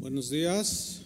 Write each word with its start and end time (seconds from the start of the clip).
Buenos 0.00 0.30
días. 0.30 1.02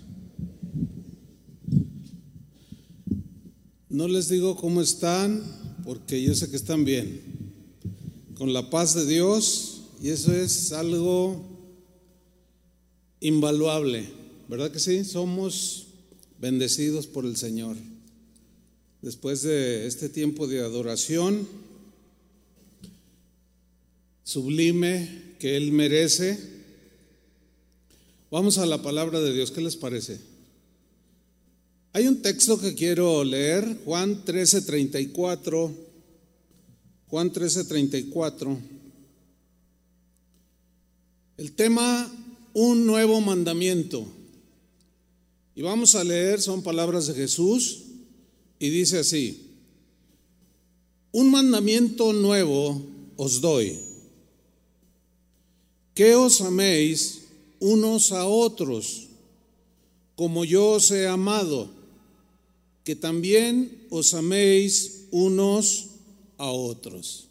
No 3.89 4.07
les 4.07 4.29
digo 4.29 4.55
cómo 4.55 4.81
están, 4.81 5.43
porque 5.83 6.23
yo 6.23 6.33
sé 6.37 6.49
que 6.49 6.55
están 6.55 6.85
bien, 6.85 7.21
con 8.39 8.53
la 8.53 8.71
paz 8.71 8.95
de 8.95 9.05
Dios, 9.05 9.83
y 10.01 10.11
eso 10.11 10.33
es 10.33 10.71
algo 10.71 11.45
invaluable, 13.19 14.05
¿verdad 14.49 14.71
que 14.71 14.79
sí? 14.79 15.03
Somos 15.03 15.89
bendecidos 16.41 17.09
por 17.09 17.27
el 17.27 17.37
Señor. 17.37 17.75
Después 19.03 19.43
de 19.43 19.89
este 19.89 20.09
tiempo 20.09 20.47
de 20.47 20.61
adoración 20.61 21.49
sublime 24.23 25.35
que 25.41 25.57
Él 25.57 25.73
merece, 25.73 26.54
Vamos 28.35 28.59
a 28.59 28.67
la 28.67 28.83
palabra 28.83 29.21
de 29.21 29.33
Dios, 29.33 29.53
¿qué 29.53 29.61
les 29.61 29.77
parece? 29.77 30.19
Hay 31.93 32.09
un 32.09 32.21
texto 32.21 32.61
que 32.61 32.75
quiero 32.75 33.23
leer, 33.23 33.79
Juan 33.85 34.25
13:34. 34.25 35.71
Juan 37.07 37.33
13:34. 37.33 38.59
El 41.37 41.53
tema, 41.53 42.13
un 42.55 42.85
nuevo 42.85 43.21
mandamiento. 43.21 44.05
Y 45.55 45.63
vamos 45.63 45.95
a 45.95 46.03
leer, 46.03 46.43
son 46.43 46.65
palabras 46.65 47.07
de 47.07 47.15
Jesús, 47.15 47.83
y 48.59 48.69
dice 48.69 48.99
así, 48.99 49.49
un 51.13 51.31
mandamiento 51.31 52.13
nuevo 52.13 52.85
os 53.17 53.41
doy, 53.41 53.79
que 55.95 56.17
os 56.17 56.41
améis 56.41 57.21
unos 57.65 58.13
a 58.13 58.27
otros, 58.27 59.09
como 60.17 60.45
yo 60.45 60.73
os 60.73 60.91
he 60.91 61.09
amado, 61.09 61.71
que 62.85 62.95
también 62.95 63.89
os 63.89 64.13
améis 64.13 65.09
unos 65.11 65.97
a 66.37 66.53
otros. 66.53 67.29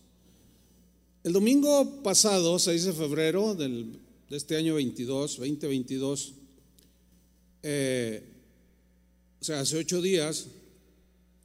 El 1.23 1.33
domingo 1.33 2.01
pasado, 2.01 2.57
6 2.57 2.83
de 2.83 2.93
febrero 2.93 3.53
del, 3.53 3.99
de 4.27 4.37
este 4.37 4.57
año 4.57 4.73
22, 4.73 5.37
2022, 5.37 6.33
eh, 7.61 8.23
o 9.39 9.45
sea, 9.45 9.59
hace 9.59 9.77
ocho 9.77 10.01
días, 10.01 10.47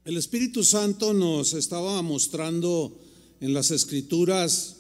el 0.07 0.17
Espíritu 0.17 0.65
Santo 0.65 1.13
nos 1.13 1.53
estaba 1.53 2.01
mostrando 2.01 2.97
en 3.43 3.53
las 3.53 3.71
escrituras 3.71 4.77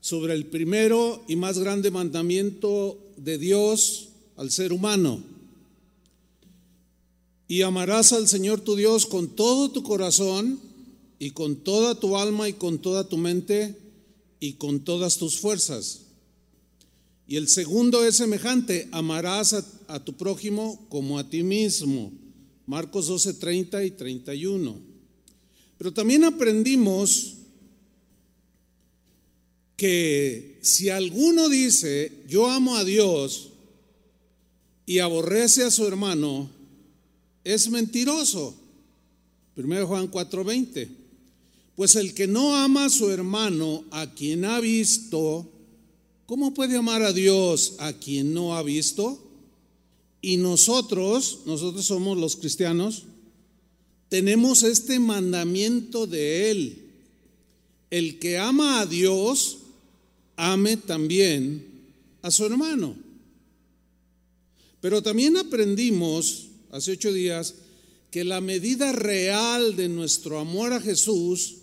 sobre 0.00 0.34
el 0.34 0.46
primero 0.46 1.24
y 1.26 1.34
más 1.34 1.58
grande 1.58 1.90
mandamiento 1.90 3.01
de 3.16 3.38
Dios 3.38 4.08
al 4.36 4.50
ser 4.50 4.72
humano. 4.72 5.22
Y 7.48 7.62
amarás 7.62 8.12
al 8.12 8.28
Señor 8.28 8.60
tu 8.60 8.76
Dios 8.76 9.06
con 9.06 9.28
todo 9.28 9.70
tu 9.70 9.82
corazón 9.82 10.60
y 11.18 11.30
con 11.30 11.56
toda 11.56 11.94
tu 11.94 12.16
alma 12.16 12.48
y 12.48 12.54
con 12.54 12.78
toda 12.78 13.08
tu 13.08 13.16
mente 13.16 13.76
y 14.40 14.54
con 14.54 14.80
todas 14.80 15.18
tus 15.18 15.38
fuerzas. 15.38 16.00
Y 17.26 17.36
el 17.36 17.48
segundo 17.48 18.04
es 18.04 18.16
semejante, 18.16 18.88
amarás 18.90 19.54
a, 19.86 20.04
tu 20.04 20.14
prójimo 20.14 20.84
como 20.88 21.18
a 21.18 21.30
ti 21.30 21.42
mismo. 21.42 22.12
Marcos 22.66 23.06
12, 23.06 23.34
30 23.34 23.84
y 23.84 23.90
31. 23.92 24.76
Pero 25.78 25.92
también 25.92 26.24
aprendimos 26.24 27.36
que 29.82 30.60
si 30.62 30.90
alguno 30.90 31.48
dice, 31.48 32.12
yo 32.28 32.48
amo 32.48 32.76
a 32.76 32.84
Dios 32.84 33.48
y 34.86 35.00
aborrece 35.00 35.64
a 35.64 35.72
su 35.72 35.84
hermano, 35.88 36.48
es 37.42 37.68
mentiroso. 37.68 38.54
Primero 39.56 39.88
Juan 39.88 40.08
4:20. 40.08 40.88
Pues 41.74 41.96
el 41.96 42.14
que 42.14 42.28
no 42.28 42.54
ama 42.54 42.84
a 42.84 42.90
su 42.90 43.10
hermano, 43.10 43.82
a 43.90 44.14
quien 44.14 44.44
ha 44.44 44.60
visto, 44.60 45.50
¿cómo 46.26 46.54
puede 46.54 46.76
amar 46.76 47.02
a 47.02 47.12
Dios 47.12 47.74
a 47.80 47.92
quien 47.92 48.32
no 48.32 48.54
ha 48.54 48.62
visto? 48.62 49.20
Y 50.20 50.36
nosotros, 50.36 51.40
nosotros 51.44 51.84
somos 51.84 52.16
los 52.16 52.36
cristianos, 52.36 53.02
tenemos 54.08 54.62
este 54.62 55.00
mandamiento 55.00 56.06
de 56.06 56.52
Él. 56.52 56.78
El 57.90 58.20
que 58.20 58.38
ama 58.38 58.78
a 58.80 58.86
Dios, 58.86 59.58
ame 60.42 60.76
también 60.76 61.64
a 62.20 62.32
su 62.32 62.44
hermano. 62.44 62.96
Pero 64.80 65.00
también 65.00 65.36
aprendimos 65.36 66.48
hace 66.72 66.92
ocho 66.92 67.12
días 67.12 67.54
que 68.10 68.24
la 68.24 68.40
medida 68.40 68.90
real 68.90 69.76
de 69.76 69.88
nuestro 69.88 70.40
amor 70.40 70.72
a 70.72 70.80
Jesús 70.80 71.58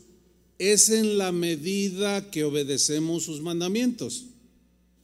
es 0.58 0.90
en 0.90 1.18
la 1.18 1.34
medida 1.34 2.32
que 2.32 2.46
obedecemos 2.46 3.24
sus 3.24 3.42
mandamientos. 3.42 4.28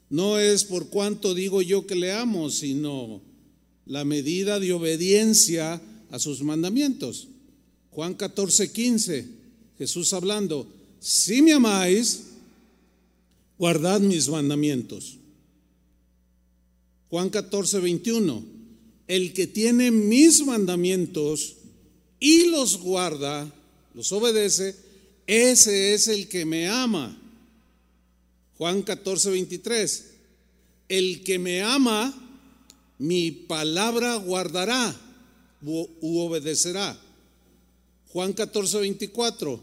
No 0.10 0.40
es 0.40 0.64
por 0.64 0.88
cuánto 0.88 1.34
digo 1.34 1.62
yo 1.62 1.86
que 1.86 1.96
le 1.96 2.14
amo, 2.14 2.50
sino 2.50 3.22
la 3.86 4.06
medida 4.06 4.62
de 4.62 4.72
obediencia 4.72 5.82
a 6.12 6.20
sus 6.20 6.42
mandamientos. 6.42 7.28
Juan 7.92 8.14
14, 8.14 8.72
15, 8.72 9.28
Jesús 9.78 10.14
hablando, 10.14 10.66
si 11.02 11.42
me 11.42 11.52
amáis, 11.52 12.35
guardad 13.58 14.00
mis 14.00 14.30
mandamientos. 14.30 15.18
Juan 17.10 17.30
14, 17.30 17.80
21. 17.80 18.44
El 19.08 19.34
que 19.34 19.48
tiene 19.48 19.92
mis 19.92 20.46
mandamientos 20.46 21.58
y 22.20 22.48
los 22.48 22.80
guarda, 22.80 23.52
los 23.94 24.12
obedece, 24.12 24.76
ese 25.28 25.94
es 25.94 26.08
el 26.08 26.28
que 26.28 26.46
me 26.46 26.68
ama. 26.68 27.18
Juan 28.58 28.82
14, 28.82 29.30
23. 29.30 30.06
El 30.90 31.24
que 31.24 31.40
me 31.40 31.62
ama, 31.62 32.14
mi 32.98 33.32
palabra 33.32 34.16
guardará 34.16 34.96
u, 35.64 35.88
obedecerá. 36.02 36.98
Juan 38.10 38.34
14, 38.34 38.80
24. 38.80 39.60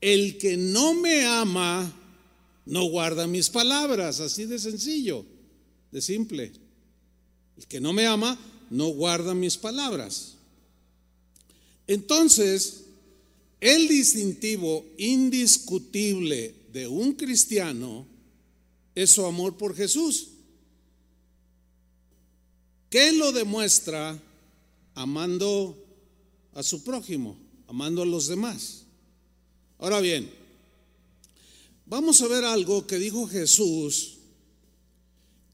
El 0.00 0.38
que 0.38 0.56
no 0.56 0.94
me 0.94 1.24
ama, 1.24 1.92
no 2.66 2.84
guarda 2.84 3.26
mis 3.26 3.50
palabras, 3.50 4.20
así 4.20 4.46
de 4.46 4.58
sencillo, 4.58 5.24
de 5.90 6.00
simple. 6.00 6.52
El 7.56 7.66
que 7.66 7.80
no 7.80 7.92
me 7.92 8.06
ama, 8.06 8.38
no 8.70 8.88
guarda 8.88 9.34
mis 9.34 9.56
palabras. 9.56 10.34
Entonces, 11.86 12.84
el 13.60 13.88
distintivo 13.88 14.84
indiscutible 14.98 16.54
de 16.72 16.88
un 16.88 17.12
cristiano 17.12 18.06
es 18.94 19.10
su 19.10 19.24
amor 19.24 19.56
por 19.56 19.74
Jesús. 19.74 20.28
¿Qué 22.90 23.12
lo 23.12 23.32
demuestra 23.32 24.20
amando 24.94 25.76
a 26.54 26.62
su 26.62 26.84
prójimo, 26.84 27.36
amando 27.66 28.02
a 28.02 28.06
los 28.06 28.28
demás? 28.28 28.84
Ahora 29.78 30.00
bien, 30.00 30.30
Vamos 31.86 32.22
a 32.22 32.28
ver 32.28 32.44
algo 32.44 32.86
que 32.86 32.98
dijo 32.98 33.26
Jesús 33.26 34.18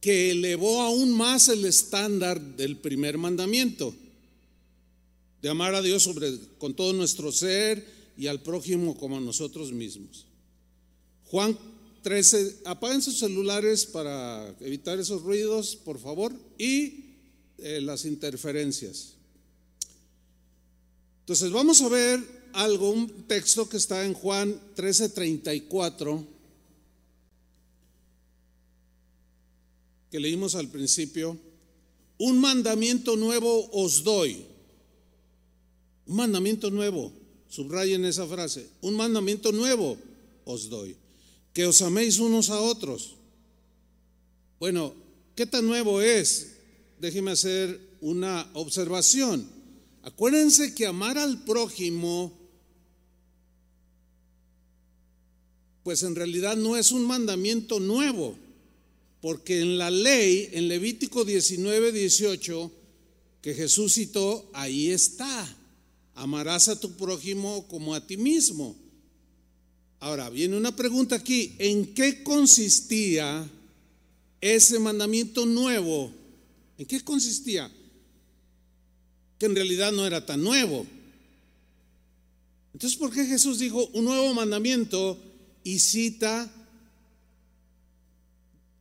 que 0.01 0.31
elevó 0.31 0.81
aún 0.81 1.11
más 1.13 1.49
el 1.49 1.65
estándar 1.65 2.41
del 2.57 2.79
primer 2.79 3.19
mandamiento, 3.19 3.95
de 5.43 5.49
amar 5.49 5.75
a 5.75 5.83
Dios 5.83 6.03
sobre, 6.03 6.39
con 6.59 6.75
todo 6.75 6.93
nuestro 6.93 7.33
ser 7.33 7.87
y 8.17 8.27
al 8.27 8.43
prójimo 8.43 8.97
como 8.97 9.19
a 9.19 9.21
nosotros 9.21 9.73
mismos. 9.73 10.27
Juan 11.27 11.57
13, 12.03 12.61
apaguen 12.65 13.03
sus 13.03 13.19
celulares 13.19 13.85
para 13.85 14.55
evitar 14.61 14.99
esos 14.99 15.23
ruidos, 15.23 15.77
por 15.77 15.99
favor, 15.99 16.33
y 16.59 17.05
eh, 17.59 17.81
las 17.83 18.07
interferencias. 18.07 19.15
Entonces 21.21 21.51
vamos 21.53 21.83
a 21.83 21.89
ver 21.89 22.40
algo, 22.53 22.91
un 22.91 23.09
texto 23.27 23.69
que 23.69 23.77
está 23.77 24.05
en 24.05 24.15
Juan 24.15 24.61
13:34, 24.77 26.27
que 30.11 30.21
leímos 30.21 30.55
al 30.55 30.69
principio. 30.69 31.37
Un 32.19 32.39
mandamiento 32.39 33.17
nuevo 33.17 33.71
os 33.73 34.05
doy. 34.05 34.45
Un 36.07 36.17
mandamiento 36.17 36.71
nuevo. 36.71 37.13
Subrayen 37.49 38.05
esa 38.05 38.27
frase. 38.27 38.69
Un 38.83 38.95
mandamiento 38.95 39.53
nuevo 39.53 39.97
os 40.45 40.69
doy. 40.69 40.97
Que 41.55 41.67
os 41.67 41.81
améis 41.83 42.19
unos 42.19 42.51
a 42.51 42.61
otros. 42.61 43.17
Bueno, 44.59 44.93
¿qué 45.35 45.47
tan 45.47 45.67
nuevo 45.67 46.03
es? 46.03 46.57
Déjeme 47.01 47.31
hacer 47.31 47.81
una 48.01 48.51
observación. 48.55 49.49
Acuérdense 50.03 50.75
que 50.75 50.87
amar 50.87 51.17
al 51.17 51.45
prójimo 51.45 52.40
pues 55.83 56.03
en 56.03 56.15
realidad 56.15 56.57
no 56.57 56.77
es 56.77 56.93
un 56.93 57.07
mandamiento 57.07 57.81
nuevo. 57.81 58.37
Porque 59.21 59.61
en 59.61 59.77
la 59.77 59.91
ley, 59.91 60.49
en 60.53 60.69
Levítico 60.69 61.25
19, 61.25 61.93
18, 61.93 62.73
que 63.43 63.55
Jesús 63.55 63.95
citó, 63.95 64.51
ahí 64.55 64.91
está. 64.91 65.57
Amarás 66.15 66.69
a 66.69 66.79
tu 66.79 66.93
prójimo 66.93 67.67
como 67.69 67.95
a 67.95 68.07
ti 68.07 68.17
mismo. 68.17 68.77
Ahora, 69.99 70.31
viene 70.31 70.57
una 70.57 70.75
pregunta 70.75 71.17
aquí. 71.17 71.55
¿En 71.59 71.95
qué 71.95 72.23
consistía 72.23 73.47
ese 74.41 74.79
mandamiento 74.79 75.45
nuevo? 75.45 76.11
¿En 76.79 76.87
qué 76.87 77.03
consistía? 77.03 77.71
Que 79.39 79.47
en 79.47 79.55
realidad 79.55 79.93
no 79.93 80.07
era 80.07 80.25
tan 80.25 80.43
nuevo. 80.43 80.87
Entonces, 82.73 82.99
¿por 82.99 83.13
qué 83.13 83.27
Jesús 83.27 83.59
dijo 83.59 83.87
un 83.93 84.07
nuevo 84.07 84.33
mandamiento 84.33 85.19
y 85.65 85.79
cita 85.79 86.51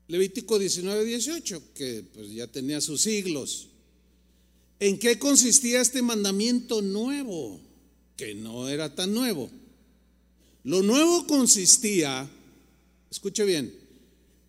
Levítico 0.09 0.57
19, 0.57 1.05
18, 1.05 1.73
que 1.75 2.03
pues 2.11 2.31
ya 2.31 2.47
tenía 2.47 2.81
sus 2.81 3.01
siglos? 3.01 3.67
¿En 4.79 4.97
qué 4.97 5.19
consistía 5.19 5.81
este 5.81 6.01
mandamiento 6.01 6.81
nuevo? 6.81 7.61
Que 8.17 8.33
no 8.33 8.67
era 8.67 8.95
tan 8.95 9.13
nuevo. 9.13 9.51
Lo 10.63 10.81
nuevo 10.81 11.27
consistía, 11.27 12.27
escuche 13.11 13.45
bien, 13.45 13.71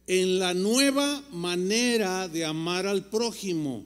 en 0.07 0.39
la 0.39 0.55
nueva 0.55 1.23
manera 1.31 2.27
de 2.27 2.47
amar 2.47 2.87
al 2.87 3.11
prójimo. 3.11 3.85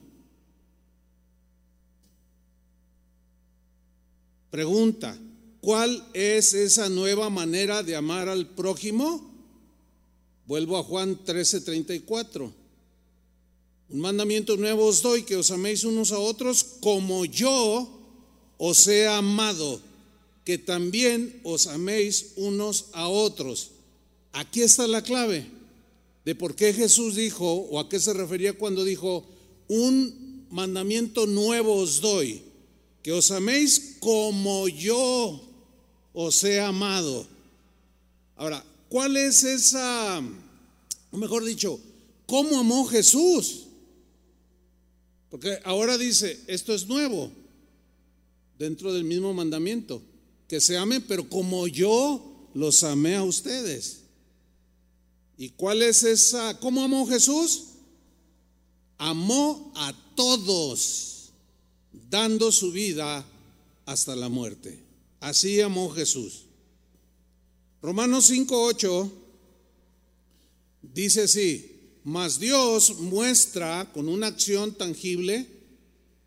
Pregunta, 4.49 5.19
¿cuál 5.65 6.07
es 6.13 6.53
esa 6.53 6.89
nueva 6.89 7.31
manera 7.31 7.81
de 7.81 7.95
amar 7.95 8.29
al 8.29 8.47
prójimo? 8.47 9.33
Vuelvo 10.45 10.77
a 10.77 10.83
Juan 10.83 11.25
13:34. 11.25 12.53
Un 13.89 13.99
mandamiento 13.99 14.57
nuevo 14.57 14.85
os 14.85 15.01
doy, 15.01 15.23
que 15.23 15.35
os 15.35 15.49
améis 15.49 15.83
unos 15.83 16.11
a 16.11 16.19
otros 16.19 16.63
como 16.81 17.25
yo 17.25 17.89
os 18.59 18.87
he 18.87 19.07
amado, 19.07 19.81
que 20.45 20.59
también 20.59 21.41
os 21.43 21.65
améis 21.65 22.33
unos 22.35 22.85
a 22.93 23.07
otros. 23.07 23.71
Aquí 24.33 24.61
está 24.61 24.85
la 24.85 25.01
clave 25.01 25.47
de 26.25 26.35
por 26.35 26.55
qué 26.55 26.73
Jesús 26.73 27.15
dijo, 27.15 27.51
o 27.71 27.79
a 27.79 27.89
qué 27.89 27.99
se 27.99 28.13
refería 28.13 28.53
cuando 28.53 28.83
dijo, 28.83 29.25
un 29.67 30.45
mandamiento 30.51 31.25
nuevo 31.25 31.73
os 31.75 32.01
doy, 32.01 32.43
que 33.01 33.11
os 33.11 33.31
améis 33.31 33.97
como 33.99 34.67
yo 34.67 35.44
os 36.15 36.43
he 36.45 36.59
amado. 36.59 37.27
Ahora, 38.37 38.63
¿cuál 38.89 39.17
es 39.17 39.43
esa, 39.43 40.23
o 41.11 41.17
mejor 41.17 41.43
dicho, 41.43 41.79
cómo 42.25 42.57
amó 42.57 42.85
Jesús? 42.85 43.65
Porque 45.29 45.59
ahora 45.65 45.97
dice, 45.97 46.39
esto 46.47 46.73
es 46.73 46.87
nuevo 46.87 47.29
dentro 48.57 48.93
del 48.93 49.03
mismo 49.03 49.33
mandamiento, 49.33 50.01
que 50.47 50.61
se 50.61 50.77
amen, 50.77 51.03
pero 51.07 51.27
como 51.29 51.67
yo 51.67 52.49
los 52.53 52.83
amé 52.85 53.15
a 53.15 53.23
ustedes. 53.23 53.99
¿Y 55.37 55.49
cuál 55.49 55.81
es 55.81 56.03
esa? 56.03 56.57
¿Cómo 56.59 56.81
amó 56.81 57.05
Jesús? 57.05 57.63
Amó 58.97 59.73
a 59.75 59.93
todos, 60.15 61.31
dando 62.09 62.53
su 62.53 62.71
vida 62.71 63.25
hasta 63.85 64.15
la 64.15 64.29
muerte. 64.29 64.84
Así 65.19 65.61
amó 65.61 65.89
Jesús. 65.89 66.45
Romanos 67.81 68.29
5:8 68.29 69.11
dice 70.81 71.23
así, 71.23 71.75
mas 72.03 72.39
Dios 72.39 72.99
muestra 72.99 73.91
con 73.91 74.07
una 74.07 74.27
acción 74.27 74.73
tangible, 74.73 75.47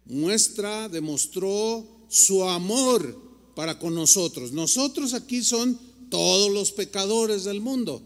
muestra, 0.04 0.88
demostró 0.88 1.86
su 2.08 2.44
amor 2.44 3.16
para 3.54 3.78
con 3.78 3.94
nosotros. 3.94 4.52
Nosotros 4.52 5.14
aquí 5.14 5.42
son 5.42 5.78
todos 6.10 6.50
los 6.50 6.72
pecadores 6.72 7.44
del 7.44 7.60
mundo. 7.60 8.02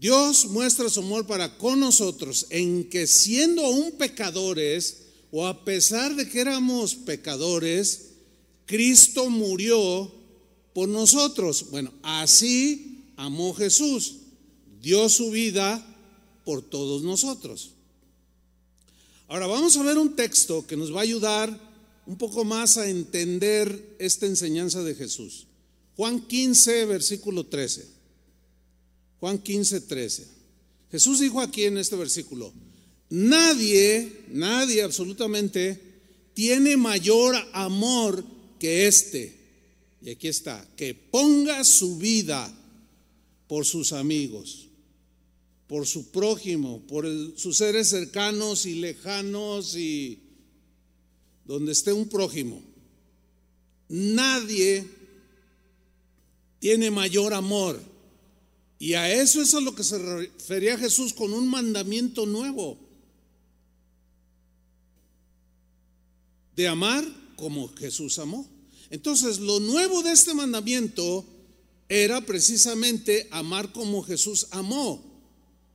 Dios 0.00 0.46
muestra 0.46 0.88
su 0.88 1.00
amor 1.00 1.26
para 1.26 1.58
con 1.58 1.80
nosotros 1.80 2.46
en 2.50 2.88
que 2.88 3.06
siendo 3.06 3.64
aún 3.64 3.92
pecadores, 3.92 4.98
o 5.30 5.46
a 5.46 5.64
pesar 5.64 6.14
de 6.14 6.28
que 6.28 6.40
éramos 6.40 6.94
pecadores, 6.94 8.07
Cristo 8.68 9.30
murió 9.30 10.12
por 10.74 10.90
nosotros. 10.90 11.70
Bueno, 11.70 11.90
así 12.02 13.06
amó 13.16 13.54
Jesús 13.54 14.16
dio 14.82 15.08
su 15.08 15.30
vida 15.30 15.84
por 16.44 16.60
todos 16.60 17.02
nosotros. 17.02 17.70
Ahora 19.26 19.46
vamos 19.46 19.74
a 19.78 19.82
ver 19.82 19.96
un 19.96 20.14
texto 20.14 20.66
que 20.66 20.76
nos 20.76 20.94
va 20.94 21.00
a 21.00 21.04
ayudar 21.04 21.58
un 22.06 22.18
poco 22.18 22.44
más 22.44 22.76
a 22.76 22.88
entender 22.88 23.96
esta 23.98 24.26
enseñanza 24.26 24.82
de 24.82 24.94
Jesús. 24.94 25.46
Juan 25.96 26.20
15, 26.20 26.84
versículo 26.84 27.46
13. 27.46 27.88
Juan 29.18 29.38
15, 29.38 29.80
13. 29.80 30.28
Jesús 30.90 31.20
dijo 31.20 31.40
aquí 31.40 31.64
en 31.64 31.78
este 31.78 31.96
versículo, 31.96 32.52
nadie, 33.08 34.26
nadie 34.28 34.82
absolutamente, 34.82 35.80
tiene 36.34 36.76
mayor 36.76 37.34
amor 37.54 38.36
que 38.58 38.86
este. 38.86 39.36
Y 40.02 40.10
aquí 40.10 40.28
está, 40.28 40.66
que 40.76 40.94
ponga 40.94 41.64
su 41.64 41.98
vida 41.98 42.52
por 43.46 43.64
sus 43.64 43.92
amigos 43.92 44.68
por 45.68 45.86
su 45.86 46.10
prójimo, 46.10 46.80
por 46.88 47.06
sus 47.36 47.58
seres 47.58 47.88
cercanos 47.90 48.64
y 48.64 48.76
lejanos 48.76 49.76
y 49.76 50.18
donde 51.44 51.72
esté 51.72 51.92
un 51.92 52.08
prójimo. 52.08 52.62
Nadie 53.88 54.86
tiene 56.58 56.90
mayor 56.90 57.34
amor. 57.34 57.78
Y 58.78 58.94
a 58.94 59.12
eso 59.12 59.42
es 59.42 59.54
a 59.54 59.60
lo 59.60 59.74
que 59.74 59.84
se 59.84 59.98
refería 59.98 60.78
Jesús 60.78 61.12
con 61.12 61.34
un 61.34 61.48
mandamiento 61.48 62.24
nuevo. 62.24 62.78
De 66.56 66.66
amar 66.66 67.04
como 67.38 67.68
Jesús 67.68 68.18
amó. 68.18 68.46
Entonces, 68.90 69.38
lo 69.38 69.60
nuevo 69.60 70.02
de 70.02 70.12
este 70.12 70.34
mandamiento 70.34 71.24
era 71.88 72.20
precisamente 72.20 73.28
amar 73.30 73.72
como 73.72 74.02
Jesús 74.02 74.48
amó 74.50 75.02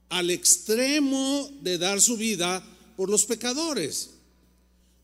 al 0.09 0.29
extremo 0.29 1.49
de 1.61 1.77
dar 1.79 2.01
su 2.01 2.17
vida 2.17 2.63
por 2.95 3.09
los 3.09 3.25
pecadores. 3.25 4.11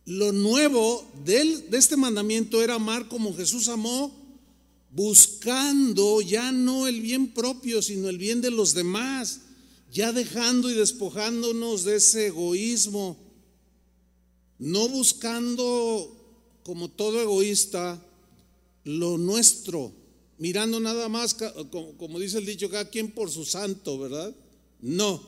Lo 0.05 0.31
nuevo 0.31 1.09
de 1.23 1.65
este 1.71 1.95
mandamiento 1.95 2.61
era 2.61 2.75
amar 2.75 3.07
como 3.07 3.35
Jesús 3.35 3.69
amó, 3.69 4.11
buscando 4.91 6.21
ya 6.21 6.51
no 6.51 6.87
el 6.87 7.01
bien 7.01 7.27
propio, 7.27 7.81
sino 7.81 8.09
el 8.09 8.17
bien 8.17 8.41
de 8.41 8.51
los 8.51 8.73
demás, 8.73 9.41
ya 9.91 10.11
dejando 10.11 10.69
y 10.69 10.73
despojándonos 10.73 11.83
de 11.83 11.95
ese 11.95 12.27
egoísmo, 12.27 13.17
no 14.57 14.87
buscando 14.89 16.18
como 16.69 16.87
todo 16.87 17.19
egoísta 17.19 17.99
lo 18.83 19.17
nuestro, 19.17 19.91
mirando 20.37 20.79
nada 20.79 21.09
más, 21.09 21.35
como, 21.71 22.19
dice 22.19 22.37
el 22.37 22.45
dicho, 22.45 22.69
cada 22.69 22.91
quien 22.91 23.09
por 23.09 23.31
su 23.31 23.43
santo, 23.43 23.97
¿verdad? 23.97 24.35
No. 24.79 25.19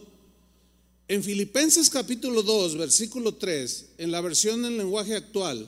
En 1.07 1.23
Filipenses 1.23 1.89
capítulo 1.89 2.43
2, 2.43 2.77
versículo 2.77 3.33
3, 3.33 3.85
en 3.97 4.11
la 4.11 4.21
versión 4.21 4.63
en 4.65 4.77
lenguaje 4.77 5.15
actual, 5.15 5.67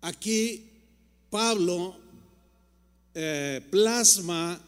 aquí 0.00 0.64
Pablo 1.30 1.94
eh, 3.14 3.64
plasma 3.70 4.60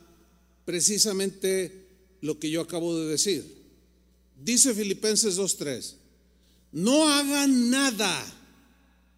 precisamente 0.64 1.88
lo 2.20 2.38
que 2.38 2.50
yo 2.50 2.60
acabo 2.60 2.96
de 2.96 3.06
decir. 3.06 3.58
Dice 4.40 4.72
Filipenses 4.74 5.36
2.3, 5.36 5.97
no 6.72 7.08
hagan 7.08 7.70
nada 7.70 8.24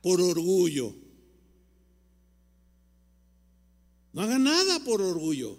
por 0.02 0.21
orgullo. 0.21 0.95
No 4.12 4.23
hagan 4.23 4.45
nada 4.45 4.80
por 4.85 5.00
orgullo. 5.02 5.57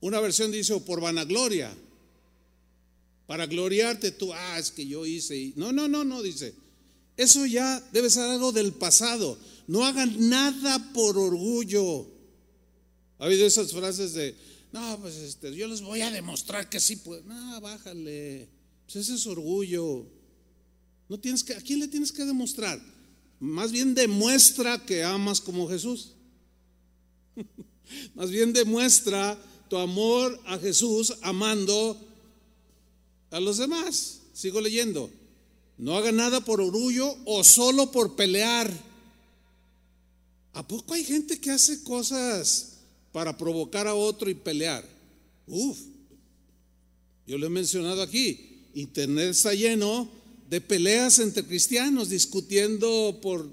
Una 0.00 0.20
versión 0.20 0.50
dice, 0.50 0.78
por 0.80 1.00
vanagloria, 1.00 1.72
para 3.26 3.46
gloriarte 3.46 4.10
tú, 4.10 4.32
ah, 4.32 4.58
es 4.58 4.70
que 4.70 4.86
yo 4.86 5.06
hice. 5.06 5.52
No, 5.56 5.72
no, 5.72 5.88
no, 5.88 6.04
no, 6.04 6.22
dice. 6.22 6.54
Eso 7.16 7.46
ya 7.46 7.80
debe 7.92 8.10
ser 8.10 8.24
algo 8.24 8.52
del 8.52 8.72
pasado. 8.72 9.38
No 9.68 9.84
hagan 9.84 10.28
nada 10.28 10.92
por 10.92 11.16
orgullo. 11.16 12.10
Ha 13.18 13.26
habido 13.26 13.46
esas 13.46 13.72
frases 13.72 14.14
de, 14.14 14.34
no, 14.72 14.98
pues 15.00 15.16
este, 15.16 15.54
yo 15.54 15.68
les 15.68 15.82
voy 15.82 16.00
a 16.00 16.10
demostrar 16.10 16.68
que 16.68 16.80
sí 16.80 16.96
puedo. 16.96 17.22
No, 17.24 17.60
bájale. 17.60 18.48
Pues 18.86 18.96
ese 18.96 19.14
es 19.14 19.26
orgullo. 19.26 20.06
No 21.10 21.20
tienes 21.20 21.44
que, 21.44 21.54
¿a 21.54 21.60
quién 21.60 21.78
le 21.78 21.88
tienes 21.88 22.10
que 22.10 22.24
demostrar? 22.24 22.80
Más 23.38 23.70
bien 23.70 23.94
demuestra 23.94 24.84
que 24.84 25.04
amas 25.04 25.42
como 25.42 25.68
Jesús. 25.68 26.12
Más 28.14 28.30
bien 28.30 28.54
demuestra 28.54 29.38
tu 29.68 29.76
amor 29.76 30.40
a 30.46 30.58
Jesús 30.58 31.14
amando 31.20 31.98
a 33.30 33.40
los 33.40 33.58
demás. 33.58 34.20
Sigo 34.32 34.60
leyendo. 34.60 35.10
No 35.76 35.96
haga 35.96 36.12
nada 36.12 36.40
por 36.40 36.62
orgullo 36.62 37.14
o 37.26 37.44
solo 37.44 37.90
por 37.90 38.16
pelear. 38.16 38.72
¿A 40.54 40.66
poco 40.66 40.94
hay 40.94 41.04
gente 41.04 41.38
que 41.40 41.50
hace 41.50 41.82
cosas 41.82 42.71
para 43.12 43.36
provocar 43.36 43.86
a 43.86 43.94
otro 43.94 44.28
y 44.30 44.34
pelear? 44.34 44.84
Uf, 45.46 45.78
yo 47.26 47.38
lo 47.38 47.46
he 47.46 47.50
mencionado 47.50 48.02
aquí. 48.02 48.64
Internet 48.74 49.30
está 49.30 49.54
lleno 49.54 50.08
de 50.48 50.60
peleas 50.60 51.18
entre 51.18 51.44
cristianos 51.44 52.10
discutiendo 52.10 53.18
por 53.22 53.48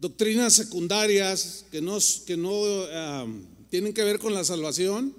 doctrinas 0.00 0.54
secundarias 0.54 1.66
que 1.70 1.80
no, 1.80 1.98
que 2.26 2.36
no 2.36 2.62
ah, 2.92 3.26
tienen 3.70 3.92
que 3.92 4.02
ver 4.02 4.18
con 4.18 4.34
la 4.34 4.44
salvación, 4.44 5.14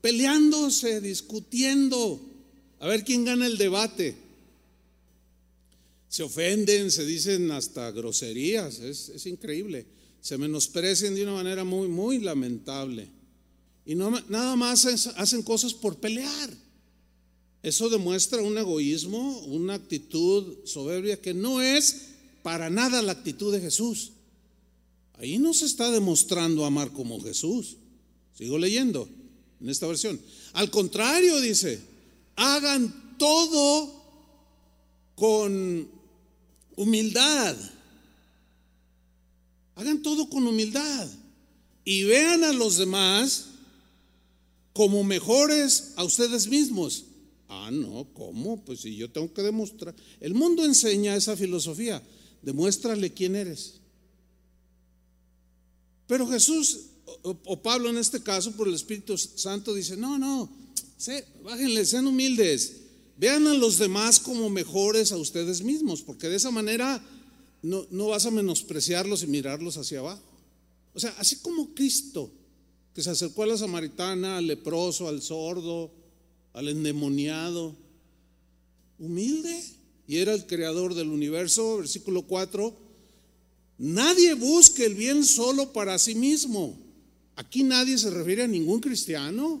peleándose, 0.00 1.00
discutiendo, 1.00 2.20
a 2.80 2.88
ver 2.88 3.04
quién 3.04 3.24
gana 3.24 3.46
el 3.46 3.58
debate. 3.58 4.16
Se 6.08 6.22
ofenden, 6.22 6.90
se 6.90 7.04
dicen 7.04 7.50
hasta 7.50 7.90
groserías, 7.90 8.80
es, 8.80 9.26
increíble. 9.26 9.86
Se 10.24 10.38
menosprecian 10.38 11.14
de 11.14 11.22
una 11.22 11.34
manera 11.34 11.64
muy, 11.64 11.86
muy 11.86 12.18
lamentable. 12.18 13.10
Y 13.84 13.94
no, 13.94 14.10
nada 14.30 14.56
más 14.56 14.86
hacen 14.86 15.42
cosas 15.42 15.74
por 15.74 15.96
pelear. 15.96 16.48
Eso 17.62 17.90
demuestra 17.90 18.40
un 18.40 18.56
egoísmo, 18.56 19.40
una 19.40 19.74
actitud 19.74 20.64
soberbia 20.64 21.20
que 21.20 21.34
no 21.34 21.60
es 21.60 22.06
para 22.42 22.70
nada 22.70 23.02
la 23.02 23.12
actitud 23.12 23.52
de 23.52 23.60
Jesús. 23.60 24.12
Ahí 25.18 25.38
no 25.38 25.52
se 25.52 25.66
está 25.66 25.90
demostrando 25.90 26.64
amar 26.64 26.90
como 26.92 27.20
Jesús. 27.20 27.76
Sigo 28.34 28.56
leyendo 28.56 29.06
en 29.60 29.68
esta 29.68 29.86
versión. 29.86 30.18
Al 30.54 30.70
contrario, 30.70 31.38
dice, 31.42 31.82
hagan 32.36 33.18
todo 33.18 33.92
con 35.16 35.86
humildad. 36.76 37.73
Hagan 39.76 40.02
todo 40.02 40.28
con 40.28 40.46
humildad. 40.46 41.08
Y 41.84 42.04
vean 42.04 42.44
a 42.44 42.52
los 42.52 42.78
demás 42.78 43.46
como 44.72 45.04
mejores 45.04 45.92
a 45.96 46.04
ustedes 46.04 46.48
mismos. 46.48 47.04
Ah, 47.48 47.70
no, 47.70 48.06
¿cómo? 48.14 48.64
Pues 48.64 48.80
si 48.80 48.96
yo 48.96 49.10
tengo 49.10 49.32
que 49.32 49.42
demostrar. 49.42 49.94
El 50.20 50.34
mundo 50.34 50.64
enseña 50.64 51.16
esa 51.16 51.36
filosofía. 51.36 52.02
Demuéstrale 52.42 53.12
quién 53.12 53.36
eres. 53.36 53.74
Pero 56.06 56.26
Jesús, 56.28 56.80
o, 57.22 57.62
Pablo 57.62 57.88
en 57.88 57.98
este 57.98 58.22
caso, 58.22 58.52
por 58.52 58.68
el 58.68 58.74
Espíritu 58.74 59.16
Santo, 59.16 59.74
dice, 59.74 59.96
no, 59.96 60.18
no, 60.18 60.50
bájenle, 61.42 61.86
sean 61.86 62.06
humildes, 62.06 62.76
vean 63.16 63.46
a 63.46 63.54
los 63.54 63.78
demás 63.78 64.20
como 64.20 64.50
mejores 64.50 65.12
a 65.12 65.16
ustedes 65.16 65.62
mismos, 65.62 66.02
porque 66.02 66.28
de 66.28 66.36
esa 66.36 66.50
manera 66.50 67.02
no, 67.64 68.08
vas 68.08 68.26
a 68.26 68.30
menospreciarlos 68.30 69.22
y 69.22 69.26
mirarlos 69.26 69.76
hacia 69.76 70.00
abajo. 70.00 70.22
O 70.92 71.00
sea, 71.00 71.14
así 71.18 71.36
como 71.36 71.74
Cristo, 71.74 72.30
que 72.94 73.02
se 73.02 73.10
acercó 73.10 73.42
a 73.42 73.46
la 73.46 73.56
samaritana, 73.56 74.36
al 74.36 74.46
leproso, 74.46 75.08
al 75.08 75.22
sordo, 75.22 75.90
al 76.52 76.68
endemoniado, 76.68 77.74
humilde, 78.98 79.60
y 80.06 80.18
era 80.18 80.34
el 80.34 80.46
creador 80.46 80.94
del 80.94 81.08
universo, 81.08 81.78
versículo 81.78 82.22
4, 82.22 82.84
Nadie 83.78 84.34
busque 84.34 84.84
el 84.84 84.94
bien 84.94 85.24
solo 85.24 85.72
para 85.72 85.98
sí 85.98 86.14
mismo. 86.14 86.78
Aquí 87.34 87.64
nadie 87.64 87.98
se 87.98 88.10
refiere 88.10 88.44
a 88.44 88.46
ningún 88.46 88.80
cristiano. 88.80 89.60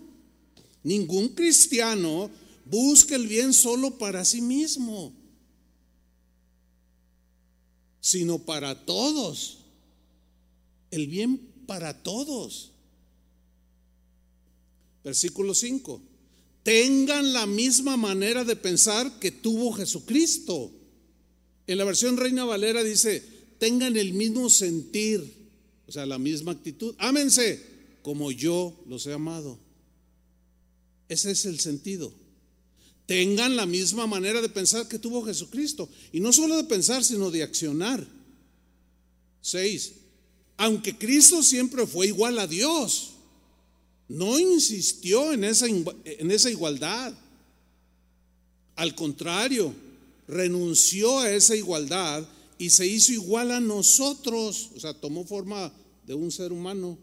Ningún 0.84 1.28
cristiano 1.28 2.30
busca 2.66 3.16
el 3.16 3.26
bien 3.26 3.52
solo 3.52 3.98
para 3.98 4.24
sí 4.24 4.40
mismo, 4.40 5.12
sino 8.04 8.38
para 8.38 8.84
todos. 8.84 9.60
El 10.90 11.06
bien 11.06 11.38
para 11.66 12.02
todos. 12.02 12.72
Versículo 15.02 15.54
5. 15.54 16.02
Tengan 16.62 17.32
la 17.32 17.46
misma 17.46 17.96
manera 17.96 18.44
de 18.44 18.56
pensar 18.56 19.18
que 19.18 19.30
tuvo 19.30 19.72
Jesucristo. 19.72 20.70
En 21.66 21.78
la 21.78 21.84
versión 21.84 22.18
Reina 22.18 22.44
Valera 22.44 22.84
dice, 22.84 23.22
tengan 23.58 23.96
el 23.96 24.12
mismo 24.12 24.50
sentir, 24.50 25.48
o 25.86 25.92
sea, 25.92 26.04
la 26.04 26.18
misma 26.18 26.52
actitud. 26.52 26.94
Ámense 26.98 27.58
como 28.02 28.30
yo 28.30 28.84
los 28.86 29.06
he 29.06 29.14
amado. 29.14 29.58
Ese 31.08 31.30
es 31.30 31.46
el 31.46 31.58
sentido. 31.58 32.12
Tengan 33.06 33.56
la 33.56 33.66
misma 33.66 34.06
manera 34.06 34.40
de 34.40 34.48
pensar 34.48 34.88
que 34.88 34.98
tuvo 34.98 35.24
Jesucristo. 35.24 35.88
Y 36.12 36.20
no 36.20 36.32
solo 36.32 36.56
de 36.56 36.64
pensar, 36.64 37.04
sino 37.04 37.30
de 37.30 37.42
accionar. 37.42 38.06
Seis. 39.40 39.92
Aunque 40.56 40.96
Cristo 40.96 41.42
siempre 41.42 41.86
fue 41.86 42.06
igual 42.06 42.38
a 42.38 42.46
Dios, 42.46 43.10
no 44.08 44.38
insistió 44.38 45.32
en 45.32 45.44
esa, 45.44 45.66
en 45.66 46.30
esa 46.30 46.50
igualdad. 46.50 47.12
Al 48.76 48.94
contrario, 48.94 49.74
renunció 50.26 51.20
a 51.20 51.30
esa 51.30 51.56
igualdad 51.56 52.26
y 52.58 52.70
se 52.70 52.86
hizo 52.86 53.12
igual 53.12 53.50
a 53.50 53.60
nosotros, 53.60 54.70
o 54.76 54.80
sea, 54.80 54.94
tomó 54.94 55.24
forma 55.24 55.72
de 56.06 56.14
un 56.14 56.30
ser 56.30 56.52
humano, 56.52 56.98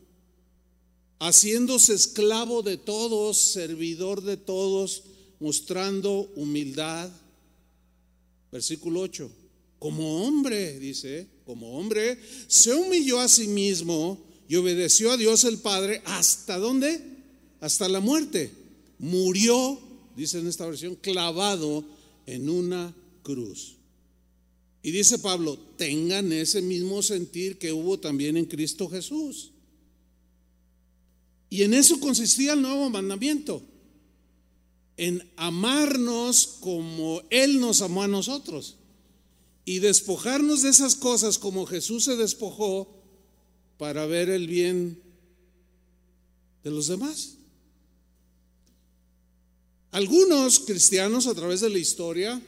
haciéndose 1.19 1.93
esclavo 1.93 2.63
de 2.63 2.77
todos, 2.77 3.37
servidor 3.37 4.21
de 4.21 4.37
todos, 4.37 5.03
mostrando 5.41 6.31
humildad. 6.35 7.11
Versículo 8.51 9.01
8, 9.01 9.29
como 9.79 10.23
hombre, 10.23 10.79
dice, 10.79 11.27
como 11.45 11.77
hombre, 11.77 12.17
se 12.47 12.73
humilló 12.73 13.19
a 13.19 13.27
sí 13.27 13.47
mismo 13.47 14.23
y 14.47 14.55
obedeció 14.55 15.11
a 15.11 15.17
Dios 15.17 15.43
el 15.43 15.57
Padre 15.57 16.01
hasta 16.05 16.57
dónde? 16.57 17.01
Hasta 17.59 17.89
la 17.89 17.99
muerte. 17.99 18.51
Murió, 18.99 19.79
dice 20.15 20.39
en 20.39 20.47
esta 20.47 20.65
versión, 20.67 20.95
clavado 20.95 21.83
en 22.25 22.49
una 22.49 22.95
cruz. 23.23 23.77
Y 24.83 24.91
dice 24.91 25.19
Pablo, 25.19 25.57
tengan 25.77 26.31
ese 26.31 26.61
mismo 26.61 27.01
sentir 27.01 27.57
que 27.57 27.71
hubo 27.71 27.99
también 27.99 28.37
en 28.37 28.45
Cristo 28.45 28.89
Jesús. 28.89 29.51
Y 31.49 31.63
en 31.63 31.73
eso 31.73 31.99
consistía 31.99 32.53
el 32.53 32.61
nuevo 32.61 32.89
mandamiento, 32.89 33.61
en 35.01 35.27
amarnos 35.35 36.45
como 36.59 37.23
Él 37.31 37.59
nos 37.59 37.81
amó 37.81 38.03
a 38.03 38.07
nosotros 38.07 38.75
y 39.65 39.79
despojarnos 39.79 40.61
de 40.61 40.69
esas 40.69 40.95
cosas 40.95 41.39
como 41.39 41.65
Jesús 41.65 42.03
se 42.03 42.15
despojó 42.15 43.01
para 43.79 44.05
ver 44.05 44.29
el 44.29 44.47
bien 44.47 45.01
de 46.63 46.69
los 46.69 46.85
demás. 46.85 47.37
Algunos 49.89 50.59
cristianos 50.59 51.25
a 51.25 51.33
través 51.33 51.61
de 51.61 51.71
la 51.71 51.79
historia 51.79 52.39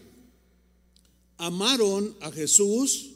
amaron 1.40 2.16
a 2.22 2.32
Jesús 2.32 3.14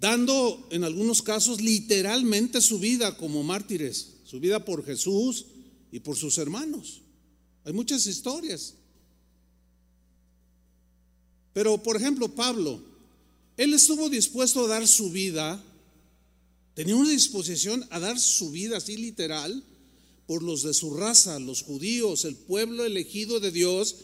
dando 0.00 0.66
en 0.72 0.82
algunos 0.82 1.22
casos 1.22 1.60
literalmente 1.60 2.60
su 2.60 2.80
vida 2.80 3.16
como 3.16 3.44
mártires, 3.44 4.14
su 4.24 4.40
vida 4.40 4.64
por 4.64 4.84
Jesús 4.84 5.46
y 5.92 6.00
por 6.00 6.16
sus 6.16 6.38
hermanos. 6.38 7.02
Hay 7.68 7.74
muchas 7.74 8.06
historias. 8.06 8.72
Pero, 11.52 11.76
por 11.82 11.96
ejemplo, 11.98 12.34
Pablo, 12.34 12.82
él 13.58 13.74
estuvo 13.74 14.08
dispuesto 14.08 14.64
a 14.64 14.68
dar 14.68 14.88
su 14.88 15.10
vida, 15.10 15.62
tenía 16.72 16.96
una 16.96 17.10
disposición 17.10 17.86
a 17.90 18.00
dar 18.00 18.18
su 18.18 18.52
vida 18.52 18.78
así 18.78 18.96
literal 18.96 19.62
por 20.26 20.42
los 20.42 20.62
de 20.62 20.72
su 20.72 20.94
raza, 20.94 21.38
los 21.40 21.60
judíos, 21.60 22.24
el 22.24 22.36
pueblo 22.36 22.86
elegido 22.86 23.38
de 23.38 23.50
Dios, 23.50 23.96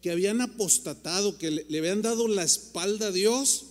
que 0.00 0.10
habían 0.10 0.40
apostatado, 0.40 1.38
que 1.38 1.52
le, 1.52 1.78
habían 1.78 2.02
dado 2.02 2.26
la 2.26 2.42
espalda 2.42 3.06
a 3.06 3.12
Dios. 3.12 3.66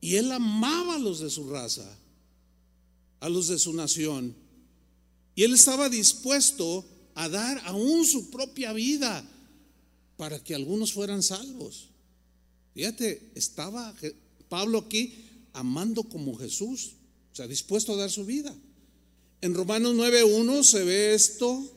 Y 0.00 0.16
él 0.16 0.32
amaba 0.32 0.94
a 0.94 0.98
los 0.98 1.20
de 1.20 1.28
su 1.28 1.50
raza, 1.50 1.98
a 3.20 3.28
los 3.28 3.48
de 3.48 3.58
su 3.58 3.74
nación. 3.74 4.34
Y 5.34 5.42
él 5.42 5.52
estaba 5.52 5.90
dispuesto 5.90 6.86
a 7.14 7.28
dar 7.28 7.60
aún 7.66 8.04
su 8.06 8.30
propia 8.30 8.72
vida 8.72 9.24
para 10.16 10.42
que 10.42 10.54
algunos 10.54 10.92
fueran 10.92 11.22
salvos. 11.22 11.88
Fíjate, 12.74 13.30
estaba 13.34 13.94
Pablo 14.48 14.78
aquí 14.78 15.14
amando 15.52 16.04
como 16.04 16.36
Jesús, 16.36 16.92
o 17.32 17.36
sea, 17.36 17.46
dispuesto 17.46 17.92
a 17.92 17.96
dar 17.96 18.10
su 18.10 18.24
vida. 18.24 18.54
En 19.40 19.54
Romanos 19.54 19.94
9.1 19.94 20.62
se 20.62 20.84
ve 20.84 21.14
esto 21.14 21.70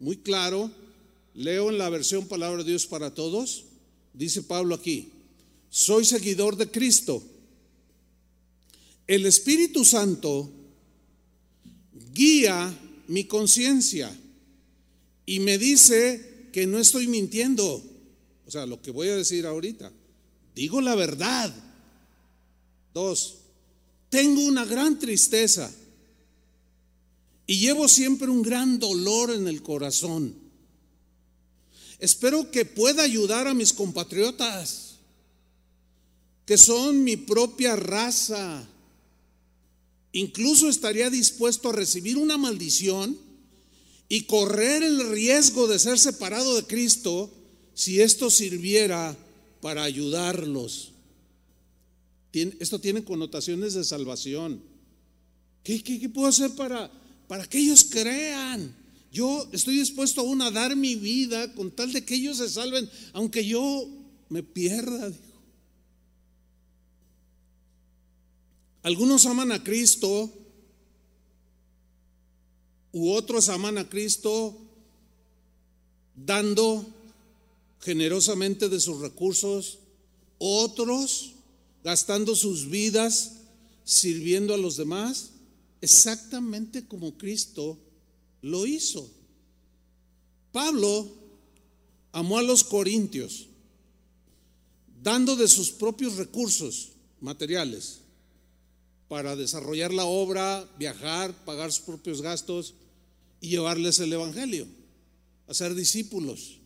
muy 0.00 0.16
claro. 0.16 0.70
Leo 1.34 1.70
en 1.70 1.78
la 1.78 1.90
versión 1.90 2.26
Palabra 2.26 2.62
de 2.62 2.70
Dios 2.70 2.86
para 2.86 3.12
Todos. 3.12 3.64
Dice 4.14 4.42
Pablo 4.42 4.74
aquí, 4.74 5.10
soy 5.68 6.04
seguidor 6.04 6.56
de 6.56 6.70
Cristo. 6.70 7.22
El 9.06 9.26
Espíritu 9.26 9.84
Santo 9.84 10.50
guía 12.14 12.74
mi 13.08 13.24
conciencia 13.24 14.10
y 15.26 15.40
me 15.40 15.58
dice 15.58 16.48
que 16.52 16.66
no 16.66 16.78
estoy 16.78 17.08
mintiendo. 17.08 17.82
O 18.46 18.50
sea, 18.50 18.64
lo 18.64 18.80
que 18.80 18.92
voy 18.92 19.08
a 19.08 19.16
decir 19.16 19.44
ahorita. 19.44 19.92
Digo 20.54 20.80
la 20.80 20.94
verdad. 20.94 21.52
Dos, 22.94 23.38
tengo 24.08 24.42
una 24.42 24.64
gran 24.64 24.98
tristeza 24.98 25.70
y 27.46 27.58
llevo 27.58 27.88
siempre 27.88 28.30
un 28.30 28.42
gran 28.42 28.78
dolor 28.78 29.32
en 29.32 29.48
el 29.48 29.62
corazón. 29.62 30.34
Espero 31.98 32.50
que 32.50 32.64
pueda 32.64 33.02
ayudar 33.02 33.48
a 33.48 33.54
mis 33.54 33.72
compatriotas, 33.72 34.96
que 36.46 36.56
son 36.56 37.04
mi 37.04 37.16
propia 37.16 37.76
raza. 37.76 38.66
Incluso 40.12 40.68
estaría 40.68 41.10
dispuesto 41.10 41.68
a 41.68 41.72
recibir 41.72 42.16
una 42.16 42.38
maldición 42.38 43.25
y 44.08 44.22
correr 44.22 44.82
el 44.82 45.10
riesgo 45.10 45.66
de 45.66 45.78
ser 45.78 45.98
separado 45.98 46.54
de 46.56 46.64
Cristo 46.64 47.32
si 47.74 48.00
esto 48.00 48.30
sirviera 48.30 49.16
para 49.60 49.82
ayudarlos. 49.82 50.92
Esto 52.32 52.78
tiene 52.80 53.02
connotaciones 53.02 53.74
de 53.74 53.84
salvación. 53.84 54.62
¿Qué, 55.62 56.10
puedo 56.12 56.28
hacer 56.28 56.54
para, 56.54 56.90
para 57.26 57.46
que 57.46 57.58
ellos 57.58 57.84
crean? 57.90 58.74
Yo 59.10 59.48
estoy 59.52 59.78
dispuesto 59.78 60.20
aún 60.20 60.42
a 60.42 60.50
dar 60.50 60.76
mi 60.76 60.94
vida 60.94 61.52
con 61.54 61.70
tal 61.70 61.92
de 61.92 62.04
que 62.04 62.14
ellos 62.14 62.36
se 62.36 62.48
salven, 62.48 62.88
aunque 63.14 63.44
yo 63.44 63.88
me 64.28 64.42
pierda. 64.42 65.12
Algunos 68.82 69.26
aman 69.26 69.50
a 69.50 69.64
Cristo, 69.64 70.30
u 72.96 73.12
otros 73.12 73.50
aman 73.50 73.76
a 73.76 73.90
Cristo 73.90 74.56
dando 76.14 76.86
generosamente 77.82 78.70
de 78.70 78.80
sus 78.80 79.02
recursos, 79.02 79.80
otros 80.38 81.34
gastando 81.84 82.34
sus 82.34 82.70
vidas 82.70 83.32
sirviendo 83.84 84.54
a 84.54 84.56
los 84.56 84.78
demás, 84.78 85.32
exactamente 85.82 86.88
como 86.88 87.18
Cristo 87.18 87.76
lo 88.40 88.64
hizo. 88.64 89.06
Pablo 90.50 91.06
amó 92.12 92.38
a 92.38 92.42
los 92.42 92.64
corintios, 92.64 93.48
dando 95.02 95.36
de 95.36 95.48
sus 95.48 95.70
propios 95.70 96.16
recursos 96.16 96.92
materiales 97.20 97.98
para 99.06 99.36
desarrollar 99.36 99.92
la 99.92 100.06
obra, 100.06 100.66
viajar, 100.78 101.44
pagar 101.44 101.70
sus 101.70 101.84
propios 101.84 102.22
gastos 102.22 102.72
y 103.46 103.50
llevarles 103.50 104.00
el 104.00 104.12
Evangelio, 104.12 104.66
hacer 105.46 105.72
discípulos. 105.76 106.58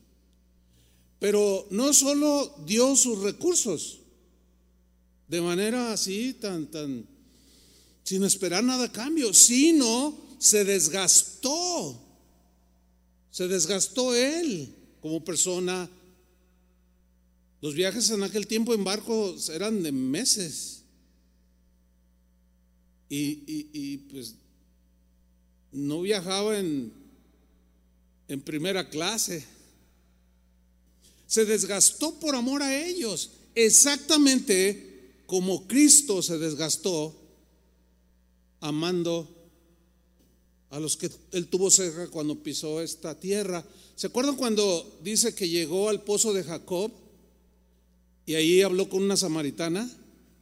Pero 1.19 1.67
no 1.71 1.93
solo 1.93 2.55
dio 2.65 2.97
sus 2.97 3.19
recursos 3.19 3.99
de 5.29 5.43
manera 5.43 5.93
así, 5.93 6.33
tan, 6.33 6.71
tan, 6.71 7.07
sin 8.03 8.25
esperar 8.25 8.65
nada 8.65 8.87
a 8.87 8.93
cambio, 8.93 9.35
sino 9.35 10.19
se 10.39 10.65
desgastó, 10.65 12.01
se 13.31 13.47
desgastó 13.47 14.15
él 14.15 14.75
como 15.03 15.23
persona. 15.23 15.87
Los 17.61 17.75
viajes 17.75 18.09
en 18.09 18.23
aquel 18.23 18.47
tiempo 18.47 18.73
en 18.73 18.85
barco 18.85 19.37
eran 19.53 19.83
de 19.83 19.93
meses. 19.93 20.85
Y, 23.11 23.69
y 23.73 23.99
pues 24.11 24.35
no 25.73 26.03
viajaba 26.03 26.59
en, 26.59 26.93
en 28.29 28.41
primera 28.41 28.89
clase 28.89 29.47
se 31.31 31.45
desgastó 31.45 32.19
por 32.19 32.35
amor 32.35 32.61
a 32.61 32.85
ellos, 32.85 33.31
exactamente 33.55 35.23
como 35.27 35.69
Cristo 35.69 36.23
se 36.23 36.39
desgastó 36.39 37.15
amando 38.59 39.29
a 40.71 40.81
los 40.81 40.97
que 40.97 41.09
él 41.31 41.47
tuvo 41.47 41.71
cerca 41.71 42.09
cuando 42.09 42.43
pisó 42.43 42.81
esta 42.81 43.15
tierra. 43.15 43.65
¿Se 43.95 44.09
acuerdan 44.09 44.35
cuando 44.35 44.99
dice 45.05 45.33
que 45.33 45.49
llegó 45.49 45.89
al 45.89 46.03
pozo 46.03 46.33
de 46.33 46.43
Jacob 46.43 46.91
y 48.27 48.35
ahí 48.35 48.63
habló 48.63 48.89
con 48.89 49.05
una 49.05 49.17
samaritana? 49.17 49.89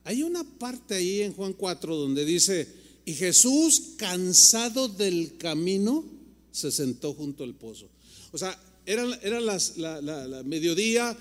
Hay 0.05 0.23
una 0.23 0.43
parte 0.43 0.95
ahí 0.95 1.21
en 1.21 1.35
Juan 1.35 1.53
4 1.53 1.97
donde 1.97 2.25
dice, 2.25 2.67
y 3.09 3.15
Jesús, 3.15 3.95
cansado 3.97 4.87
del 4.87 5.39
camino, 5.39 6.05
se 6.53 6.71
sentó 6.71 7.15
junto 7.15 7.43
al 7.43 7.55
pozo. 7.55 7.89
O 8.33 8.37
sea, 8.37 8.61
era, 8.85 9.41
las, 9.41 9.79
la, 9.79 10.43
mediodía 10.45 11.17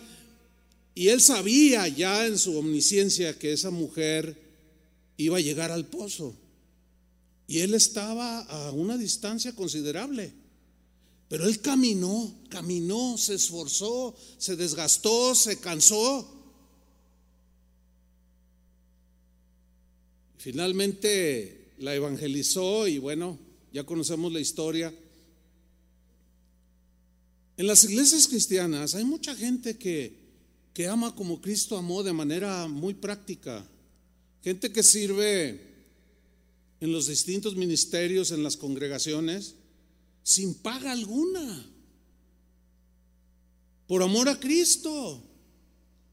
y 0.93 1.07
él 1.07 1.21
sabía 1.21 1.87
ya 1.87 2.27
en 2.27 2.37
su 2.37 2.57
omnisciencia 2.57 3.39
que 3.39 3.53
esa 3.53 3.71
mujer 3.71 4.37
iba 5.15 5.37
a 5.37 5.39
llegar 5.39 5.71
al 5.71 5.85
pozo. 5.85 6.35
Y 7.47 7.59
él 7.59 7.73
estaba 7.73 8.41
a 8.41 8.71
una 8.73 8.97
distancia 8.97 9.55
considerable. 9.55 10.33
Pero 11.29 11.47
él 11.47 11.61
caminó, 11.61 12.35
caminó, 12.49 13.17
se 13.17 13.35
esforzó, 13.35 14.13
se 14.37 14.57
desgastó, 14.57 15.33
se 15.35 15.57
cansó. 15.61 16.33
Finalmente 20.37 21.56
la 21.77 21.95
evangelizó 21.95 22.87
y 22.87 22.97
bueno, 22.97 23.37
ya 23.71 23.83
conocemos 23.85 24.31
la 24.31 24.39
historia. 24.39 24.93
En 27.57 27.67
las 27.67 27.83
iglesias 27.83 28.27
cristianas 28.27 28.95
hay 28.95 29.03
mucha 29.03 29.35
gente 29.35 29.77
que, 29.77 30.17
que 30.73 30.87
ama 30.87 31.15
como 31.15 31.41
Cristo 31.41 31.77
amó 31.77 32.03
de 32.03 32.13
manera 32.13 32.67
muy 32.67 32.93
práctica. 32.93 33.67
Gente 34.43 34.71
que 34.71 34.83
sirve 34.83 35.59
en 36.79 36.91
los 36.91 37.07
distintos 37.07 37.55
ministerios, 37.55 38.31
en 38.31 38.43
las 38.43 38.57
congregaciones, 38.57 39.55
sin 40.23 40.53
paga 40.53 40.91
alguna. 40.91 41.65
Por 43.87 44.03
amor 44.03 44.29
a 44.29 44.39
Cristo 44.39 45.23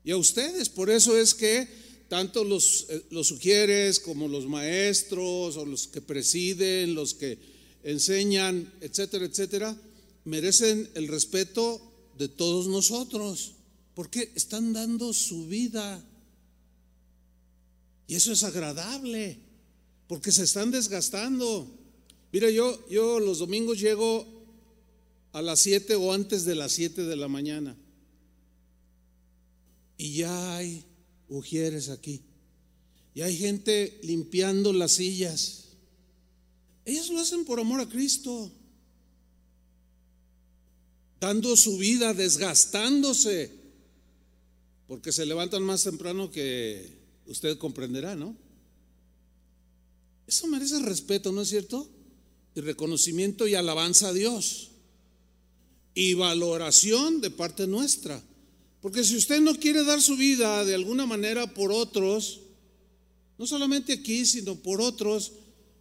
y 0.02 0.10
a 0.12 0.16
ustedes. 0.16 0.68
Por 0.68 0.90
eso 0.90 1.16
es 1.16 1.34
que 1.34 1.83
tanto 2.08 2.44
los, 2.44 2.86
eh, 2.88 3.04
los 3.10 3.28
sugieres 3.28 4.00
como 4.00 4.28
los 4.28 4.46
maestros 4.46 5.56
o 5.56 5.64
los 5.64 5.88
que 5.88 6.00
presiden, 6.00 6.94
los 6.94 7.14
que 7.14 7.38
enseñan, 7.82 8.72
etcétera, 8.80 9.26
etcétera, 9.26 9.76
merecen 10.24 10.88
el 10.94 11.08
respeto 11.08 11.80
de 12.18 12.28
todos 12.28 12.66
nosotros, 12.66 13.52
porque 13.94 14.32
están 14.34 14.72
dando 14.72 15.12
su 15.12 15.46
vida. 15.46 16.02
Y 18.06 18.14
eso 18.16 18.32
es 18.32 18.42
agradable, 18.42 19.38
porque 20.06 20.32
se 20.32 20.44
están 20.44 20.70
desgastando. 20.70 21.66
Mira, 22.32 22.50
yo, 22.50 22.86
yo 22.88 23.20
los 23.20 23.38
domingos 23.38 23.80
llego 23.80 24.26
a 25.32 25.42
las 25.42 25.60
7 25.60 25.94
o 25.96 26.12
antes 26.12 26.44
de 26.44 26.54
las 26.54 26.72
7 26.72 27.02
de 27.02 27.16
la 27.16 27.28
mañana. 27.28 27.76
Y 29.96 30.14
ya 30.14 30.56
hay 30.56 30.84
ujieres 31.38 31.88
aquí. 31.88 32.22
Y 33.14 33.22
hay 33.22 33.36
gente 33.36 34.00
limpiando 34.02 34.72
las 34.72 34.92
sillas. 34.92 35.64
Ellos 36.84 37.10
lo 37.10 37.20
hacen 37.20 37.44
por 37.44 37.60
amor 37.60 37.80
a 37.80 37.88
Cristo 37.88 38.50
dando 41.24 41.56
su 41.56 41.78
vida, 41.78 42.12
desgastándose, 42.12 43.50
porque 44.86 45.10
se 45.10 45.24
levantan 45.24 45.62
más 45.62 45.82
temprano 45.82 46.30
que 46.30 46.98
usted 47.26 47.56
comprenderá, 47.56 48.14
¿no? 48.14 48.36
Eso 50.26 50.46
merece 50.48 50.78
respeto, 50.80 51.32
¿no 51.32 51.40
es 51.40 51.48
cierto? 51.48 51.88
Y 52.54 52.60
reconocimiento 52.60 53.46
y 53.46 53.54
alabanza 53.54 54.08
a 54.08 54.12
Dios. 54.12 54.72
Y 55.94 56.12
valoración 56.12 57.22
de 57.22 57.30
parte 57.30 57.66
nuestra. 57.66 58.22
Porque 58.84 59.02
si 59.02 59.16
usted 59.16 59.40
no 59.40 59.54
quiere 59.54 59.82
dar 59.82 60.02
su 60.02 60.14
vida 60.14 60.62
de 60.62 60.74
alguna 60.74 61.06
manera 61.06 61.46
por 61.46 61.72
otros, 61.72 62.40
no 63.38 63.46
solamente 63.46 63.94
aquí, 63.94 64.26
sino 64.26 64.56
por 64.56 64.82
otros, 64.82 65.32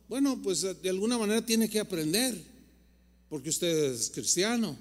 bueno, 0.07 0.39
pues 0.41 0.61
de 0.61 0.89
alguna 0.89 1.17
manera 1.17 1.45
tiene 1.45 1.69
que 1.69 1.81
aprender, 1.81 2.41
porque 3.27 3.49
usted 3.49 3.91
es 3.91 4.09
cristiano. 4.09 4.77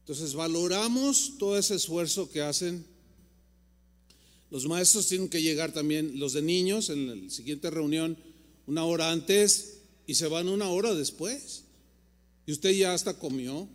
Entonces 0.00 0.34
valoramos 0.34 1.38
todo 1.38 1.56
ese 1.56 1.74
esfuerzo 1.74 2.30
que 2.30 2.42
hacen. 2.42 2.84
Los 4.50 4.66
maestros 4.66 5.08
tienen 5.08 5.30
que 5.30 5.40
llegar 5.40 5.72
también, 5.72 6.20
los 6.20 6.34
de 6.34 6.42
niños, 6.42 6.90
en 6.90 7.24
la 7.24 7.30
siguiente 7.30 7.70
reunión, 7.70 8.18
una 8.66 8.84
hora 8.84 9.10
antes 9.10 9.78
y 10.06 10.16
se 10.16 10.26
van 10.26 10.50
una 10.50 10.68
hora 10.68 10.94
después. 10.94 11.62
Y 12.44 12.52
usted 12.52 12.72
ya 12.72 12.92
hasta 12.92 13.18
comió. 13.18 13.70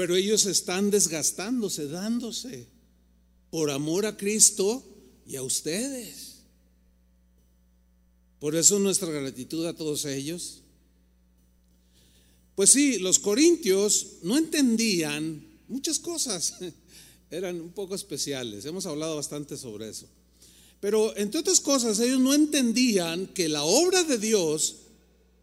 Pero 0.00 0.16
ellos 0.16 0.46
están 0.46 0.90
desgastándose, 0.90 1.86
dándose 1.86 2.66
por 3.50 3.70
amor 3.70 4.06
a 4.06 4.16
Cristo 4.16 4.82
y 5.26 5.36
a 5.36 5.42
ustedes. 5.42 6.36
Por 8.38 8.56
eso 8.56 8.78
nuestra 8.78 9.10
gratitud 9.10 9.66
a 9.66 9.76
todos 9.76 10.06
ellos. 10.06 10.62
Pues 12.54 12.70
sí, 12.70 12.98
los 12.98 13.18
corintios 13.18 14.20
no 14.22 14.38
entendían 14.38 15.46
muchas 15.68 15.98
cosas, 15.98 16.54
eran 17.30 17.60
un 17.60 17.72
poco 17.72 17.94
especiales, 17.94 18.64
hemos 18.64 18.86
hablado 18.86 19.16
bastante 19.16 19.58
sobre 19.58 19.90
eso. 19.90 20.06
Pero 20.80 21.14
entre 21.14 21.40
otras 21.40 21.60
cosas, 21.60 22.00
ellos 22.00 22.20
no 22.20 22.32
entendían 22.32 23.26
que 23.26 23.50
la 23.50 23.64
obra 23.64 24.02
de 24.04 24.16
Dios 24.16 24.76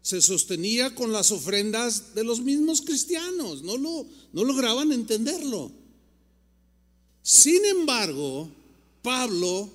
se 0.08 0.22
sostenía 0.22 0.94
con 0.94 1.12
las 1.12 1.30
ofrendas 1.32 2.14
de 2.14 2.24
los 2.24 2.40
mismos 2.40 2.80
cristianos, 2.80 3.62
no, 3.62 3.76
lo, 3.76 4.06
no 4.32 4.42
lograban 4.42 4.90
entenderlo. 4.90 5.70
Sin 7.20 7.62
embargo, 7.66 8.50
Pablo 9.02 9.68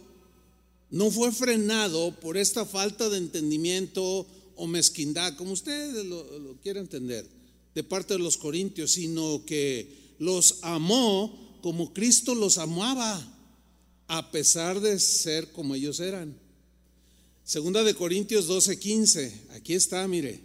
no 0.90 1.12
fue 1.12 1.32
frenado 1.32 2.20
por 2.20 2.36
esta 2.36 2.66
falta 2.66 3.10
de 3.10 3.20
entendimiento 3.20 4.26
o 4.56 4.66
mezquindad, 4.66 5.36
como 5.36 5.52
usted 5.52 6.04
lo, 6.04 6.40
lo 6.40 6.60
quiera 6.62 6.80
entender, 6.80 7.30
de 7.76 7.84
parte 7.84 8.16
de 8.16 8.20
los 8.20 8.38
corintios, 8.38 8.94
sino 8.94 9.46
que 9.46 10.16
los 10.18 10.64
amó 10.64 11.60
como 11.62 11.94
Cristo 11.94 12.34
los 12.34 12.58
amaba, 12.58 13.24
a 14.08 14.32
pesar 14.32 14.80
de 14.80 15.00
ser 15.00 15.52
como 15.52 15.76
ellos 15.76 16.00
eran. 16.00 16.36
Segunda 17.44 17.84
de 17.84 17.94
Corintios 17.94 18.48
12, 18.48 18.80
15, 18.80 19.42
aquí 19.52 19.74
está, 19.74 20.08
mire. 20.08 20.40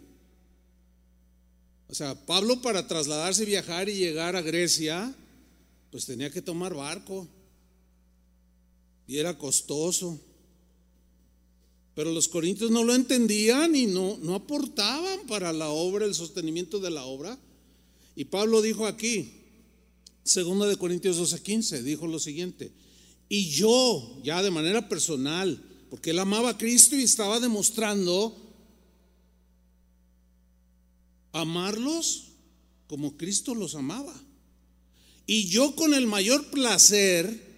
O 1.88 1.94
sea, 1.94 2.14
Pablo 2.26 2.60
para 2.60 2.88
trasladarse, 2.88 3.44
viajar 3.44 3.88
y 3.88 3.94
llegar 3.94 4.34
a 4.34 4.42
Grecia, 4.42 5.14
pues 5.90 6.06
tenía 6.06 6.30
que 6.30 6.42
tomar 6.42 6.74
barco. 6.74 7.26
Y 9.06 9.18
era 9.18 9.38
costoso. 9.38 10.20
Pero 11.94 12.12
los 12.12 12.28
corintios 12.28 12.70
no 12.70 12.84
lo 12.84 12.94
entendían 12.94 13.74
y 13.74 13.86
no, 13.86 14.18
no 14.18 14.34
aportaban 14.34 15.26
para 15.26 15.52
la 15.52 15.68
obra, 15.68 16.04
el 16.04 16.14
sostenimiento 16.14 16.78
de 16.78 16.90
la 16.90 17.04
obra. 17.04 17.38
Y 18.16 18.24
Pablo 18.24 18.60
dijo 18.60 18.86
aquí, 18.86 19.32
segunda 20.24 20.66
de 20.66 20.76
Corintios 20.76 21.16
12, 21.16 21.40
15, 21.42 21.82
dijo 21.82 22.06
lo 22.06 22.18
siguiente, 22.18 22.72
y 23.28 23.48
yo, 23.50 24.20
ya 24.22 24.42
de 24.42 24.50
manera 24.50 24.88
personal, 24.88 25.62
porque 25.90 26.10
él 26.10 26.18
amaba 26.18 26.50
a 26.50 26.58
Cristo 26.58 26.96
y 26.96 27.02
estaba 27.02 27.40
demostrando 27.40 28.36
amarlos 31.32 32.28
como 32.86 33.16
Cristo 33.16 33.54
los 33.54 33.74
amaba. 33.74 34.14
Y 35.26 35.46
yo 35.48 35.76
con 35.76 35.92
el 35.94 36.06
mayor 36.06 36.50
placer 36.50 37.48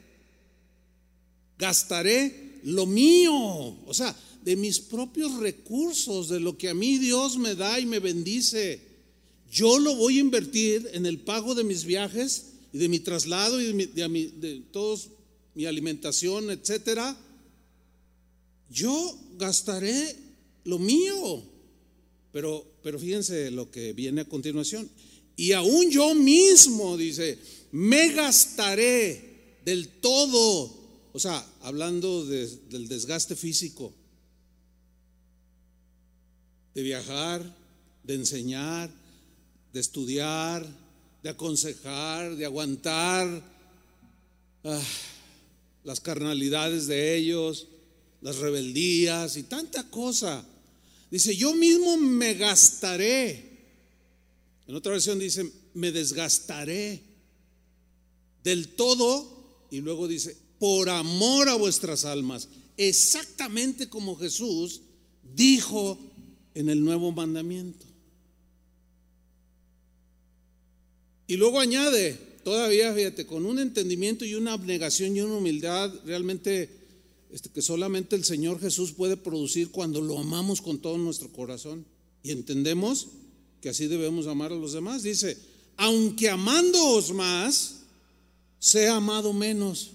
gastaré 1.58 2.60
lo 2.64 2.86
mío. 2.86 3.32
O 3.34 3.94
sea, 3.94 4.14
de 4.44 4.56
mis 4.56 4.80
propios 4.80 5.34
recursos, 5.38 6.28
de 6.28 6.40
lo 6.40 6.58
que 6.58 6.68
a 6.68 6.74
mí 6.74 6.98
Dios 6.98 7.36
me 7.38 7.54
da 7.54 7.78
y 7.78 7.86
me 7.86 7.98
bendice. 7.98 8.80
Yo 9.52 9.78
lo 9.78 9.94
voy 9.94 10.18
a 10.18 10.20
invertir 10.20 10.88
en 10.92 11.06
el 11.06 11.20
pago 11.20 11.54
de 11.54 11.64
mis 11.64 11.84
viajes 11.84 12.46
y 12.72 12.78
de 12.78 12.88
mi 12.88 13.00
traslado 13.00 13.60
y 13.60 13.66
de, 13.66 14.08
mi, 14.08 14.26
de, 14.26 14.62
todos 14.72 15.10
mi 15.54 15.66
alimentación, 15.66 16.50
etcétera. 16.50 17.16
Yo 18.70 19.18
gastaré 19.36 20.16
lo 20.64 20.78
mío. 20.78 21.42
Pero, 22.32 22.64
pero 22.82 22.98
fíjense 22.98 23.50
lo 23.50 23.70
que 23.70 23.92
viene 23.92 24.22
a 24.22 24.28
continuación. 24.28 24.88
Y 25.36 25.52
aún 25.52 25.90
yo 25.90 26.14
mismo, 26.14 26.96
dice, 26.96 27.38
me 27.72 28.12
gastaré 28.12 29.58
del 29.64 29.88
todo. 30.00 30.78
O 31.12 31.18
sea, 31.18 31.44
hablando 31.62 32.24
del 32.24 32.88
desgaste 32.88 33.34
físico 33.34 33.92
de 36.74 36.82
viajar, 36.82 37.56
de 38.04 38.14
enseñar, 38.14 38.90
de 39.72 39.80
estudiar, 39.80 40.66
de 41.22 41.30
aconsejar, 41.30 42.36
de 42.36 42.44
aguantar 42.44 43.42
ah, 44.64 44.82
las 45.84 46.00
carnalidades 46.00 46.86
de 46.86 47.16
ellos, 47.16 47.66
las 48.20 48.36
rebeldías 48.38 49.36
y 49.36 49.44
tanta 49.44 49.88
cosa. 49.90 50.44
Dice, 51.10 51.34
yo 51.36 51.54
mismo 51.54 51.96
me 51.96 52.34
gastaré. 52.34 53.50
En 54.66 54.74
otra 54.74 54.92
versión 54.92 55.18
dice, 55.18 55.50
me 55.74 55.90
desgastaré 55.90 57.02
del 58.44 58.68
todo 58.68 59.66
y 59.70 59.80
luego 59.80 60.06
dice, 60.06 60.36
por 60.58 60.88
amor 60.88 61.48
a 61.48 61.54
vuestras 61.54 62.04
almas, 62.04 62.48
exactamente 62.76 63.88
como 63.88 64.16
Jesús 64.16 64.82
dijo 65.34 65.98
en 66.54 66.68
el 66.68 66.84
nuevo 66.84 67.12
mandamiento. 67.12 67.86
Y 71.26 71.36
luego 71.36 71.60
añade, 71.60 72.18
todavía, 72.42 72.92
fíjate, 72.92 73.24
con 73.24 73.46
un 73.46 73.58
entendimiento 73.60 74.24
y 74.24 74.34
una 74.34 74.52
abnegación 74.52 75.16
y 75.16 75.20
una 75.20 75.36
humildad 75.36 75.92
realmente 76.04 76.79
este, 77.32 77.50
que 77.50 77.62
solamente 77.62 78.16
el 78.16 78.24
Señor 78.24 78.60
Jesús 78.60 78.92
puede 78.92 79.16
producir 79.16 79.70
cuando 79.70 80.00
lo 80.00 80.18
amamos 80.18 80.60
con 80.60 80.78
todo 80.78 80.98
nuestro 80.98 81.30
corazón 81.30 81.86
y 82.22 82.32
entendemos 82.32 83.08
que 83.60 83.68
así 83.68 83.86
debemos 83.86 84.26
amar 84.26 84.52
a 84.52 84.56
los 84.56 84.72
demás. 84.72 85.02
Dice, 85.02 85.36
aunque 85.76 86.28
amándoos 86.28 87.12
más, 87.12 87.80
sea 88.58 88.96
amado 88.96 89.32
menos. 89.32 89.92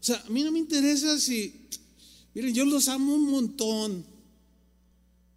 O 0.00 0.04
sea, 0.04 0.22
a 0.26 0.30
mí 0.30 0.42
no 0.42 0.52
me 0.52 0.58
interesa 0.58 1.18
si, 1.18 1.52
miren, 2.34 2.54
yo 2.54 2.64
los 2.64 2.88
amo 2.88 3.14
un 3.14 3.30
montón, 3.30 4.04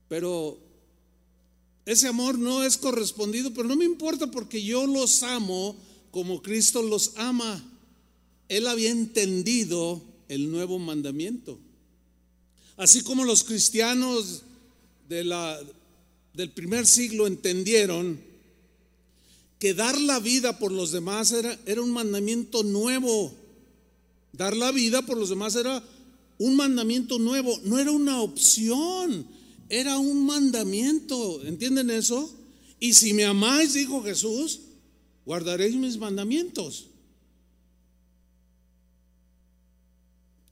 pero 0.08 0.60
ese 1.86 2.08
amor 2.08 2.38
no 2.38 2.64
es 2.64 2.78
correspondido, 2.78 3.54
pero 3.54 3.68
no 3.68 3.76
me 3.76 3.86
importa 3.86 4.30
porque 4.30 4.64
yo 4.64 4.86
los 4.86 5.24
amo 5.24 5.76
como 6.12 6.42
Cristo 6.42 6.82
los 6.82 7.14
ama. 7.18 7.64
Él 8.48 8.68
había 8.68 8.92
entendido 8.92 10.02
el 10.34 10.52
nuevo 10.52 10.80
mandamiento. 10.80 11.60
Así 12.78 13.02
como 13.02 13.24
los 13.24 13.44
cristianos 13.44 14.44
del 15.08 16.52
primer 16.54 16.88
siglo 16.88 17.28
entendieron 17.28 18.20
que 19.60 19.74
dar 19.74 20.00
la 20.00 20.20
vida 20.20 20.58
por 20.58 20.72
los 20.72 20.92
demás 20.92 21.32
era, 21.32 21.60
era 21.66 21.82
un 21.82 21.92
mandamiento 21.92 22.64
nuevo. 22.64 23.34
Dar 24.34 24.56
la 24.56 24.72
vida 24.72 25.06
por 25.06 25.18
los 25.18 25.30
demás 25.30 25.56
era 25.56 25.84
un 26.40 26.56
mandamiento 26.56 27.20
nuevo, 27.20 27.60
no 27.66 27.78
era 27.78 27.92
una 27.92 28.22
opción 28.22 29.28
era 29.72 29.98
un 29.98 30.26
mandamiento, 30.26 31.42
¿entienden 31.46 31.90
eso? 31.92 32.30
Y 32.78 32.92
si 32.92 33.14
me 33.14 33.24
amáis, 33.24 33.74
dijo 33.74 34.04
Jesús, 34.04 34.60
guardaréis 35.26 35.78
mis 35.78 35.98
mandamientos. 35.98 36.88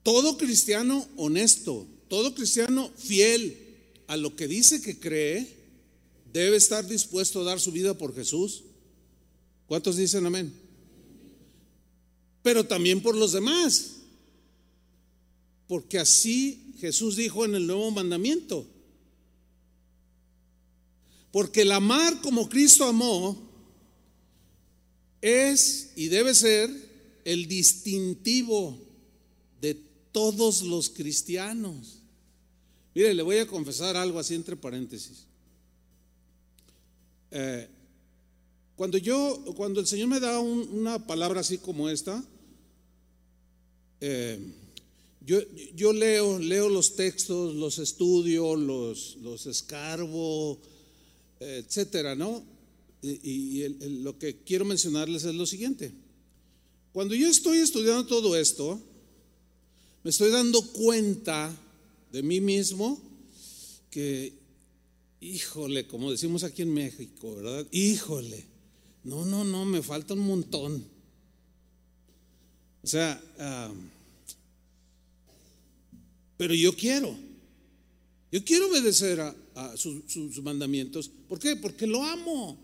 Todo 0.09 0.37
cristiano 0.37 1.07
honesto, 1.17 1.85
todo 2.07 2.33
cristiano 2.33 2.89
fiel 2.97 3.55
a 4.07 4.17
lo 4.17 4.35
que 4.35 4.47
dice 4.47 4.81
que 4.81 4.99
cree, 4.99 5.47
debe 6.33 6.57
estar 6.57 6.87
dispuesto 6.87 7.41
a 7.41 7.43
dar 7.43 7.59
su 7.59 7.71
vida 7.71 7.95
por 7.95 8.15
Jesús. 8.15 8.63
¿Cuántos 9.67 9.97
dicen 9.97 10.25
amén? 10.25 10.51
Pero 12.41 12.65
también 12.65 13.03
por 13.03 13.15
los 13.15 13.33
demás. 13.33 13.97
Porque 15.67 15.99
así 15.99 16.73
Jesús 16.79 17.15
dijo 17.15 17.45
en 17.45 17.53
el 17.53 17.67
nuevo 17.67 17.91
mandamiento. 17.91 18.65
Porque 21.31 21.61
el 21.61 21.71
amar 21.71 22.19
como 22.21 22.49
Cristo 22.49 22.83
amó 22.85 23.37
es 25.21 25.91
y 25.95 26.07
debe 26.07 26.33
ser 26.33 26.71
el 27.25 27.47
distintivo 27.47 28.88
todos 30.11 30.61
los 30.61 30.89
cristianos. 30.89 31.99
Mire, 32.93 33.13
le 33.13 33.23
voy 33.23 33.37
a 33.37 33.47
confesar 33.47 33.95
algo 33.95 34.19
así 34.19 34.35
entre 34.35 34.55
paréntesis. 34.55 35.25
Eh, 37.31 37.67
cuando 38.75 38.97
yo, 38.97 39.43
cuando 39.55 39.79
el 39.79 39.87
Señor 39.87 40.07
me 40.07 40.19
da 40.19 40.39
una 40.39 41.05
palabra 41.05 41.41
así 41.41 41.57
como 41.57 41.89
esta, 41.89 42.23
eh, 44.01 44.39
yo, 45.25 45.39
yo, 45.75 45.93
leo, 45.93 46.39
leo 46.39 46.69
los 46.69 46.95
textos, 46.95 47.55
los 47.55 47.77
estudio, 47.77 48.55
los, 48.55 49.17
los 49.17 49.45
escarbo, 49.45 50.59
etcétera, 51.39 52.15
¿no? 52.15 52.43
Y, 53.01 53.67
lo 54.01 54.17
que 54.17 54.37
quiero 54.43 54.65
mencionarles 54.65 55.23
es 55.23 55.35
lo 55.35 55.45
siguiente. 55.45 55.91
Cuando 56.91 57.15
yo 57.15 57.27
estoy 57.27 57.59
estudiando 57.59 58.05
todo 58.05 58.35
esto, 58.35 58.81
me 60.09 60.11
estoy 60.11 60.31
dando 60.31 60.63
cuenta 60.63 61.55
de 62.11 62.23
mí 62.23 62.41
mismo 62.41 62.99
que, 63.91 64.33
híjole, 65.19 65.85
como 65.85 66.09
decimos 66.09 66.43
aquí 66.43 66.63
en 66.63 66.73
México, 66.73 67.35
¿verdad? 67.35 67.67
Híjole, 67.69 68.43
no, 69.03 69.23
no, 69.23 69.43
no, 69.43 69.65
me 69.65 69.83
falta 69.83 70.15
un 70.15 70.21
montón. 70.21 70.83
O 72.81 72.87
sea, 72.87 73.21
pero 76.37 76.55
yo 76.55 76.75
quiero. 76.75 77.15
Yo 78.31 78.43
quiero 78.43 78.67
obedecer 78.67 79.21
a, 79.21 79.77
sus 79.77 80.41
mandamientos. 80.41 81.11
¿Por 81.27 81.37
qué? 81.37 81.55
Porque 81.55 81.85
lo 81.85 82.03
amo. 82.03 82.57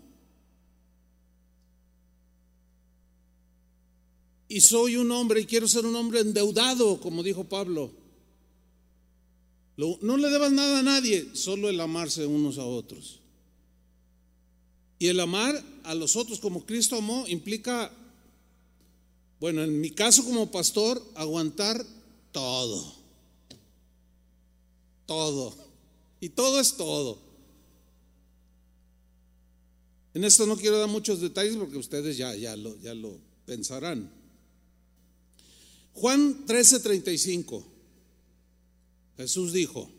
Y 4.48 4.60
soy 4.60 4.96
un 4.96 5.10
hombre 5.10 5.40
y 5.40 5.46
quiero 5.46 5.66
ser 5.66 5.84
un 5.86 5.96
hombre 5.96 6.20
endeudado, 6.20 7.00
como 7.00 7.22
dijo 7.22 7.44
Pablo. 7.44 7.90
no 9.76 10.16
le 10.16 10.30
debas 10.30 10.52
nada 10.52 10.80
a 10.80 10.82
nadie, 10.82 11.34
solo 11.34 11.68
el 11.68 11.80
amarse 11.80 12.26
unos 12.26 12.58
a 12.58 12.64
otros. 12.64 13.20
Y 14.98 15.08
el 15.08 15.20
amar 15.20 15.62
a 15.84 15.94
los 15.94 16.16
otros 16.16 16.40
como 16.40 16.64
Cristo 16.64 16.96
amó 16.96 17.26
implica, 17.28 17.92
bueno, 19.40 19.62
en 19.62 19.80
mi 19.80 19.90
caso 19.90 20.24
como 20.24 20.50
pastor, 20.50 21.02
aguantar 21.14 21.84
todo. 22.32 22.94
Todo. 25.04 25.54
Y 26.20 26.30
todo 26.30 26.60
es 26.60 26.76
todo. 26.76 27.18
En 30.14 30.24
esto 30.24 30.46
no 30.46 30.56
quiero 30.56 30.78
dar 30.78 30.88
muchos 30.88 31.20
detalles 31.20 31.56
porque 31.56 31.76
ustedes 31.76 32.16
ya, 32.16 32.34
ya, 32.34 32.56
lo, 32.56 32.80
ya 32.80 32.94
lo 32.94 33.18
pensarán. 33.44 34.10
Juan 35.96 36.46
13:35. 36.46 37.64
Jesús 39.16 39.52
dijo, 39.52 39.90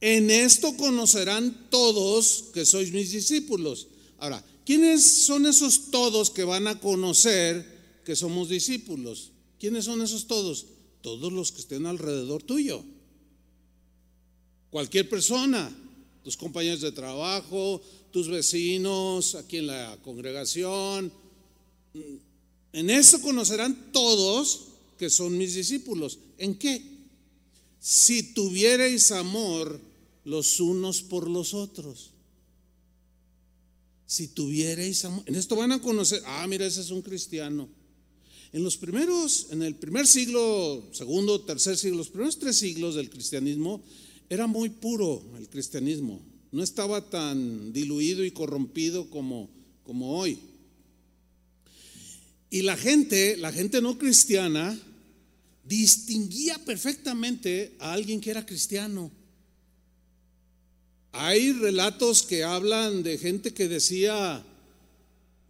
en 0.00 0.30
esto 0.30 0.76
conocerán 0.76 1.70
todos 1.70 2.44
que 2.52 2.66
sois 2.66 2.92
mis 2.92 3.12
discípulos. 3.12 3.88
Ahora, 4.18 4.44
¿quiénes 4.66 5.24
son 5.24 5.46
esos 5.46 5.90
todos 5.90 6.30
que 6.30 6.44
van 6.44 6.66
a 6.66 6.78
conocer 6.78 8.02
que 8.04 8.14
somos 8.14 8.50
discípulos? 8.50 9.32
¿Quiénes 9.58 9.86
son 9.86 10.02
esos 10.02 10.26
todos? 10.26 10.66
Todos 11.00 11.32
los 11.32 11.50
que 11.50 11.60
estén 11.60 11.86
alrededor 11.86 12.42
tuyo. 12.42 12.84
Cualquier 14.68 15.08
persona, 15.08 15.74
tus 16.22 16.36
compañeros 16.36 16.82
de 16.82 16.92
trabajo, 16.92 17.80
tus 18.10 18.28
vecinos, 18.28 19.34
aquí 19.34 19.58
en 19.58 19.68
la 19.68 19.98
congregación. 20.02 21.10
En 22.72 22.90
esto 22.90 23.22
conocerán 23.22 23.92
todos 23.92 24.75
que 24.98 25.10
son 25.10 25.36
mis 25.36 25.54
discípulos. 25.54 26.18
¿En 26.38 26.54
qué? 26.56 26.82
Si 27.80 28.34
tuvierais 28.34 29.12
amor 29.12 29.80
los 30.24 30.60
unos 30.60 31.02
por 31.02 31.28
los 31.30 31.54
otros. 31.54 32.10
Si 34.06 34.28
tuvierais 34.28 35.04
amor. 35.04 35.22
En 35.26 35.34
esto 35.34 35.56
van 35.56 35.72
a 35.72 35.80
conocer, 35.80 36.22
ah, 36.26 36.46
mira, 36.48 36.66
ese 36.66 36.80
es 36.80 36.90
un 36.90 37.02
cristiano. 37.02 37.68
En 38.52 38.62
los 38.62 38.76
primeros, 38.76 39.48
en 39.50 39.62
el 39.62 39.74
primer 39.74 40.06
siglo, 40.06 40.82
segundo, 40.92 41.40
tercer 41.42 41.76
siglo, 41.76 41.98
los 41.98 42.08
primeros 42.08 42.38
tres 42.38 42.56
siglos 42.56 42.94
del 42.94 43.10
cristianismo, 43.10 43.82
era 44.28 44.46
muy 44.46 44.70
puro 44.70 45.22
el 45.38 45.48
cristianismo. 45.48 46.20
No 46.52 46.62
estaba 46.62 47.10
tan 47.10 47.72
diluido 47.72 48.24
y 48.24 48.30
corrompido 48.30 49.10
como, 49.10 49.50
como 49.84 50.18
hoy. 50.18 50.38
Y 52.56 52.62
la 52.62 52.74
gente, 52.74 53.36
la 53.36 53.52
gente 53.52 53.82
no 53.82 53.98
cristiana, 53.98 54.80
distinguía 55.62 56.56
perfectamente 56.64 57.76
a 57.78 57.92
alguien 57.92 58.18
que 58.18 58.30
era 58.30 58.46
cristiano. 58.46 59.10
Hay 61.12 61.52
relatos 61.52 62.22
que 62.22 62.44
hablan 62.44 63.02
de 63.02 63.18
gente 63.18 63.52
que 63.52 63.68
decía, 63.68 64.42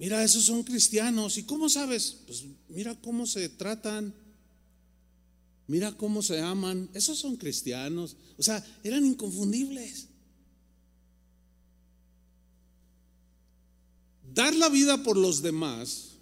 mira, 0.01 0.25
esos 0.25 0.47
son 0.47 0.65
cristianos. 0.65 1.39
¿Y 1.39 1.45
cómo 1.45 1.69
sabes? 1.69 2.17
Pues 2.27 2.43
mira 2.71 3.01
cómo 3.01 3.25
se 3.25 3.51
tratan, 3.51 4.13
mira 5.69 5.93
cómo 5.93 6.23
se 6.23 6.41
aman. 6.41 6.91
Esos 6.93 7.21
son 7.21 7.37
cristianos. 7.37 8.17
O 8.37 8.43
sea, 8.43 8.67
eran 8.83 9.07
inconfundibles. 9.07 10.09
Dar 14.35 14.57
la 14.57 14.69
vida 14.69 15.05
por 15.05 15.17
los 15.17 15.41
demás 15.41 16.16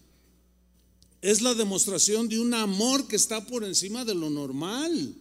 es 1.25 1.41
la 1.41 1.55
demostración 1.55 2.29
de 2.29 2.39
un 2.39 2.53
amor 2.53 3.09
que 3.09 3.17
está 3.17 3.47
por 3.47 3.65
encima 3.65 4.05
de 4.05 4.15
lo 4.15 4.29
normal. 4.29 5.15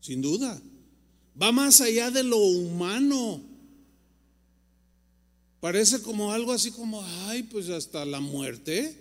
Sin 0.00 0.20
duda. 0.20 0.60
Va 1.40 1.52
más 1.52 1.80
allá 1.80 2.10
de 2.10 2.24
lo 2.24 2.38
humano. 2.38 3.40
Parece 5.60 6.02
como 6.02 6.32
algo 6.32 6.50
así 6.50 6.72
como, 6.72 7.00
ay, 7.28 7.44
pues 7.44 7.68
hasta 7.68 8.04
la 8.04 8.18
muerte. 8.18 8.96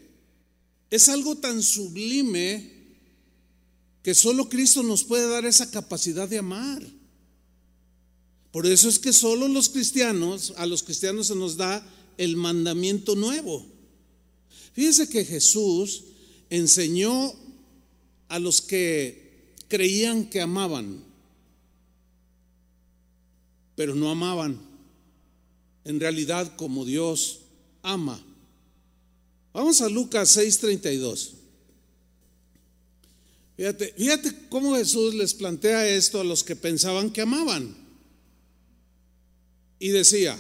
Es 0.92 1.10
algo 1.10 1.36
tan 1.36 1.64
sublime 1.64 2.72
que 4.04 4.14
solo 4.14 4.48
Cristo 4.50 4.84
nos 4.84 5.04
puede 5.04 5.28
dar 5.28 5.46
esa 5.46 5.72
capacidad 5.72 6.30
de 6.30 6.38
amar. 6.38 6.84
Por 8.52 8.68
eso 8.68 8.88
es 8.88 9.00
que 9.00 9.12
solo 9.12 9.48
los 9.48 9.70
cristianos, 9.70 10.54
a 10.58 10.68
los 10.68 10.84
cristianos 10.84 11.26
se 11.26 11.36
nos 11.36 11.58
da 11.58 11.84
el 12.18 12.36
mandamiento 12.36 13.16
nuevo. 13.16 13.73
Fíjense 14.74 15.08
que 15.08 15.24
Jesús 15.24 16.04
enseñó 16.50 17.34
a 18.28 18.40
los 18.40 18.62
que 18.62 19.54
creían 19.68 20.30
que 20.30 20.42
amaban, 20.42 21.04
pero 23.76 23.96
no 23.96 24.10
amaban 24.10 24.60
en 25.86 26.00
realidad 26.00 26.56
como 26.56 26.86
Dios 26.86 27.42
ama. 27.82 28.24
Vamos 29.54 29.82
a 29.82 29.90
Lucas 29.90 30.36
6:32. 30.36 31.32
Fíjate, 33.56 33.94
fíjate 33.96 34.34
cómo 34.50 34.76
Jesús 34.76 35.14
les 35.14 35.36
plantea 35.36 35.88
esto 35.88 36.20
a 36.20 36.24
los 36.24 36.44
que 36.44 36.56
pensaban 36.56 37.12
que 37.12 37.22
amaban. 37.22 37.76
Y 39.78 39.90
decía, 39.90 40.40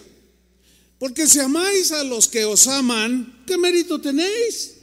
porque 0.99 1.27
si 1.27 1.39
amáis 1.39 1.91
a 1.91 2.03
los 2.03 2.27
que 2.27 2.45
os 2.45 2.67
aman, 2.67 3.43
¿qué 3.45 3.57
mérito 3.57 3.99
tenéis? 3.99 4.75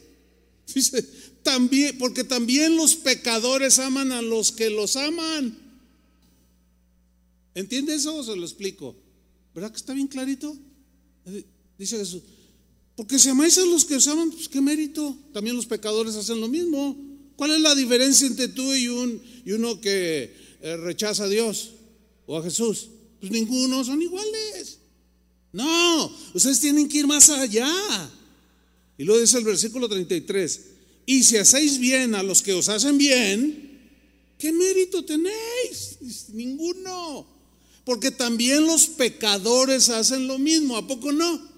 Dice, 0.75 1.03
también, 1.43 1.97
porque 1.99 2.25
también 2.25 2.77
los 2.77 2.95
pecadores 2.95 3.79
aman 3.79 4.13
a 4.13 4.23
los 4.23 4.53
que 4.53 4.71
los 4.71 4.97
aman. 4.97 5.57
¿Entiende 7.55 7.95
eso 7.95 8.17
o 8.17 8.25
se 8.25 8.37
lo 8.37 8.45
explico? 8.45 8.97
¿Verdad 9.55 9.71
que 9.71 9.79
está 9.79 9.95
bien 9.95 10.07
clarito? 10.07 10.57
Dice 11.79 11.99
Jesús, 11.99 12.23
porque 12.95 13.19
si 13.19 13.31
amáis 13.31 13.57
a 13.59 13.65
los 13.65 13.85
que 13.85 13.97
os 13.97 14.07
aman, 14.09 14.31
pues 14.31 14.49
qué 14.49 14.61
mérito. 14.61 15.17
También 15.33 15.57
los 15.57 15.67
pecadores 15.67 16.15
hacen 16.17 16.41
lo 16.41 16.49
mismo. 16.49 16.97
¿Cuál 17.37 17.53
es 17.53 17.61
la 17.61 17.75
diferencia 17.75 18.27
entre 18.27 18.49
tú 18.49 18.75
y, 18.75 18.89
un, 18.89 19.23
y 19.47 19.53
uno 19.53 19.81
que 19.81 20.35
eh, 20.61 20.77
rechaza 20.77 21.25
a 21.25 21.29
Dios 21.29 21.71
o 22.27 22.37
a 22.37 22.43
Jesús? 22.43 22.89
Pues 23.19 23.33
ninguno, 23.33 23.83
son 23.85 24.03
iguales. 24.03 24.60
No, 25.53 26.17
ustedes 26.35 26.61
tienen 26.61 26.89
que 26.89 26.99
ir 26.99 27.07
más 27.07 27.29
allá. 27.31 27.69
Y 28.97 29.05
luego 29.05 29.21
dice 29.21 29.39
el 29.39 29.45
versículo 29.45 29.89
33, 29.89 30.61
y 31.07 31.25
si 31.25 31.37
hacéis 31.37 31.79
bien 31.79 32.15
a 32.15 32.23
los 32.23 32.43
que 32.43 32.53
os 32.53 32.69
hacen 32.69 32.99
bien, 32.99 33.81
¿qué 34.39 34.53
mérito 34.53 35.05
tenéis? 35.05 36.29
Ninguno. 36.33 37.27
Porque 37.85 38.11
también 38.11 38.67
los 38.67 38.87
pecadores 38.87 39.89
hacen 39.89 40.29
lo 40.29 40.39
mismo, 40.39 40.77
¿a 40.77 40.87
poco 40.87 41.11
no? 41.11 41.51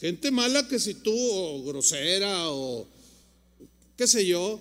Gente 0.00 0.30
mala 0.30 0.66
que 0.66 0.80
si 0.80 0.94
tú, 0.94 1.12
o 1.14 1.62
grosera, 1.64 2.50
o 2.50 2.88
qué 3.96 4.06
sé 4.06 4.26
yo, 4.26 4.58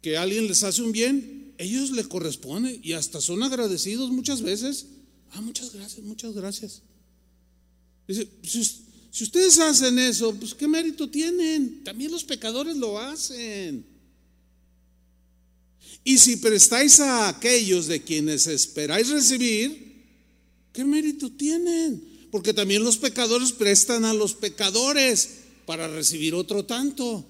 que 0.00 0.16
alguien 0.16 0.46
les 0.46 0.62
hace 0.62 0.82
un 0.82 0.92
bien, 0.92 1.35
ellos 1.58 1.90
le 1.90 2.04
corresponde 2.04 2.80
y 2.82 2.92
hasta 2.92 3.20
son 3.20 3.42
agradecidos 3.42 4.10
muchas 4.10 4.42
veces. 4.42 4.86
Ah, 5.32 5.40
muchas 5.40 5.72
gracias, 5.72 6.04
muchas 6.04 6.34
gracias. 6.34 6.82
Dice, 8.06 8.28
si, 8.42 9.24
ustedes 9.24 9.58
hacen 9.58 9.98
eso, 9.98 10.34
pues 10.34 10.54
qué 10.54 10.68
mérito 10.68 11.08
tienen. 11.08 11.82
También 11.84 12.12
los 12.12 12.24
pecadores 12.24 12.76
lo 12.76 12.98
hacen. 12.98 13.84
Y 16.04 16.18
si 16.18 16.36
prestáis 16.36 17.00
a 17.00 17.28
aquellos 17.28 17.86
de 17.86 18.02
quienes 18.02 18.46
esperáis 18.46 19.08
recibir, 19.08 20.04
¿qué 20.72 20.84
mérito 20.84 21.30
tienen? 21.32 22.28
Porque 22.30 22.54
también 22.54 22.84
los 22.84 22.96
pecadores 22.96 23.52
prestan 23.52 24.04
a 24.04 24.14
los 24.14 24.34
pecadores 24.34 25.30
para 25.64 25.88
recibir 25.88 26.34
otro 26.34 26.64
tanto. 26.64 27.26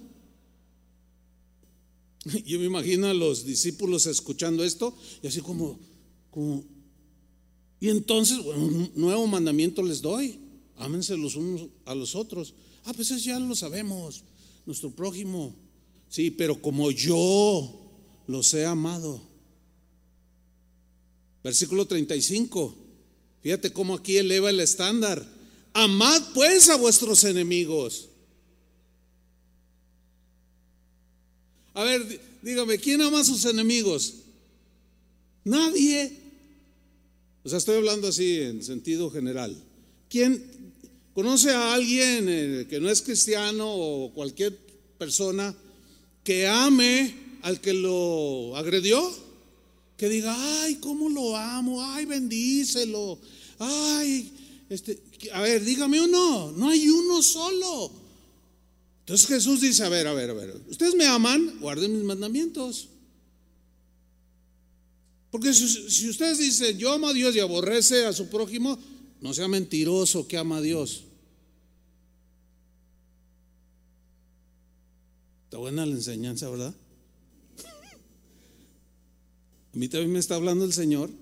Yo 2.44 2.58
me 2.58 2.66
imagino 2.66 3.06
a 3.06 3.14
los 3.14 3.44
discípulos 3.44 4.06
escuchando 4.06 4.64
esto 4.64 4.96
y 5.22 5.26
así 5.28 5.40
como, 5.40 5.78
como 6.30 6.64
y 7.80 7.88
entonces, 7.90 8.42
bueno, 8.42 8.64
un 8.64 8.90
nuevo 8.94 9.26
mandamiento 9.26 9.82
les 9.82 10.00
doy, 10.00 10.38
ámense 10.76 11.16
los 11.16 11.36
unos 11.36 11.68
a 11.84 11.94
los 11.94 12.14
otros. 12.14 12.54
Ah, 12.84 12.92
pues 12.94 13.10
eso 13.10 13.24
ya 13.24 13.38
lo 13.38 13.54
sabemos, 13.54 14.22
nuestro 14.64 14.90
prójimo. 14.90 15.54
Sí, 16.08 16.30
pero 16.30 16.60
como 16.60 16.90
yo 16.90 17.90
los 18.26 18.54
he 18.54 18.64
amado. 18.64 19.20
Versículo 21.44 21.86
35. 21.86 22.74
Fíjate 23.42 23.72
cómo 23.72 23.94
aquí 23.94 24.16
eleva 24.16 24.50
el 24.50 24.60
estándar. 24.60 25.24
Amad 25.74 26.22
pues 26.34 26.68
a 26.70 26.76
vuestros 26.76 27.24
enemigos. 27.24 28.08
A 31.76 31.84
ver, 31.84 32.20
dígame, 32.40 32.78
¿quién 32.78 33.02
ama 33.02 33.20
a 33.20 33.24
sus 33.24 33.44
enemigos? 33.44 34.14
Nadie. 35.44 36.10
O 37.44 37.50
sea, 37.50 37.58
estoy 37.58 37.76
hablando 37.76 38.08
así 38.08 38.40
en 38.40 38.64
sentido 38.64 39.10
general. 39.10 39.54
¿Quién 40.08 40.72
conoce 41.12 41.50
a 41.50 41.74
alguien 41.74 42.28
eh, 42.30 42.66
que 42.66 42.80
no 42.80 42.88
es 42.88 43.02
cristiano 43.02 43.66
o 43.68 44.10
cualquier 44.14 44.56
persona 44.96 45.54
que 46.24 46.46
ame 46.46 47.14
al 47.42 47.60
que 47.60 47.74
lo 47.74 48.56
agredió? 48.56 49.12
Que 49.98 50.08
diga, 50.08 50.34
ay, 50.62 50.76
cómo 50.76 51.10
lo 51.10 51.36
amo, 51.36 51.82
ay, 51.82 52.06
bendícelo, 52.06 53.18
ay, 53.58 54.32
este, 54.70 54.98
a 55.30 55.42
ver, 55.42 55.62
dígame 55.62 56.00
uno, 56.00 56.52
no 56.52 56.70
hay 56.70 56.88
uno 56.88 57.22
solo. 57.22 58.05
Entonces 59.06 59.28
Jesús 59.28 59.60
dice, 59.60 59.84
a 59.84 59.88
ver, 59.88 60.08
a 60.08 60.14
ver, 60.14 60.30
a 60.30 60.32
ver, 60.32 60.60
ustedes 60.68 60.96
me 60.96 61.06
aman, 61.06 61.60
guarden 61.60 61.94
mis 61.94 62.02
mandamientos. 62.02 62.88
Porque 65.30 65.54
si, 65.54 66.08
ustedes 66.08 66.38
dicen, 66.38 66.76
yo 66.76 66.92
amo 66.92 67.06
a 67.06 67.12
Dios 67.12 67.36
y 67.36 67.38
aborrece 67.38 68.04
a 68.04 68.12
su 68.12 68.28
prójimo, 68.28 68.76
no 69.20 69.32
sea 69.32 69.46
mentiroso 69.46 70.26
que 70.26 70.36
ama 70.36 70.56
a 70.56 70.60
Dios. 70.60 71.04
Está 75.44 75.58
buena 75.58 75.86
la 75.86 75.92
enseñanza, 75.92 76.50
¿verdad? 76.50 76.74
A 79.72 79.76
mí 79.76 79.88
también 79.88 80.10
me 80.10 80.18
está 80.18 80.34
hablando 80.34 80.64
el 80.64 80.72
Señor. 80.72 81.12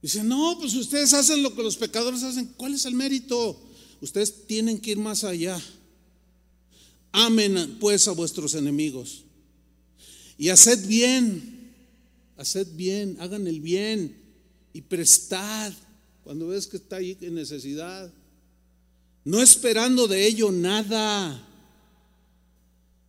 Dice, 0.00 0.24
no, 0.24 0.56
pues 0.58 0.72
ustedes 0.72 1.12
hacen 1.12 1.42
lo 1.42 1.54
que 1.54 1.62
los 1.62 1.76
pecadores 1.76 2.22
hacen. 2.22 2.54
¿Cuál 2.56 2.72
es 2.72 2.86
el 2.86 2.94
mérito? 2.94 3.73
Ustedes 4.04 4.46
tienen 4.46 4.78
que 4.78 4.90
ir 4.90 4.98
más 4.98 5.24
allá. 5.24 5.58
Amen 7.10 7.78
pues 7.80 8.06
a 8.06 8.12
vuestros 8.12 8.54
enemigos. 8.54 9.24
Y 10.36 10.50
haced 10.50 10.86
bien, 10.86 11.74
haced 12.36 12.66
bien, 12.74 13.16
hagan 13.18 13.46
el 13.46 13.62
bien 13.62 14.14
y 14.74 14.82
prestad 14.82 15.72
cuando 16.22 16.48
ves 16.48 16.66
que 16.66 16.76
está 16.76 16.96
ahí 16.96 17.16
en 17.22 17.34
necesidad. 17.34 18.12
No 19.24 19.40
esperando 19.40 20.06
de 20.06 20.26
ello 20.26 20.52
nada. 20.52 21.42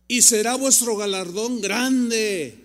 Y 0.08 0.22
será 0.22 0.54
vuestro 0.54 0.96
galardón 0.96 1.60
grande. 1.60 2.58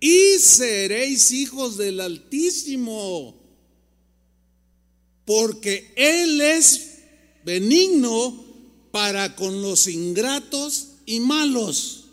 Y 0.00 0.38
seréis 0.38 1.32
hijos 1.32 1.78
del 1.78 1.98
Altísimo. 2.00 3.40
Porque 5.24 5.94
Él 5.96 6.42
es 6.42 6.93
benigno 7.44 8.44
para 8.90 9.36
con 9.36 9.62
los 9.62 9.88
ingratos 9.88 10.88
y 11.06 11.20
malos. 11.20 12.04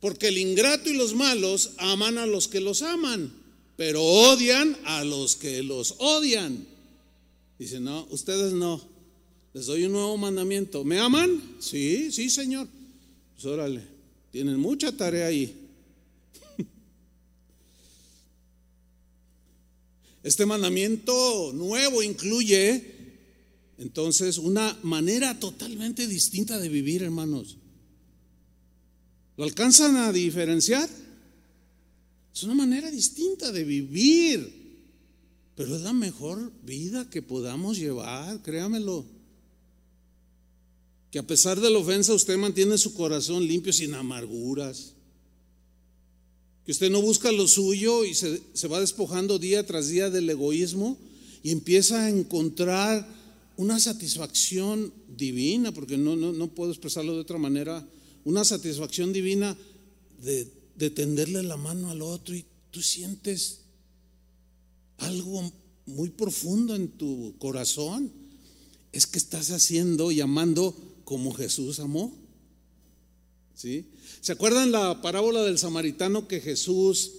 Porque 0.00 0.28
el 0.28 0.38
ingrato 0.38 0.90
y 0.90 0.94
los 0.94 1.14
malos 1.14 1.72
aman 1.78 2.18
a 2.18 2.26
los 2.26 2.48
que 2.48 2.60
los 2.60 2.82
aman, 2.82 3.32
pero 3.76 4.02
odian 4.02 4.76
a 4.84 5.04
los 5.04 5.36
que 5.36 5.62
los 5.62 5.94
odian. 5.98 6.66
Dice, 7.58 7.80
no, 7.80 8.06
ustedes 8.10 8.52
no. 8.52 8.80
Les 9.54 9.66
doy 9.66 9.84
un 9.84 9.92
nuevo 9.92 10.16
mandamiento. 10.18 10.84
¿Me 10.84 10.98
aman? 10.98 11.56
Sí, 11.60 12.12
sí, 12.12 12.28
Señor. 12.28 12.68
Pues 13.34 13.46
órale, 13.46 13.82
tienen 14.30 14.60
mucha 14.60 14.92
tarea 14.92 15.26
ahí. 15.26 15.65
Este 20.26 20.44
mandamiento 20.44 21.52
nuevo 21.54 22.02
incluye 22.02 22.84
entonces 23.78 24.38
una 24.38 24.76
manera 24.82 25.38
totalmente 25.38 26.08
distinta 26.08 26.58
de 26.58 26.68
vivir, 26.68 27.04
hermanos. 27.04 27.58
¿Lo 29.36 29.44
alcanzan 29.44 29.94
a 29.94 30.12
diferenciar? 30.12 30.90
Es 32.34 32.42
una 32.42 32.54
manera 32.54 32.90
distinta 32.90 33.52
de 33.52 33.62
vivir, 33.62 34.52
pero 35.54 35.76
es 35.76 35.82
la 35.82 35.92
mejor 35.92 36.50
vida 36.64 37.08
que 37.08 37.22
podamos 37.22 37.78
llevar, 37.78 38.42
créamelo. 38.42 39.06
Que 41.12 41.20
a 41.20 41.26
pesar 41.26 41.60
de 41.60 41.70
la 41.70 41.78
ofensa 41.78 42.12
usted 42.14 42.36
mantiene 42.36 42.78
su 42.78 42.94
corazón 42.94 43.46
limpio 43.46 43.72
sin 43.72 43.94
amarguras 43.94 44.95
que 46.66 46.72
usted 46.72 46.90
no 46.90 47.00
busca 47.00 47.30
lo 47.30 47.46
suyo 47.46 48.04
y 48.04 48.12
se, 48.14 48.66
va 48.66 48.80
despojando 48.80 49.38
día 49.38 49.64
tras 49.64 49.88
día 49.88 50.10
del 50.10 50.28
egoísmo 50.28 50.98
y 51.44 51.52
empieza 51.52 52.04
a 52.04 52.10
encontrar 52.10 53.08
una 53.56 53.78
satisfacción 53.78 54.92
divina, 55.16 55.72
porque 55.72 55.96
no, 55.96 56.16
no, 56.16 56.48
puedo 56.48 56.72
expresarlo 56.72 57.14
de 57.14 57.20
otra 57.20 57.38
manera, 57.38 57.86
una 58.24 58.44
satisfacción 58.44 59.12
divina 59.12 59.56
de, 60.20 60.48
de 60.74 60.90
tenderle 60.90 61.44
la 61.44 61.56
mano 61.56 61.90
al 61.90 62.02
otro 62.02 62.34
y 62.34 62.44
tú 62.72 62.82
sientes 62.82 63.60
algo 64.98 65.52
muy 65.86 66.10
profundo 66.10 66.74
en 66.74 66.88
tu 66.88 67.36
corazón. 67.38 68.10
Es 68.90 69.06
que 69.06 69.18
estás 69.18 69.52
haciendo 69.52 70.10
y 70.10 70.20
amando 70.20 70.74
como 71.04 71.32
Jesús 71.32 71.78
amó. 71.78 72.12
¿Sí? 73.54 73.86
¿Se 74.26 74.32
acuerdan 74.32 74.72
la 74.72 75.02
parábola 75.02 75.44
del 75.44 75.56
samaritano 75.56 76.26
que 76.26 76.40
Jesús 76.40 77.12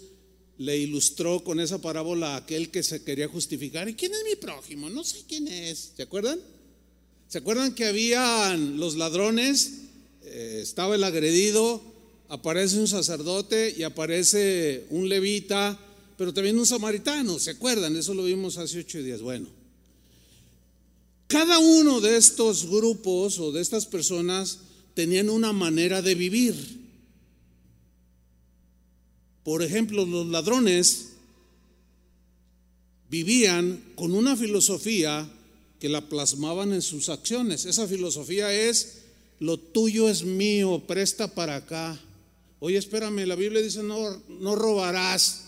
le 0.57 0.77
ilustró 0.77 1.41
con 1.41 1.61
esa 1.61 1.79
parábola 1.79 2.33
a 2.33 2.39
aquel 2.39 2.69
que 2.69 2.83
se 2.83 3.01
quería 3.01 3.29
justificar? 3.29 3.87
¿Y 3.87 3.93
quién 3.93 4.11
es 4.13 4.25
mi 4.25 4.35
prójimo? 4.35 4.89
No 4.89 5.05
sé 5.05 5.23
quién 5.25 5.47
es. 5.47 5.93
¿Se 5.95 6.03
acuerdan? 6.03 6.37
¿Se 7.29 7.37
acuerdan 7.37 7.73
que 7.73 7.85
habían 7.85 8.77
los 8.77 8.97
ladrones? 8.97 9.71
Eh, 10.25 10.59
estaba 10.61 10.95
el 10.95 11.03
agredido, 11.05 11.81
aparece 12.27 12.77
un 12.77 12.89
sacerdote 12.89 13.73
y 13.77 13.83
aparece 13.83 14.85
un 14.89 15.07
levita, 15.07 15.79
pero 16.17 16.33
también 16.33 16.59
un 16.59 16.65
samaritano. 16.65 17.39
¿Se 17.39 17.51
acuerdan? 17.51 17.95
Eso 17.95 18.15
lo 18.15 18.25
vimos 18.25 18.57
hace 18.57 18.79
ocho 18.79 19.01
días. 19.01 19.21
Bueno, 19.21 19.47
cada 21.27 21.57
uno 21.59 22.01
de 22.01 22.17
estos 22.17 22.69
grupos 22.69 23.39
o 23.39 23.53
de 23.53 23.61
estas 23.61 23.85
personas 23.85 24.59
tenían 24.93 25.29
una 25.29 25.53
manera 25.53 26.01
de 26.01 26.13
vivir. 26.13 26.76
Por 29.47 29.63
ejemplo, 29.63 30.05
los 30.05 30.27
ladrones 30.27 31.13
vivían 33.09 33.81
con 33.95 34.13
una 34.13 34.35
filosofía 34.35 35.25
que 35.79 35.87
la 35.87 36.01
plasmaban 36.01 36.73
en 36.73 36.81
sus 36.81 37.07
acciones. 37.07 37.63
Esa 37.63 37.87
filosofía 37.87 38.51
es, 38.51 39.03
lo 39.39 39.57
tuyo 39.57 40.09
es 40.09 40.25
mío, 40.25 40.83
presta 40.85 41.33
para 41.33 41.55
acá. 41.55 41.97
Oye, 42.59 42.77
espérame, 42.77 43.25
la 43.25 43.35
Biblia 43.35 43.61
dice, 43.61 43.83
no, 43.83 44.21
no 44.27 44.55
robarás. 44.57 45.45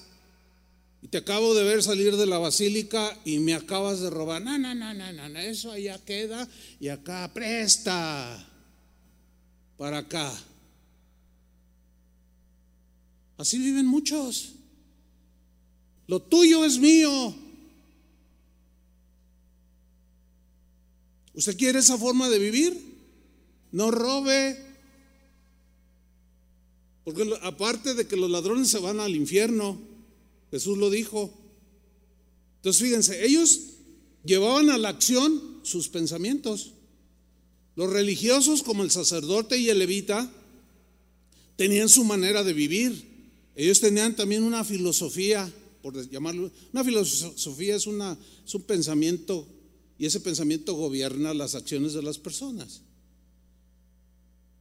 Y 1.02 1.10
te 1.10 1.18
acabo 1.18 1.54
de 1.54 1.66
ver 1.66 1.84
salir 1.84 2.16
de 2.16 2.26
la 2.26 2.38
basílica 2.38 3.20
y 3.26 3.40
me 3.40 3.54
acabas 3.54 4.00
de 4.00 4.10
robar. 4.10 4.42
No, 4.42 4.58
no, 4.58 4.74
no, 4.74 4.94
no, 4.94 5.12
no, 5.12 5.40
eso 5.40 5.74
allá 5.74 6.00
queda 6.06 6.48
y 6.80 6.88
acá 6.88 7.30
presta 7.34 8.48
para 9.76 9.98
acá. 9.98 10.34
Así 13.40 13.58
viven 13.58 13.88
muchos. 13.88 14.50
Lo 16.08 16.22
tuyo 16.22 16.66
es 16.66 16.78
mío. 16.78 17.34
¿Usted 21.34 21.56
quiere 21.56 21.80
esa 21.80 21.98
forma 21.98 22.28
de 22.28 22.38
vivir? 22.38 22.78
No 23.72 23.92
robe. 23.92 24.62
Porque 27.06 27.34
aparte 27.42 27.94
de 27.94 28.08
que 28.08 28.18
los 28.18 28.30
ladrones 28.30 28.68
se 28.68 28.80
van 28.80 29.00
al 29.00 29.16
infierno, 29.16 29.80
Jesús 30.52 30.78
lo 30.78 30.90
dijo. 30.90 31.34
Entonces 32.58 32.82
fíjense, 32.82 33.26
ellos 33.26 33.62
llevaban 34.26 34.70
a 34.70 34.78
la 34.78 34.90
acción 34.90 35.62
sus 35.64 35.88
pensamientos. 35.88 36.74
Los 37.78 37.90
religiosos 37.90 38.64
como 38.64 38.84
el 38.84 38.92
sacerdote 38.92 39.58
y 39.58 39.70
el 39.70 39.80
levita 39.80 40.30
tenían 41.56 41.88
su 41.88 42.04
manera 42.04 42.44
de 42.44 42.52
vivir. 42.52 43.09
Ellos 43.60 43.82
tenían 43.82 44.16
también 44.16 44.44
una 44.44 44.64
filosofía, 44.64 45.52
por 45.82 46.10
llamarlo, 46.10 46.50
una 46.72 46.82
filosofía 46.82 47.76
es, 47.76 47.88
una, 47.88 48.18
es 48.46 48.56
un 48.56 48.62
pensamiento 48.62 49.46
y 49.98 50.06
ese 50.06 50.22
pensamiento 50.22 50.76
gobierna 50.76 51.34
las 51.34 51.56
acciones 51.56 51.92
de 51.92 52.02
las 52.02 52.18
personas. 52.18 52.84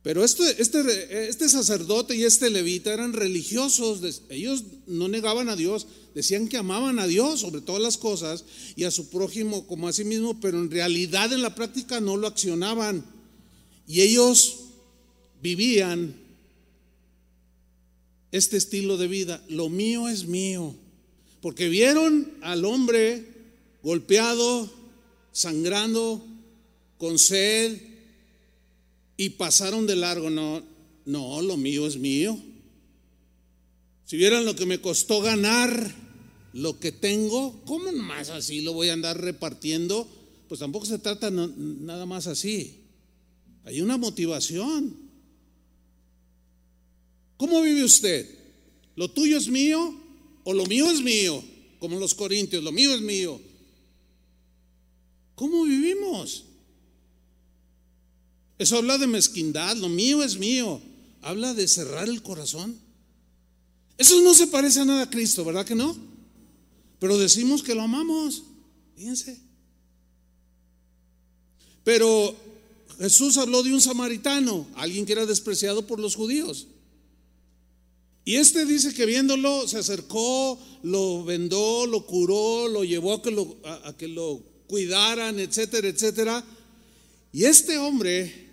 Pero 0.02 0.24
este, 0.24 0.60
este, 0.60 1.28
este, 1.28 1.48
sacerdote 1.48 2.16
y 2.16 2.24
este 2.24 2.50
levita 2.50 2.92
eran 2.92 3.12
religiosos, 3.12 4.00
ellos 4.30 4.64
no 4.88 5.06
negaban 5.06 5.48
a 5.48 5.54
Dios, 5.54 5.86
decían 6.16 6.48
que 6.48 6.56
amaban 6.56 6.98
a 6.98 7.06
Dios 7.06 7.38
sobre 7.38 7.60
todas 7.60 7.80
las 7.80 7.98
cosas 7.98 8.46
y 8.74 8.82
a 8.82 8.90
su 8.90 9.10
prójimo 9.10 9.64
como 9.68 9.86
a 9.86 9.92
sí 9.92 10.02
mismo, 10.02 10.40
pero 10.40 10.58
en 10.58 10.72
realidad 10.72 11.32
en 11.32 11.42
la 11.42 11.54
práctica 11.54 12.00
no 12.00 12.16
lo 12.16 12.26
accionaban. 12.26 13.04
Y 13.86 14.00
ellos 14.00 14.56
vivían 15.40 16.27
este 18.32 18.56
estilo 18.56 18.96
de 18.96 19.08
vida. 19.08 19.42
Lo 19.48 19.68
mío 19.68 20.08
es 20.08 20.26
mío. 20.26 20.74
Porque 21.40 21.68
vieron 21.68 22.32
al 22.42 22.64
hombre 22.64 23.26
golpeado, 23.82 24.70
sangrando, 25.32 26.24
con 26.98 27.18
sed, 27.18 27.80
y 29.16 29.30
pasaron 29.30 29.86
de 29.86 29.96
largo. 29.96 30.30
No, 30.30 30.62
no, 31.04 31.42
lo 31.42 31.56
mío 31.56 31.86
es 31.86 31.96
mío. 31.96 32.38
Si 34.04 34.16
vieran 34.16 34.44
lo 34.44 34.56
que 34.56 34.66
me 34.66 34.80
costó 34.80 35.20
ganar 35.20 35.94
lo 36.54 36.80
que 36.80 36.92
tengo, 36.92 37.60
¿cómo 37.66 37.92
más 37.92 38.30
así 38.30 38.62
lo 38.62 38.72
voy 38.72 38.88
a 38.88 38.94
andar 38.94 39.20
repartiendo? 39.20 40.08
Pues 40.48 40.60
tampoco 40.60 40.86
se 40.86 40.98
trata 40.98 41.30
nada 41.30 42.06
más 42.06 42.26
así. 42.26 42.80
Hay 43.64 43.82
una 43.82 43.98
motivación. 43.98 45.07
¿Cómo 47.38 47.62
vive 47.62 47.84
usted? 47.84 48.28
¿Lo 48.96 49.08
tuyo 49.08 49.38
es 49.38 49.48
mío 49.48 49.94
o 50.44 50.52
lo 50.52 50.66
mío 50.66 50.90
es 50.90 51.00
mío? 51.00 51.42
Como 51.78 51.98
los 51.98 52.14
corintios, 52.14 52.62
lo 52.62 52.72
mío 52.72 52.94
es 52.94 53.00
mío. 53.00 53.40
¿Cómo 55.36 55.64
vivimos? 55.64 56.44
Eso 58.58 58.76
habla 58.76 58.98
de 58.98 59.06
mezquindad, 59.06 59.76
lo 59.76 59.88
mío 59.88 60.24
es 60.24 60.36
mío. 60.36 60.82
Habla 61.22 61.54
de 61.54 61.68
cerrar 61.68 62.08
el 62.08 62.22
corazón. 62.22 62.76
Eso 63.96 64.20
no 64.22 64.34
se 64.34 64.48
parece 64.48 64.80
a 64.80 64.84
nada 64.84 65.02
a 65.02 65.10
Cristo, 65.10 65.44
¿verdad 65.44 65.64
que 65.64 65.76
no? 65.76 65.96
Pero 66.98 67.16
decimos 67.18 67.62
que 67.62 67.76
lo 67.76 67.82
amamos. 67.82 68.42
Fíjense. 68.96 69.40
Pero 71.84 72.36
Jesús 72.98 73.36
habló 73.36 73.62
de 73.62 73.72
un 73.72 73.80
samaritano, 73.80 74.66
alguien 74.74 75.06
que 75.06 75.12
era 75.12 75.24
despreciado 75.24 75.86
por 75.86 76.00
los 76.00 76.16
judíos. 76.16 76.66
Y 78.28 78.36
este 78.36 78.66
dice 78.66 78.92
que 78.92 79.06
viéndolo 79.06 79.66
se 79.66 79.78
acercó, 79.78 80.58
lo 80.82 81.24
vendó, 81.24 81.86
lo 81.86 82.04
curó, 82.04 82.68
lo 82.68 82.84
llevó 82.84 83.14
a 83.14 83.22
que 83.96 84.06
lo, 84.06 84.42
cuidaran, 84.66 85.40
etcétera, 85.40 85.88
etcétera. 85.88 86.44
Y 87.32 87.44
este 87.44 87.78
hombre 87.78 88.50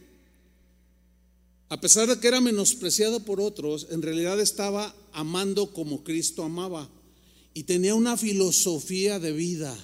a 1.68 1.82
pesar 1.82 2.08
de 2.08 2.18
que 2.18 2.30
era 2.30 2.40
menospreciado 2.40 3.26
por 3.26 3.42
otros, 3.42 3.88
en 3.90 4.02
realidad 4.02 4.40
estaba 4.40 4.96
amando 5.12 5.74
como 5.74 6.06
Cristo 6.06 6.44
amaba 6.44 6.90
y 7.54 7.64
tenía 7.64 7.96
una 7.96 8.16
filosofía 8.16 9.20
de 9.20 9.34
vida, 9.34 9.78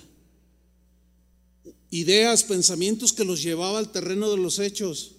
ideas, 1.90 2.44
pensamientos 2.44 3.12
que 3.12 3.26
los 3.26 3.44
llevaba 3.44 3.78
al 3.78 3.92
terreno 3.92 4.32
de 4.32 4.38
los 4.38 4.60
hechos. 4.60 5.16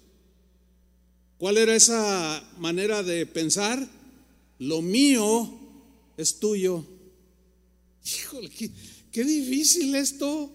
¿Cuál 1.37 1.57
era 1.59 1.75
esa 1.75 2.43
manera 2.57 3.03
de 3.03 3.27
pensar? 3.27 3.92
Lo 4.63 4.81
mío 4.81 5.59
es 6.15 6.39
tuyo. 6.39 6.85
Híjole, 8.05 8.49
qué, 9.11 9.23
difícil 9.25 9.93
esto. 9.93 10.49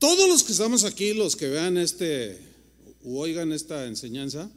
Todos 0.00 0.28
los 0.28 0.42
que 0.42 0.50
estamos 0.50 0.82
aquí, 0.82 1.14
los 1.14 1.36
que 1.36 1.48
vean 1.48 1.78
este 1.78 2.40
oigan 3.04 3.52
esta 3.52 3.86
enseñanza, 3.86 4.50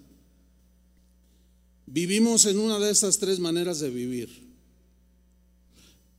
vivimos 1.86 2.46
en 2.46 2.58
una 2.58 2.80
de 2.80 2.90
estas 2.90 3.20
tres 3.20 3.38
maneras 3.38 3.80
de 3.80 3.92
vivir. 3.92 4.56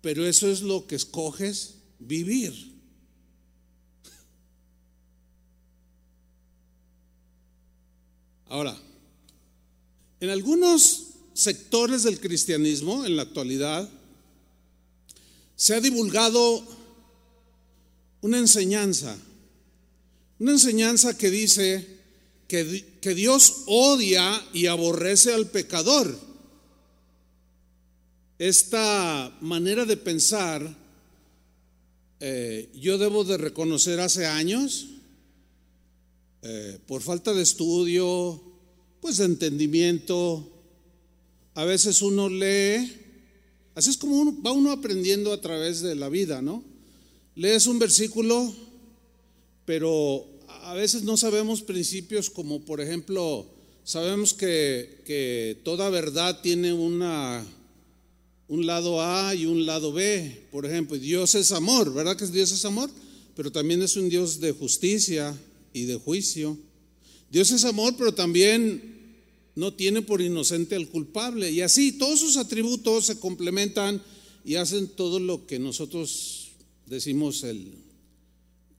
Pero 0.00 0.24
eso 0.24 0.48
es 0.48 0.62
lo 0.62 0.86
que 0.86 0.94
escoges 0.94 1.78
vivir. 1.98 2.52
Ahora, 8.46 8.80
en 10.22 10.30
algunos 10.30 11.06
sectores 11.34 12.04
del 12.04 12.20
cristianismo 12.20 13.04
en 13.04 13.16
la 13.16 13.22
actualidad 13.22 13.90
se 15.56 15.74
ha 15.74 15.80
divulgado 15.80 16.64
una 18.20 18.38
enseñanza, 18.38 19.16
una 20.38 20.52
enseñanza 20.52 21.18
que 21.18 21.28
dice 21.28 21.98
que, 22.46 23.14
Dios 23.16 23.64
odia 23.66 24.40
y 24.52 24.66
aborrece 24.66 25.34
al 25.34 25.48
pecador. 25.48 26.16
Esta 28.38 29.36
manera 29.40 29.86
de 29.86 29.96
pensar, 29.96 30.76
eh, 32.20 32.70
yo 32.76 32.96
debo 32.96 33.24
de 33.24 33.38
reconocer 33.38 33.98
hace 33.98 34.26
años, 34.26 34.86
eh, 36.42 36.78
por 36.86 37.02
falta 37.02 37.34
de 37.34 37.42
estudio, 37.42 38.51
pues 39.02 39.16
de 39.16 39.24
entendimiento, 39.24 40.48
a 41.54 41.64
veces 41.64 42.02
uno 42.02 42.28
lee, 42.28 42.88
así 43.74 43.90
es 43.90 43.96
como 43.96 44.40
va 44.42 44.52
uno 44.52 44.70
aprendiendo 44.70 45.32
a 45.32 45.40
través 45.40 45.80
de 45.80 45.96
la 45.96 46.08
vida, 46.08 46.40
¿no? 46.40 46.62
Lees 47.34 47.66
un 47.66 47.80
versículo, 47.80 48.54
pero 49.64 50.24
a 50.62 50.74
veces 50.74 51.02
no 51.02 51.16
sabemos 51.16 51.62
principios 51.62 52.30
como, 52.30 52.60
por 52.60 52.80
ejemplo, 52.80 53.44
sabemos 53.82 54.34
que, 54.34 55.60
toda 55.64 55.90
verdad 55.90 56.40
tiene 56.40 56.72
una, 56.72 57.44
un 58.46 58.66
lado 58.66 59.02
A 59.02 59.34
y 59.34 59.46
un 59.46 59.66
lado 59.66 59.92
B. 59.92 60.46
Por 60.52 60.64
ejemplo, 60.64 60.96
Dios 60.96 61.34
es 61.34 61.50
amor, 61.50 61.92
¿verdad 61.92 62.16
que 62.16 62.26
Dios 62.28 62.52
es 62.52 62.64
amor? 62.64 62.88
Pero 63.34 63.50
también 63.50 63.82
es 63.82 63.96
un 63.96 64.08
Dios 64.08 64.38
de 64.38 64.52
justicia 64.52 65.36
y 65.72 65.86
de 65.86 65.96
juicio. 65.96 66.56
Dios 67.32 67.50
es 67.50 67.64
amor, 67.64 67.94
pero 67.98 68.12
también 68.12 68.91
no 69.54 69.74
tiene 69.74 70.02
por 70.02 70.20
inocente 70.20 70.74
al 70.74 70.88
culpable. 70.88 71.50
Y 71.50 71.60
así 71.60 71.92
todos 71.92 72.20
sus 72.20 72.36
atributos 72.36 73.06
se 73.06 73.18
complementan 73.18 74.02
y 74.44 74.56
hacen 74.56 74.88
todo 74.88 75.20
lo 75.20 75.46
que 75.46 75.58
nosotros 75.58 76.48
decimos 76.86 77.44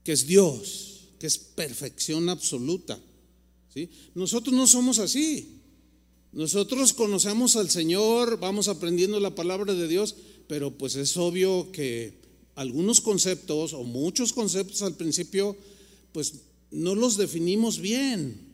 que 0.04 0.12
es 0.12 0.28
Dios 0.28 0.94
que 1.24 1.28
es 1.28 1.38
perfección 1.38 2.28
absoluta. 2.28 3.00
¿sí? 3.74 3.90
Nosotros 4.14 4.54
no 4.54 4.68
somos 4.68 5.00
así. 5.00 5.62
Nosotros 6.34 6.92
conocemos 6.92 7.56
al 7.56 7.70
Señor, 7.70 8.42
vamos 8.42 8.68
aprendiendo 8.68 9.22
la 9.22 9.34
palabra 9.34 9.74
de 9.74 9.88
Dios, 9.88 10.18
pero 10.50 10.78
pues 10.78 10.98
es 10.98 11.16
obvio 11.16 11.72
que 11.72 12.20
algunos 12.56 13.00
conceptos 13.00 13.72
o 13.72 13.86
muchos 13.86 14.34
conceptos 14.34 14.82
al 14.82 14.96
principio, 14.96 15.56
pues 16.12 16.42
no 16.72 16.94
los 16.94 17.16
definimos 17.16 17.80
bien. 17.80 18.53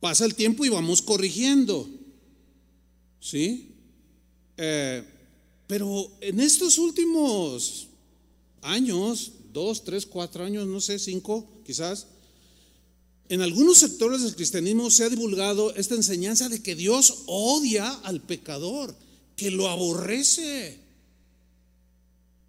Pasa 0.00 0.24
el 0.24 0.34
tiempo 0.34 0.64
y 0.64 0.70
vamos 0.70 1.02
corrigiendo. 1.02 1.88
¿Sí? 3.20 3.74
Eh, 4.56 5.04
pero 5.66 6.10
en 6.20 6.40
estos 6.40 6.78
últimos 6.78 7.88
años, 8.62 9.32
dos, 9.52 9.84
tres, 9.84 10.06
cuatro 10.06 10.44
años, 10.44 10.66
no 10.66 10.80
sé, 10.80 10.98
cinco 10.98 11.46
quizás, 11.64 12.06
en 13.28 13.42
algunos 13.42 13.78
sectores 13.78 14.22
del 14.22 14.34
cristianismo 14.34 14.90
se 14.90 15.04
ha 15.04 15.08
divulgado 15.08 15.72
esta 15.76 15.94
enseñanza 15.94 16.48
de 16.48 16.62
que 16.62 16.74
Dios 16.74 17.22
odia 17.26 17.88
al 18.02 18.20
pecador, 18.20 18.96
que 19.36 19.52
lo 19.52 19.68
aborrece. 19.68 20.80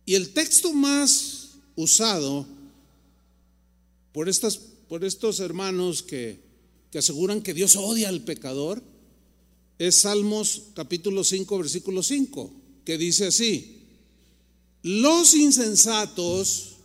Y 0.06 0.16
el 0.16 0.34
texto 0.34 0.74
más 0.74 1.50
usado 1.76 2.48
por, 4.12 4.28
estas, 4.28 4.58
por 4.58 5.06
estos 5.06 5.40
hermanos 5.40 6.02
que, 6.02 6.40
que 6.92 7.00
aseguran 7.00 7.42
que 7.42 7.54
Dios 7.54 7.76
odia 7.78 8.10
al 8.10 8.22
pecador 8.22 8.84
es 9.80 9.96
Salmos 9.96 10.64
capítulo 10.76 11.24
5, 11.24 11.58
versículo 11.58 12.04
5, 12.04 12.54
que 12.86 12.98
dice 12.98 13.28
así, 13.28 13.82
los 14.84 15.34
insensatos 15.34 16.76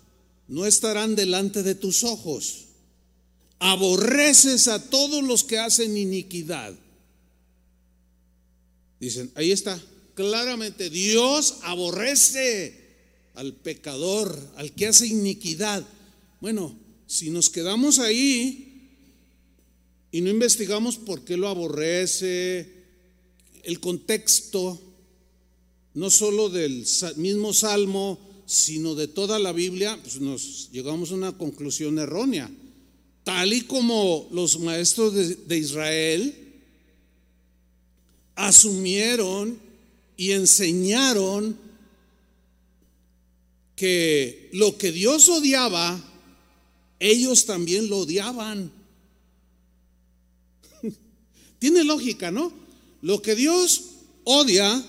no 0.48 0.64
estarán 0.64 1.16
delante 1.16 1.62
de 1.62 1.74
tus 1.74 2.04
ojos. 2.04 2.66
Aborreces 3.58 4.68
a 4.68 4.90
todos 4.90 5.24
los 5.24 5.42
que 5.44 5.58
hacen 5.58 5.96
iniquidad. 5.96 6.74
Dicen, 9.00 9.30
ahí 9.34 9.50
está, 9.50 9.82
claramente, 10.14 10.88
Dios 10.88 11.56
aborrece 11.62 12.86
al 13.34 13.54
pecador, 13.54 14.38
al 14.56 14.72
que 14.72 14.86
hace 14.86 15.06
iniquidad. 15.06 15.84
Bueno, 16.40 16.78
si 17.06 17.30
nos 17.30 17.50
quedamos 17.50 17.98
ahí 17.98 18.65
y 20.16 20.22
no 20.22 20.30
investigamos 20.30 20.96
por 20.96 21.26
qué 21.26 21.36
lo 21.36 21.46
aborrece, 21.46 22.66
el 23.64 23.80
contexto, 23.80 24.80
no 25.92 26.08
solo 26.08 26.48
del 26.48 26.86
mismo 27.16 27.52
salmo, 27.52 28.18
sino 28.46 28.94
de 28.94 29.08
toda 29.08 29.38
la 29.38 29.52
Biblia, 29.52 30.00
pues 30.02 30.18
nos 30.18 30.70
llegamos 30.72 31.10
a 31.10 31.16
una 31.16 31.36
conclusión 31.36 31.98
errónea. 31.98 32.50
Tal 33.24 33.52
y 33.52 33.60
como 33.64 34.26
los 34.32 34.58
maestros 34.58 35.12
de, 35.46 35.58
Israel 35.58 36.34
asumieron 38.36 39.58
y 40.16 40.30
enseñaron 40.30 41.58
que 43.74 44.48
lo 44.54 44.78
que 44.78 44.92
Dios 44.92 45.28
odiaba, 45.28 46.02
ellos 47.00 47.44
también 47.44 47.90
lo 47.90 47.98
odiaban. 47.98 48.75
Tiene 51.58 51.84
lógica, 51.84 52.30
¿no? 52.30 52.52
Lo 53.02 53.22
que 53.22 53.34
Dios 53.34 53.82
odia, 54.24 54.84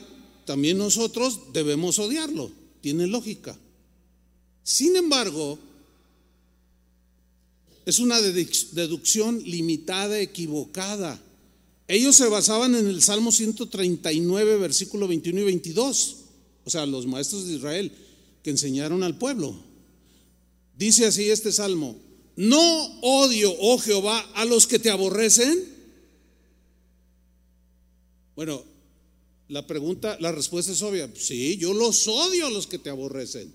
también 0.45 0.77
nosotros 0.77 1.39
debemos 1.53 1.99
odiarlo 1.99 2.51
tiene 2.87 3.07
lógica. 3.07 3.57
Sin 4.63 4.95
embargo, 4.95 5.59
es 7.85 7.99
una 7.99 8.21
deducción 8.21 9.41
limitada, 9.43 10.19
equivocada. 10.19 11.21
Ellos 11.87 12.15
se 12.15 12.27
basaban 12.27 12.75
en 12.75 12.87
el 12.87 13.01
Salmo 13.01 13.31
139, 13.31 14.57
versículo 14.57 15.07
21 15.07 15.41
y 15.41 15.43
22, 15.43 16.15
o 16.63 16.69
sea, 16.69 16.85
los 16.85 17.05
maestros 17.07 17.45
de 17.47 17.55
Israel 17.55 17.91
que 18.41 18.51
enseñaron 18.51 19.03
al 19.03 19.17
pueblo. 19.17 19.53
Dice 20.77 21.07
así 21.07 21.29
este 21.29 21.51
salmo, 21.51 21.97
no 22.35 22.99
odio, 23.01 23.53
oh 23.59 23.79
Jehová, 23.79 24.19
a 24.35 24.45
los 24.45 24.67
que 24.67 24.79
te 24.79 24.89
aborrecen. 24.89 25.76
Bueno, 28.37 28.63
la 29.47 29.65
pregunta, 29.65 30.15
la 30.19 30.31
respuesta 30.31 30.71
es 30.71 30.83
obvia. 30.83 31.11
Sí, 31.15 31.57
yo 31.57 31.73
los 31.73 32.07
odio 32.07 32.45
a 32.45 32.51
los 32.51 32.67
que 32.67 32.77
te 32.77 32.91
aborrecen. 32.91 33.51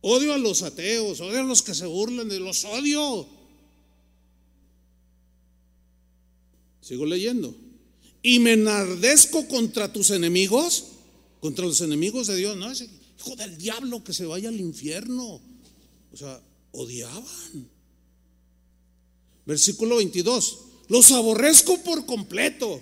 Odio 0.00 0.32
a 0.32 0.38
los 0.38 0.62
ateos, 0.62 1.20
odio 1.20 1.40
a 1.40 1.42
los 1.42 1.60
que 1.60 1.74
se 1.74 1.84
burlan 1.84 2.30
de 2.30 2.40
los 2.40 2.64
odio. 2.64 3.28
Sigo 6.80 7.04
leyendo. 7.04 7.54
Y 8.22 8.38
me 8.38 8.54
enardezco 8.54 9.46
contra 9.46 9.92
tus 9.92 10.08
enemigos, 10.08 10.86
contra 11.40 11.66
los 11.66 11.82
enemigos 11.82 12.28
de 12.28 12.36
Dios. 12.36 12.56
No, 12.56 12.70
ese 12.70 12.88
hijo 13.18 13.36
del 13.36 13.58
diablo 13.58 14.02
que 14.02 14.14
se 14.14 14.24
vaya 14.24 14.48
al 14.48 14.58
infierno. 14.58 15.42
O 16.10 16.16
sea, 16.16 16.40
odiaban. 16.72 17.68
Versículo 19.44 19.96
22. 19.96 20.58
Los 20.88 21.10
aborrezco 21.10 21.76
por 21.82 22.06
completo. 22.06 22.80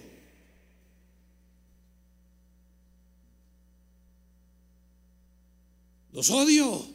Los 6.12 6.30
odio 6.30 6.86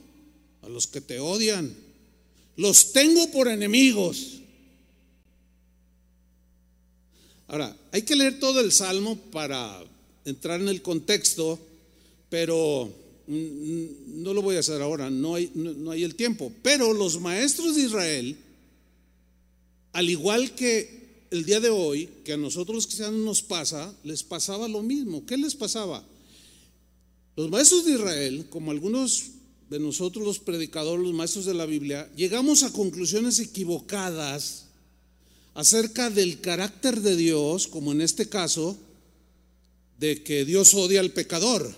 a 0.61 0.69
los 0.69 0.87
que 0.87 1.01
te 1.01 1.19
odian. 1.19 1.73
Los 2.55 2.93
tengo 2.93 3.31
por 3.31 3.47
enemigos. 3.47 4.39
Ahora, 7.47 7.75
hay 7.91 8.01
que 8.01 8.15
leer 8.15 8.39
todo 8.39 8.59
el 8.59 8.71
Salmo 8.71 9.15
para 9.31 9.83
entrar 10.25 10.59
en 10.59 10.67
el 10.67 10.81
contexto, 10.81 11.59
pero 12.29 12.91
no 13.27 14.33
lo 14.33 14.41
voy 14.41 14.55
a 14.55 14.59
hacer 14.59 14.81
ahora, 14.81 15.09
no 15.09 15.35
hay, 15.35 15.51
el 16.03 16.15
tiempo. 16.15 16.51
Pero 16.61 16.93
los 16.93 17.19
maestros 17.19 17.75
de 17.75 17.83
Israel, 17.83 18.37
al 19.93 20.09
igual 20.09 20.55
que 20.55 21.25
el 21.31 21.45
día 21.45 21.59
de 21.59 21.69
hoy, 21.69 22.09
que 22.23 22.33
a 22.33 22.37
nosotros 22.37 22.85
cristianos 22.85 23.19
nos 23.19 23.41
pasa, 23.41 23.93
les 24.03 24.23
pasaba 24.23 24.67
lo 24.67 24.81
mismo. 24.81 25.25
¿Qué 25.25 25.37
les 25.37 25.55
pasaba? 25.55 26.03
Los 27.37 27.51
maestros 27.51 27.85
de 27.85 27.91
Israel, 27.91 28.47
como 28.49 28.71
algunos 28.71 29.25
de 29.69 29.79
nosotros 29.79 30.25
los 30.25 30.39
predicadores, 30.39 31.05
los 31.05 31.13
maestros 31.13 31.45
de 31.45 31.53
la 31.53 31.67
Biblia, 31.67 32.11
llegamos 32.15 32.63
a 32.63 32.73
conclusiones 32.73 33.37
equivocadas 33.37 34.65
acerca 35.53 36.09
del 36.09 36.41
carácter 36.41 36.99
de 36.99 37.15
Dios, 37.15 37.67
como 37.67 37.91
en 37.91 38.01
este 38.01 38.27
caso, 38.27 38.75
de 39.99 40.23
que 40.23 40.45
Dios 40.45 40.73
odia 40.73 40.99
al 40.99 41.11
pecador. 41.11 41.75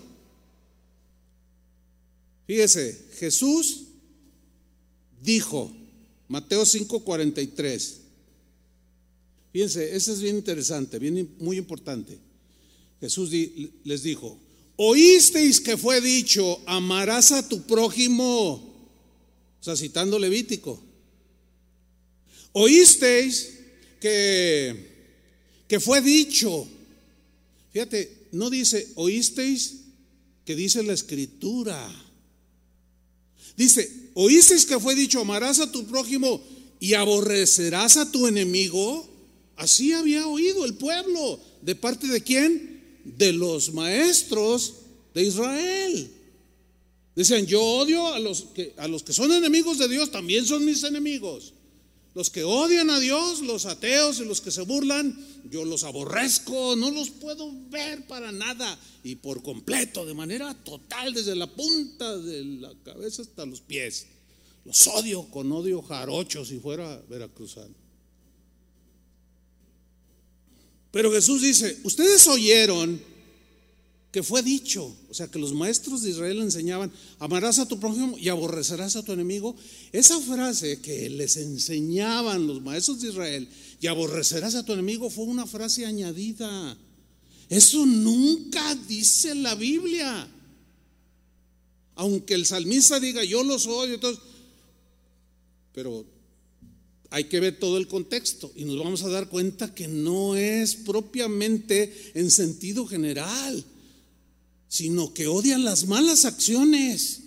Fíjese, 2.47 3.07
Jesús 3.17 3.81
dijo, 5.21 5.73
Mateo 6.29 6.63
5:43, 6.63 7.97
fíjense, 9.51 9.93
eso 9.93 10.13
es 10.13 10.21
bien 10.21 10.37
interesante, 10.37 10.99
bien, 10.99 11.35
muy 11.37 11.57
importante. 11.57 12.17
Jesús 13.01 13.29
les 13.83 14.03
dijo, 14.03 14.39
Oísteis 14.81 15.59
que 15.59 15.75
fue 15.75 15.99
dicho, 15.99 16.61
amarás 16.65 17.33
a 17.33 17.45
tu 17.45 17.63
prójimo, 17.63 18.53
o 18.53 19.61
sea, 19.63 19.75
citando 19.75 20.17
Levítico. 20.17 20.81
Oísteis 22.53 23.59
que, 23.99 25.13
que 25.67 25.81
fue 25.81 25.99
dicho, 25.99 26.65
fíjate, 27.73 28.29
no 28.31 28.49
dice, 28.49 28.87
oísteis 28.95 29.81
que 30.45 30.55
dice 30.55 30.81
la 30.81 30.93
escritura. 30.93 31.77
Dice, 33.57 34.11
oísteis 34.13 34.65
que 34.65 34.79
fue 34.79 34.95
dicho, 34.95 35.19
amarás 35.19 35.59
a 35.59 35.69
tu 35.69 35.87
prójimo 35.87 36.41
y 36.79 36.93
aborrecerás 36.93 37.97
a 37.97 38.09
tu 38.09 38.27
enemigo. 38.27 39.05
Así 39.57 39.91
había 39.91 40.25
oído 40.25 40.63
el 40.63 40.75
pueblo. 40.75 41.37
¿De 41.61 41.75
parte 41.75 42.07
de 42.07 42.23
quién? 42.23 42.68
De 43.03 43.33
los 43.33 43.73
maestros 43.73 44.75
de 45.13 45.23
Israel. 45.23 46.11
Dicen, 47.15 47.45
yo 47.45 47.61
odio 47.61 48.07
a 48.13 48.19
los, 48.19 48.43
que, 48.53 48.73
a 48.77 48.87
los 48.87 49.03
que 49.03 49.13
son 49.13 49.31
enemigos 49.31 49.77
de 49.77 49.87
Dios, 49.87 50.11
también 50.11 50.45
son 50.45 50.63
mis 50.63 50.83
enemigos. 50.83 51.53
Los 52.15 52.29
que 52.29 52.43
odian 52.43 52.89
a 52.89 52.99
Dios, 52.99 53.41
los 53.41 53.65
ateos 53.65 54.19
y 54.19 54.25
los 54.25 54.41
que 54.41 54.51
se 54.51 54.61
burlan, 54.61 55.17
yo 55.49 55.63
los 55.63 55.83
aborrezco, 55.83 56.75
no 56.75 56.91
los 56.91 57.09
puedo 57.11 57.51
ver 57.69 58.07
para 58.07 58.31
nada 58.31 58.79
y 59.03 59.15
por 59.15 59.43
completo, 59.43 60.05
de 60.05 60.13
manera 60.13 60.53
total, 60.63 61.13
desde 61.13 61.35
la 61.35 61.47
punta 61.47 62.17
de 62.17 62.43
la 62.43 62.73
cabeza 62.83 63.21
hasta 63.21 63.45
los 63.45 63.61
pies. 63.61 64.07
Los 64.65 64.87
odio 64.87 65.29
con 65.29 65.51
odio 65.51 65.81
jarocho 65.81 66.43
si 66.45 66.59
fuera 66.59 67.01
veracruzano. 67.09 67.88
Pero 70.91 71.11
Jesús 71.11 71.41
dice, 71.41 71.77
ustedes 71.83 72.27
oyeron 72.27 72.99
que 74.11 74.23
fue 74.23 74.41
dicho, 74.41 74.95
o 75.09 75.13
sea, 75.13 75.27
que 75.27 75.37
los 75.37 75.53
maestros 75.53 76.01
de 76.01 76.09
Israel 76.09 76.39
enseñaban, 76.39 76.91
amarás 77.19 77.59
a 77.59 77.67
tu 77.67 77.79
prójimo 77.79 78.17
y 78.17 78.29
aborrecerás 78.29 78.95
a 78.95 79.03
tu 79.03 79.13
enemigo. 79.13 79.55
Esa 79.91 80.19
frase 80.19 80.81
que 80.81 81.09
les 81.11 81.37
enseñaban 81.37 82.47
los 82.47 82.61
maestros 82.61 83.01
de 83.01 83.09
Israel 83.09 83.47
y 83.79 83.85
aborrecerás 83.85 84.55
a 84.55 84.65
tu 84.65 84.73
enemigo 84.73 85.11
fue 85.11 85.25
una 85.25 85.45
frase 85.45 85.85
añadida. 85.85 86.75
Eso 87.49 87.85
nunca 87.85 88.73
dice 88.87 89.35
la 89.35 89.53
Biblia. 89.53 90.27
Aunque 91.93 92.33
el 92.33 92.47
salmista 92.47 92.99
diga, 92.99 93.23
yo 93.23 93.43
los 93.43 93.67
odio, 93.67 93.99
pero 95.71 96.03
hay 97.11 97.23
que 97.25 97.39
ver 97.39 97.57
todo 97.57 97.77
el 97.77 97.87
contexto 97.87 98.51
y 98.55 98.65
nos 98.65 98.77
vamos 98.77 99.03
a 99.03 99.09
dar 99.09 99.29
cuenta 99.29 99.73
que 99.73 99.87
no 99.87 100.35
es 100.35 100.75
propiamente 100.75 102.11
en 102.13 102.29
sentido 102.29 102.85
general, 102.85 103.63
sino 104.67 105.13
que 105.13 105.27
odian 105.27 105.63
las 105.63 105.87
malas 105.87 106.25
acciones. 106.25 107.21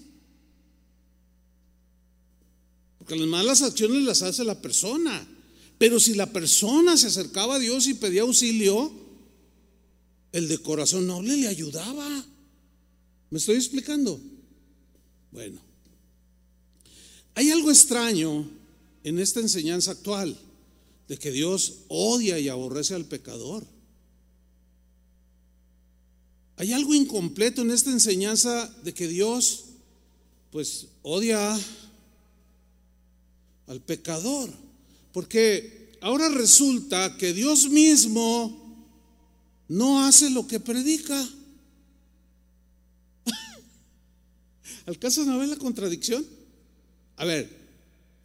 Porque 2.99 3.17
las 3.17 3.27
malas 3.27 3.63
acciones 3.63 4.03
las 4.05 4.23
hace 4.23 4.45
la 4.45 4.63
persona. 4.63 5.29
Pero 5.79 5.99
si 5.99 6.15
la 6.15 6.33
persona 6.33 6.97
se 6.97 7.09
acercaba 7.09 7.57
a 7.57 7.59
Dios 7.59 7.89
y 7.89 7.95
pedía 7.95 8.23
auxilio, 8.23 8.93
el 10.31 10.47
de 10.47 10.59
corazón 10.59 11.09
noble 11.09 11.37
le 11.37 11.49
ayudaba. 11.49 12.25
¿Me 13.31 13.39
estoy 13.39 13.57
explicando? 13.57 14.21
Bueno, 15.33 15.61
hay 17.35 17.51
algo 17.51 17.71
extraño 17.71 18.62
en 19.05 19.19
esta 19.19 19.41
enseñanza 19.41 19.93
actual 19.93 20.39
de 21.09 21.19
que 21.19 21.31
Dios 21.31 21.81
odia 21.89 22.39
y 22.39 22.49
aborrece 22.49 22.95
al 22.95 23.05
pecador. 23.05 23.67
Hay 26.57 26.73
algo 26.73 26.95
incompleto 26.95 27.63
en 27.63 27.71
esta 27.71 27.91
enseñanza 27.91 28.73
de 28.85 28.95
que 28.95 29.09
Dios 29.09 29.65
pues 30.51 30.87
odia 31.03 31.59
al 33.67 33.81
pecador, 33.81 34.51
porque 35.13 35.97
ahora 36.03 36.29
resulta 36.29 37.17
que 37.17 37.33
Dios 37.33 37.69
mismo 37.71 38.87
no 39.69 40.05
hace 40.05 40.29
lo 40.31 40.47
que 40.47 40.61
predica. 40.61 41.29
¿Alcanzan 44.87 45.31
a 45.31 45.39
ver 45.39 45.49
la 45.49 45.57
contradicción? 45.57 46.25
A 47.17 47.25
ver, 47.25 47.62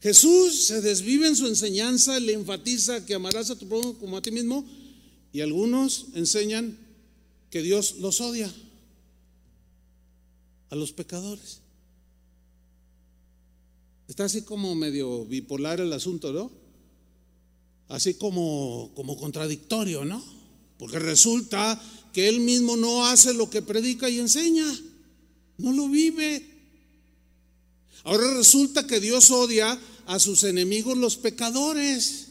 Jesús 0.01 0.65
se 0.65 0.81
desvive 0.81 1.27
en 1.27 1.35
su 1.35 1.47
enseñanza, 1.47 2.19
le 2.19 2.33
enfatiza 2.33 3.05
que 3.05 3.15
amarás 3.15 3.49
a 3.49 3.57
tu 3.57 3.67
prójimo 3.67 3.93
como 3.95 4.17
a 4.17 4.21
ti 4.21 4.31
mismo, 4.31 4.65
y 5.33 5.41
algunos 5.41 6.07
enseñan 6.13 6.77
que 7.49 7.61
Dios 7.61 7.95
los 7.99 8.21
odia 8.21 8.53
a 10.69 10.75
los 10.75 10.91
pecadores. 10.91 11.61
Está 14.07 14.25
así 14.25 14.43
como 14.43 14.73
medio 14.75 15.25
bipolar 15.25 15.81
el 15.81 15.91
asunto, 15.91 16.31
¿no? 16.31 16.51
Así 17.89 18.13
como, 18.13 18.91
como 18.95 19.17
contradictorio, 19.17 20.05
¿no? 20.05 20.23
Porque 20.77 20.99
resulta 20.99 21.81
que 22.13 22.29
él 22.29 22.39
mismo 22.39 22.77
no 22.77 23.05
hace 23.05 23.33
lo 23.33 23.49
que 23.49 23.61
predica 23.61 24.09
y 24.09 24.19
enseña, 24.19 24.65
no 25.57 25.71
lo 25.71 25.89
vive. 25.89 26.56
Ahora 28.03 28.33
resulta 28.33 28.87
que 28.87 28.99
Dios 28.99 29.31
odia 29.31 29.79
a 30.05 30.19
sus 30.19 30.43
enemigos 30.43 30.97
los 30.97 31.17
pecadores. 31.17 32.27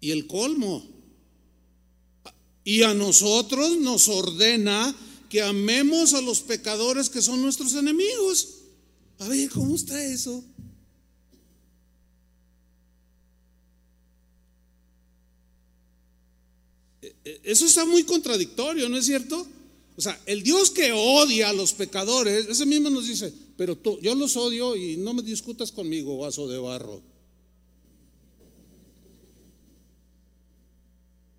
Y 0.00 0.12
el 0.12 0.26
colmo. 0.26 0.86
Y 2.64 2.82
a 2.82 2.94
nosotros 2.94 3.78
nos 3.78 4.08
ordena 4.08 4.94
que 5.28 5.42
amemos 5.42 6.14
a 6.14 6.20
los 6.20 6.40
pecadores 6.40 7.10
que 7.10 7.22
son 7.22 7.42
nuestros 7.42 7.74
enemigos. 7.74 8.56
A 9.18 9.28
ver, 9.28 9.48
¿cómo 9.50 9.74
está 9.74 10.02
eso? 10.04 10.44
E, 17.02 17.14
e, 17.24 17.40
eso 17.44 17.66
está 17.66 17.84
muy 17.84 18.04
contradictorio, 18.04 18.88
¿no 18.88 18.96
es 18.96 19.06
cierto? 19.06 19.46
O 19.96 20.00
sea, 20.00 20.20
el 20.26 20.42
Dios 20.42 20.70
que 20.70 20.92
odia 20.92 21.48
a 21.48 21.52
los 21.54 21.72
pecadores, 21.72 22.46
ese 22.48 22.66
mismo 22.66 22.90
nos 22.90 23.08
dice, 23.08 23.32
pero 23.56 23.76
tú, 23.76 23.98
yo 24.00 24.14
los 24.14 24.36
odio 24.36 24.76
y 24.76 24.98
no 24.98 25.14
me 25.14 25.22
discutas 25.22 25.72
conmigo, 25.72 26.18
vaso 26.18 26.46
de 26.46 26.58
barro. 26.58 27.00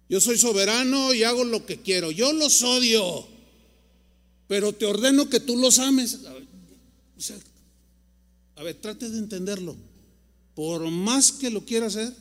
Yo 0.10 0.22
soy 0.22 0.38
soberano 0.38 1.14
y 1.14 1.24
hago 1.24 1.44
lo 1.44 1.66
que 1.66 1.82
quiero. 1.82 2.12
Yo 2.12 2.34
los 2.34 2.62
odio, 2.64 3.28
pero 4.48 4.74
te 4.74 4.86
ordeno 4.86 5.30
que 5.30 5.40
tú 5.40 5.58
los 5.58 5.80
ames. 5.80 6.20
O 7.18 7.22
sea, 7.22 7.38
a 8.56 8.64
ver, 8.64 8.76
trate 8.76 9.10
de 9.10 9.20
entenderlo. 9.20 9.76
Por 10.56 10.90
más 10.90 11.32
que 11.32 11.52
lo 11.52 11.66
quiera 11.66 11.88
hacer, 11.88 12.12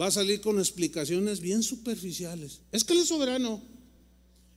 va 0.00 0.06
a 0.06 0.10
salir 0.10 0.40
con 0.40 0.58
explicaciones 0.58 1.40
bien 1.40 1.62
superficiales. 1.62 2.60
Es 2.72 2.82
que 2.82 2.94
Él 2.94 3.00
es 3.00 3.08
soberano. 3.08 3.73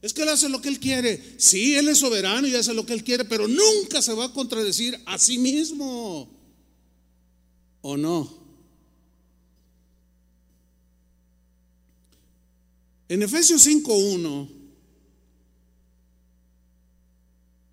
Es 0.01 0.13
que 0.13 0.21
Él 0.21 0.29
hace 0.29 0.49
lo 0.49 0.61
que 0.61 0.69
Él 0.69 0.79
quiere. 0.79 1.35
Sí, 1.37 1.75
Él 1.75 1.87
es 1.87 1.99
soberano 1.99 2.47
y 2.47 2.55
hace 2.55 2.73
lo 2.73 2.85
que 2.85 2.93
Él 2.93 3.03
quiere, 3.03 3.25
pero 3.25 3.47
nunca 3.47 4.01
se 4.01 4.13
va 4.13 4.25
a 4.25 4.33
contradecir 4.33 4.99
a 5.05 5.17
sí 5.17 5.37
mismo. 5.37 6.29
¿O 7.81 7.97
no? 7.97 8.47
En 13.09 13.23
Efesios 13.23 13.65
5.1, 13.65 14.49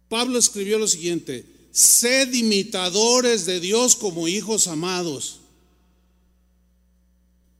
Pablo 0.08 0.38
escribió 0.38 0.78
lo 0.78 0.86
siguiente, 0.86 1.44
sed 1.72 2.32
imitadores 2.32 3.46
de 3.46 3.58
Dios 3.58 3.96
como 3.96 4.28
hijos 4.28 4.68
amados. 4.68 5.40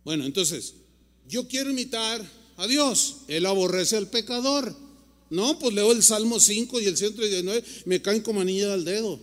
Bueno, 0.04 0.24
entonces, 0.24 0.74
yo 1.26 1.48
quiero 1.48 1.70
imitar 1.70 2.24
a 2.56 2.66
Dios, 2.66 3.16
Él 3.28 3.46
aborrece 3.46 3.96
al 3.96 4.08
pecador. 4.08 4.74
No, 5.30 5.58
pues 5.58 5.74
leo 5.74 5.90
el 5.92 6.02
Salmo 6.02 6.38
5 6.38 6.80
y 6.80 6.86
el 6.86 6.96
119, 6.96 7.64
me 7.86 8.00
caen 8.02 8.22
como 8.22 8.40
anilla 8.40 8.72
al 8.72 8.84
dedo. 8.84 9.18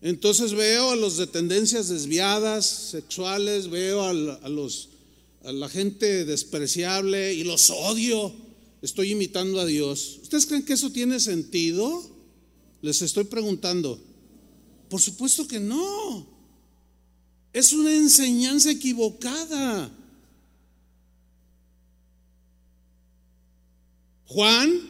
Entonces 0.00 0.52
veo 0.52 0.90
a 0.90 0.96
los 0.96 1.16
de 1.16 1.26
tendencias 1.26 1.88
desviadas, 1.88 2.66
sexuales, 2.66 3.70
veo 3.70 4.02
a, 4.02 4.12
los, 4.12 4.90
a 5.44 5.50
la 5.50 5.68
gente 5.68 6.26
despreciable 6.26 7.32
y 7.32 7.42
los 7.42 7.70
odio. 7.70 8.34
Estoy 8.82 9.12
imitando 9.12 9.60
a 9.60 9.64
Dios. 9.64 10.18
¿Ustedes 10.22 10.44
creen 10.44 10.64
que 10.64 10.74
eso 10.74 10.92
tiene 10.92 11.18
sentido? 11.20 12.06
Les 12.82 13.00
estoy 13.00 13.24
preguntando. 13.24 13.98
Por 14.90 15.00
supuesto 15.00 15.48
que 15.48 15.58
no. 15.58 16.26
Es 17.54 17.72
una 17.72 17.94
enseñanza 17.94 18.70
equivocada. 18.70 19.90
Juan, 24.26 24.80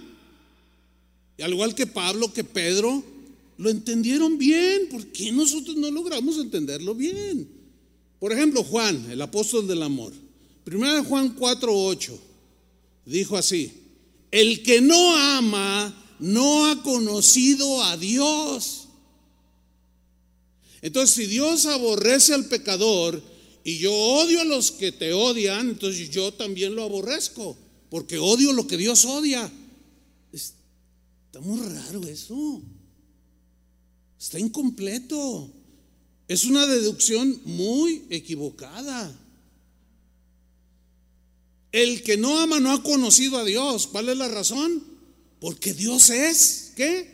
al 1.43 1.53
igual 1.53 1.75
que 1.75 1.87
Pablo, 1.87 2.33
que 2.33 2.45
Pedro, 2.45 3.03
lo 3.57 3.71
entendieron 3.71 4.39
bien. 4.39 4.89
¿Por 4.91 5.07
qué 5.09 5.33
nosotros 5.33 5.77
no 5.77 5.91
logramos 5.91 6.39
entenderlo 6.39 6.95
bien? 6.95 7.49
Por 8.19 8.33
ejemplo, 8.33 8.63
Juan, 8.63 9.11
el 9.11 9.21
apóstol 9.21 9.67
del 9.67 9.83
amor. 9.83 10.13
Primera 10.65 10.95
de 10.95 11.03
Juan 11.03 11.37
4:8 11.37 12.19
dijo 13.05 13.37
así: 13.37 13.73
El 14.31 14.63
que 14.63 14.81
no 14.81 15.17
ama 15.17 15.95
no 16.19 16.67
ha 16.67 16.83
conocido 16.83 17.83
a 17.83 17.97
Dios. 17.97 18.89
Entonces, 20.81 21.17
si 21.17 21.27
Dios 21.27 21.67
aborrece 21.67 22.35
al 22.35 22.47
pecador 22.47 23.23
y 23.65 23.79
yo 23.79 23.93
odio 23.93 24.43
a 24.43 24.45
los 24.45 24.71
que 24.71 24.93
te 24.93 25.13
odian, 25.13 25.71
entonces 25.71 26.11
yo 26.11 26.33
también 26.33 26.75
lo 26.75 26.85
aborrezco 26.85 27.57
porque 27.95 28.19
odio 28.19 28.53
lo 28.53 28.67
que 28.67 28.77
Dios 28.77 29.05
odia. 29.05 29.49
Está 30.33 31.39
muy 31.41 31.61
raro 31.61 32.03
eso. 32.09 32.61
Está 34.19 34.41
incompleto. 34.41 35.49
Es 36.27 36.45
una 36.45 36.67
deducción 36.67 37.41
muy 37.45 38.05
equivocada. 38.11 39.17
El 41.71 42.03
que 42.03 42.17
no 42.17 42.41
ama 42.41 42.59
no 42.59 42.73
ha 42.73 42.83
conocido 42.83 43.39
a 43.39 43.45
Dios. 43.45 43.87
¿Cuál 43.87 44.09
es 44.09 44.17
la 44.17 44.27
razón? 44.27 44.83
Porque 45.39 45.73
Dios 45.73 46.11
es, 46.11 46.73
¿qué? 46.75 47.09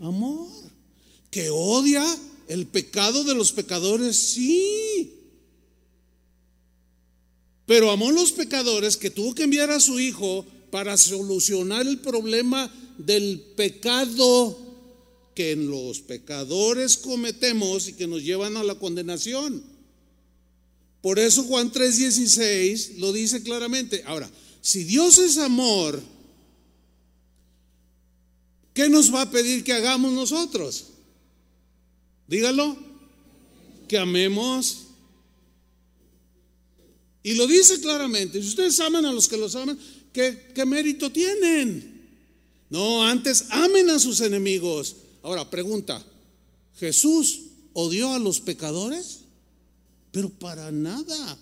Amor. 0.00 0.50
Que 1.30 1.48
odia 1.50 2.04
el 2.48 2.66
pecado 2.66 3.22
de 3.22 3.36
los 3.36 3.52
pecadores, 3.52 4.16
sí 4.16 5.17
pero 7.68 7.90
amó 7.90 8.08
a 8.08 8.12
los 8.12 8.32
pecadores 8.32 8.96
que 8.96 9.10
tuvo 9.10 9.34
que 9.34 9.42
enviar 9.42 9.70
a 9.70 9.78
su 9.78 10.00
hijo 10.00 10.46
para 10.70 10.96
solucionar 10.96 11.86
el 11.86 11.98
problema 11.98 12.72
del 12.96 13.40
pecado 13.56 14.58
que 15.34 15.54
los 15.54 16.00
pecadores 16.00 16.96
cometemos 16.96 17.88
y 17.88 17.92
que 17.92 18.06
nos 18.06 18.22
llevan 18.22 18.56
a 18.56 18.64
la 18.64 18.76
condenación. 18.76 19.62
Por 21.02 21.18
eso 21.18 21.44
Juan 21.44 21.70
3:16 21.70 22.96
lo 22.96 23.12
dice 23.12 23.42
claramente. 23.42 24.02
Ahora, 24.06 24.30
si 24.62 24.84
Dios 24.84 25.18
es 25.18 25.36
amor, 25.36 26.00
¿qué 28.72 28.88
nos 28.88 29.14
va 29.14 29.20
a 29.20 29.30
pedir 29.30 29.62
que 29.62 29.74
hagamos 29.74 30.14
nosotros? 30.14 30.86
Dígalo, 32.28 32.78
que 33.86 33.98
amemos 33.98 34.87
y 37.28 37.34
lo 37.34 37.46
dice 37.46 37.78
claramente, 37.78 38.40
si 38.40 38.48
ustedes 38.48 38.80
aman 38.80 39.04
a 39.04 39.12
los 39.12 39.28
que 39.28 39.36
los 39.36 39.54
aman, 39.54 39.78
¿qué, 40.14 40.64
mérito 40.66 41.12
tienen? 41.12 42.08
No, 42.70 43.04
antes 43.04 43.44
amen 43.50 43.90
a 43.90 43.98
sus 43.98 44.22
enemigos. 44.22 44.96
Ahora, 45.22 45.50
pregunta, 45.50 46.02
¿Jesús 46.78 47.40
odió 47.74 48.14
a 48.14 48.18
los 48.18 48.40
pecadores? 48.40 49.24
Pero 50.10 50.30
para 50.30 50.72
nada. 50.72 51.38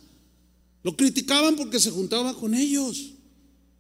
Lo 0.83 0.97
criticaban 0.97 1.55
porque 1.55 1.79
se 1.79 1.93
juntaba 1.93 2.35
con 2.35 2.57
ellos 2.57 3.13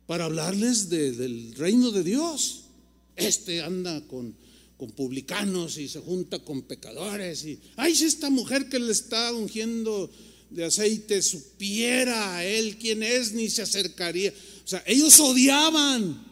para 0.06 0.26
hablarles 0.26 0.88
del 0.88 1.56
reino 1.56 1.90
de 1.90 2.04
Dios. 2.04 2.66
Este 3.16 3.62
anda 3.62 4.00
con, 4.06 4.32
con 4.76 4.92
publicanos 4.92 5.76
y 5.76 5.88
se 5.88 5.98
junta 5.98 6.38
con 6.38 6.62
pecadores. 6.62 7.44
Y, 7.44 7.58
ay, 7.74 7.96
si 7.96 8.04
esta 8.04 8.30
mujer 8.30 8.68
que 8.68 8.78
le 8.78 8.92
está 8.92 9.32
ungiendo 9.32 10.08
de 10.50 10.64
aceite 10.64 11.22
supiera 11.22 12.36
a 12.36 12.44
él 12.44 12.78
quién 12.78 13.02
es, 13.02 13.32
ni 13.32 13.48
se 13.50 13.62
acercaría. 13.62 14.32
O 14.64 14.68
sea, 14.68 14.82
ellos 14.86 15.18
odiaban 15.20 16.24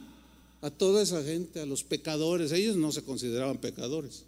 a 0.60 0.70
toda 0.70 1.02
esa 1.02 1.22
gente, 1.22 1.60
a 1.60 1.66
los 1.66 1.84
pecadores. 1.84 2.52
Ellos 2.52 2.76
no 2.76 2.90
se 2.90 3.02
consideraban 3.02 3.58
pecadores. 3.58 4.24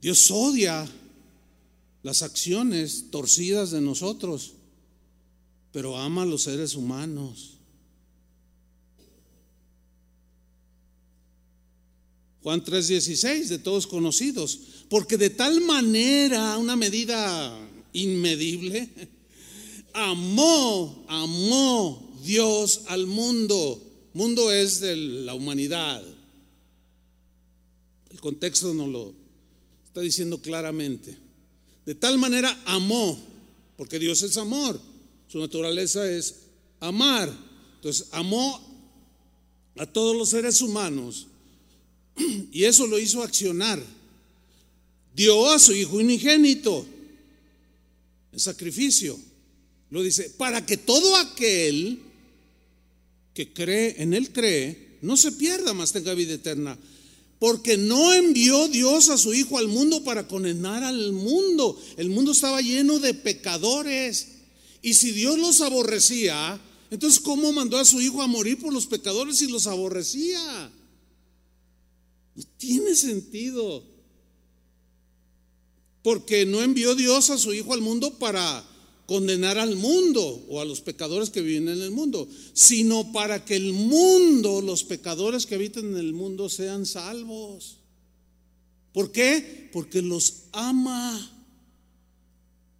Dios 0.00 0.30
odia 0.30 0.88
las 2.02 2.22
acciones 2.22 3.10
torcidas 3.10 3.70
de 3.70 3.80
nosotros, 3.80 4.52
pero 5.72 5.98
ama 5.98 6.22
a 6.22 6.26
los 6.26 6.44
seres 6.44 6.74
humanos. 6.74 7.58
Juan 12.42 12.64
3:16, 12.64 13.48
de 13.48 13.58
todos 13.58 13.86
conocidos, 13.86 14.79
porque 14.90 15.16
de 15.16 15.30
tal 15.30 15.60
manera, 15.60 16.58
una 16.58 16.74
medida 16.74 17.56
inmedible, 17.92 18.88
amó, 19.94 21.04
amó 21.06 22.18
Dios 22.24 22.82
al 22.88 23.06
mundo. 23.06 23.80
Mundo 24.14 24.50
es 24.50 24.80
de 24.80 24.96
la 24.96 25.34
humanidad. 25.34 26.02
El 28.10 28.20
contexto 28.20 28.74
nos 28.74 28.88
lo 28.88 29.14
está 29.86 30.00
diciendo 30.00 30.42
claramente. 30.42 31.16
De 31.86 31.94
tal 31.94 32.18
manera 32.18 32.60
amó, 32.64 33.16
porque 33.76 34.00
Dios 34.00 34.22
es 34.22 34.36
amor, 34.38 34.80
su 35.28 35.38
naturaleza 35.38 36.10
es 36.10 36.40
amar. 36.80 37.32
Entonces, 37.76 38.08
amó 38.10 38.60
a 39.78 39.86
todos 39.86 40.16
los 40.16 40.30
seres 40.30 40.60
humanos 40.60 41.28
y 42.50 42.64
eso 42.64 42.88
lo 42.88 42.98
hizo 42.98 43.22
accionar. 43.22 43.80
Dio 45.14 45.50
a 45.50 45.58
su 45.58 45.72
hijo 45.72 45.96
unigénito 45.96 46.86
en 48.32 48.38
sacrificio. 48.38 49.18
Lo 49.90 50.02
dice, 50.02 50.30
para 50.30 50.64
que 50.64 50.76
todo 50.76 51.16
aquel 51.16 52.00
que 53.34 53.52
cree, 53.52 53.96
en 54.02 54.14
él 54.14 54.32
cree, 54.32 54.98
no 55.02 55.16
se 55.16 55.32
pierda, 55.32 55.74
más 55.74 55.92
tenga 55.92 56.14
vida 56.14 56.34
eterna. 56.34 56.78
Porque 57.38 57.78
no 57.78 58.12
envió 58.12 58.68
Dios 58.68 59.08
a 59.08 59.16
su 59.16 59.32
Hijo 59.32 59.56
al 59.56 59.66
mundo 59.66 60.04
para 60.04 60.28
condenar 60.28 60.84
al 60.84 61.12
mundo. 61.12 61.80
El 61.96 62.10
mundo 62.10 62.32
estaba 62.32 62.60
lleno 62.60 62.98
de 62.98 63.14
pecadores. 63.14 64.28
Y 64.82 64.92
si 64.94 65.12
Dios 65.12 65.38
los 65.38 65.62
aborrecía, 65.62 66.60
entonces 66.90 67.18
¿cómo 67.18 67.50
mandó 67.52 67.78
a 67.78 67.84
su 67.86 68.00
Hijo 68.00 68.20
a 68.20 68.26
morir 68.26 68.58
por 68.58 68.74
los 68.74 68.86
pecadores 68.86 69.38
si 69.38 69.46
los 69.48 69.66
aborrecía? 69.66 70.70
No 72.34 72.42
tiene 72.58 72.94
sentido. 72.94 73.84
Porque 76.02 76.46
no 76.46 76.62
envió 76.62 76.94
Dios 76.94 77.30
a 77.30 77.38
su 77.38 77.52
Hijo 77.52 77.74
al 77.74 77.80
mundo 77.80 78.18
para 78.18 78.64
condenar 79.10 79.58
al 79.58 79.74
mundo 79.74 80.44
o 80.48 80.60
a 80.60 80.64
los 80.64 80.80
pecadores 80.80 81.30
que 81.30 81.40
viven 81.40 81.68
en 81.68 81.82
el 81.82 81.90
mundo, 81.90 82.28
sino 82.52 83.10
para 83.12 83.44
que 83.44 83.56
el 83.56 83.72
mundo, 83.72 84.62
los 84.62 84.84
pecadores 84.84 85.46
que 85.46 85.56
habitan 85.56 85.84
en 85.86 85.96
el 85.96 86.12
mundo 86.12 86.48
sean 86.48 86.86
salvos. 86.86 87.78
¿Por 88.92 89.10
qué? 89.10 89.68
Porque 89.72 90.00
los 90.00 90.44
ama, 90.52 91.28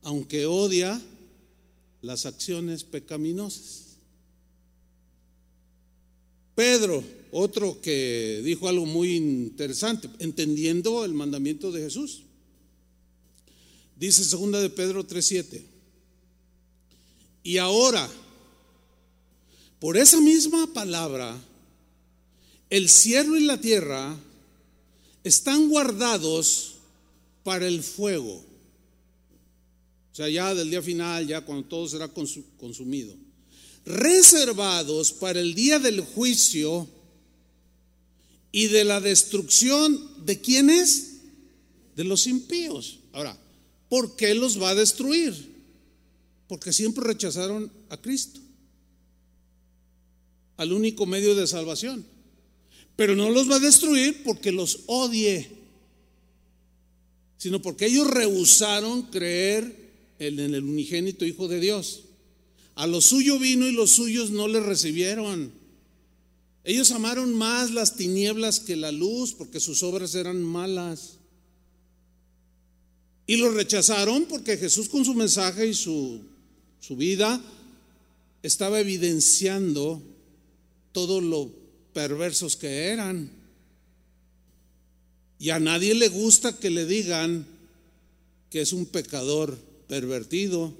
aunque 0.03 0.47
odia 0.47 1.03
las 2.01 2.27
acciones 2.27 2.85
pecaminosas. 2.85 3.97
Pedro, 6.55 7.03
otro 7.33 7.81
que 7.81 8.41
dijo 8.45 8.68
algo 8.68 8.87
muy 8.87 9.16
interesante, 9.16 10.09
entendiendo 10.21 11.05
el 11.05 11.14
mandamiento 11.14 11.73
de 11.73 11.83
Jesús. 11.83 12.23
Dice 14.01 14.24
segunda 14.24 14.62
de 14.62 14.70
Pedro 14.70 15.07
3:7. 15.07 15.62
Y 17.42 17.59
ahora, 17.59 18.09
por 19.78 19.98
esa 19.98 20.18
misma 20.22 20.72
palabra, 20.72 21.38
el 22.70 22.88
cielo 22.88 23.36
y 23.36 23.44
la 23.44 23.61
tierra 23.61 24.18
están 25.22 25.68
guardados 25.68 26.76
para 27.44 27.66
el 27.66 27.82
fuego. 27.82 28.42
O 30.12 30.14
sea, 30.14 30.30
ya 30.30 30.55
del 30.55 30.70
día 30.70 30.80
final, 30.80 31.26
ya 31.26 31.42
cuando 31.42 31.68
todo 31.68 31.86
será 31.86 32.09
consumido. 32.09 33.14
Reservados 33.84 35.12
para 35.12 35.40
el 35.40 35.55
día 35.55 35.78
del 35.78 36.01
juicio 36.01 36.88
y 38.51 38.68
de 38.68 38.84
la 38.84 38.98
destrucción 39.03 40.24
de 40.24 40.40
quienes? 40.40 41.18
De 41.96 42.05
los 42.05 42.26
impíos. 42.26 43.01
Ahora, 43.12 43.38
¿por 43.91 44.16
qué 44.16 44.34
los 44.34 44.61
va 44.61 44.70
a 44.70 44.74
destruir? 44.74 45.51
porque 46.51 46.72
siempre 46.72 47.05
rechazaron 47.05 47.70
a 47.91 47.97
Cristo, 47.97 48.41
al 50.57 50.72
único 50.72 51.07
medio 51.07 51.36
de 51.36 51.47
salvación. 51.47 52.05
Pero 52.97 53.14
no 53.14 53.30
los 53.30 53.49
va 53.49 53.55
a 53.55 53.61
destruir 53.61 54.24
porque 54.24 54.51
los 54.51 54.80
odie, 54.86 55.49
sino 57.38 57.62
porque 57.62 57.86
ellos 57.86 58.11
rehusaron 58.11 59.03
creer 59.03 59.93
en 60.18 60.41
el 60.41 60.64
unigénito 60.64 61.24
Hijo 61.24 61.47
de 61.47 61.61
Dios. 61.61 62.01
A 62.74 62.88
lo 62.88 63.01
suyo 63.01 63.38
vino 63.38 63.68
y 63.68 63.72
los 63.72 63.91
suyos 63.93 64.32
no 64.32 64.49
le 64.49 64.59
recibieron. 64.59 65.53
Ellos 66.64 66.91
amaron 66.91 67.32
más 67.32 67.70
las 67.70 67.95
tinieblas 67.95 68.59
que 68.59 68.74
la 68.74 68.91
luz 68.91 69.34
porque 69.34 69.61
sus 69.61 69.84
obras 69.84 70.16
eran 70.16 70.43
malas. 70.43 71.20
Y 73.31 73.37
los 73.37 73.55
rechazaron 73.55 74.24
porque 74.24 74.57
Jesús 74.57 74.89
con 74.89 75.05
su 75.05 75.14
mensaje 75.14 75.68
y 75.68 75.74
su 75.74 76.20
su 76.81 76.97
vida 76.97 77.41
estaba 78.43 78.81
evidenciando 78.81 80.03
todo 80.93 81.20
lo 81.20 81.53
perversos 81.93 82.57
que 82.57 82.89
eran. 82.89 83.31
Y 85.39 85.51
a 85.51 85.61
nadie 85.61 85.95
le 85.95 86.09
gusta 86.09 86.59
que 86.59 86.70
le 86.70 86.87
digan 86.87 87.47
que 88.51 88.62
es 88.62 88.72
un 88.72 88.87
pecador 88.87 89.57
pervertido. 89.87 90.74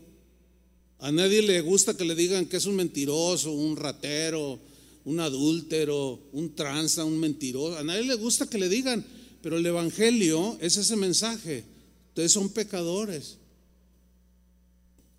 A 0.99 1.13
nadie 1.13 1.43
le 1.43 1.61
gusta 1.61 1.97
que 1.97 2.05
le 2.05 2.15
digan 2.15 2.47
que 2.47 2.57
es 2.57 2.67
un 2.67 2.77
mentiroso, 2.77 3.53
un 3.53 3.77
ratero, 3.77 4.59
un 5.05 5.21
adúltero, 5.21 6.19
un 6.33 6.55
tranza, 6.55 7.05
un 7.05 7.21
mentiroso. 7.21 7.79
A 7.79 7.85
nadie 7.85 8.05
le 8.05 8.15
gusta 8.15 8.49
que 8.49 8.59
le 8.59 8.69
digan, 8.69 9.05
pero 9.43 9.59
el 9.59 9.67
Evangelio 9.67 10.59
es 10.61 10.77
ese 10.79 10.97
mensaje. 10.97 11.65
Ustedes 12.11 12.33
son 12.33 12.51
pecadores. 12.51 13.39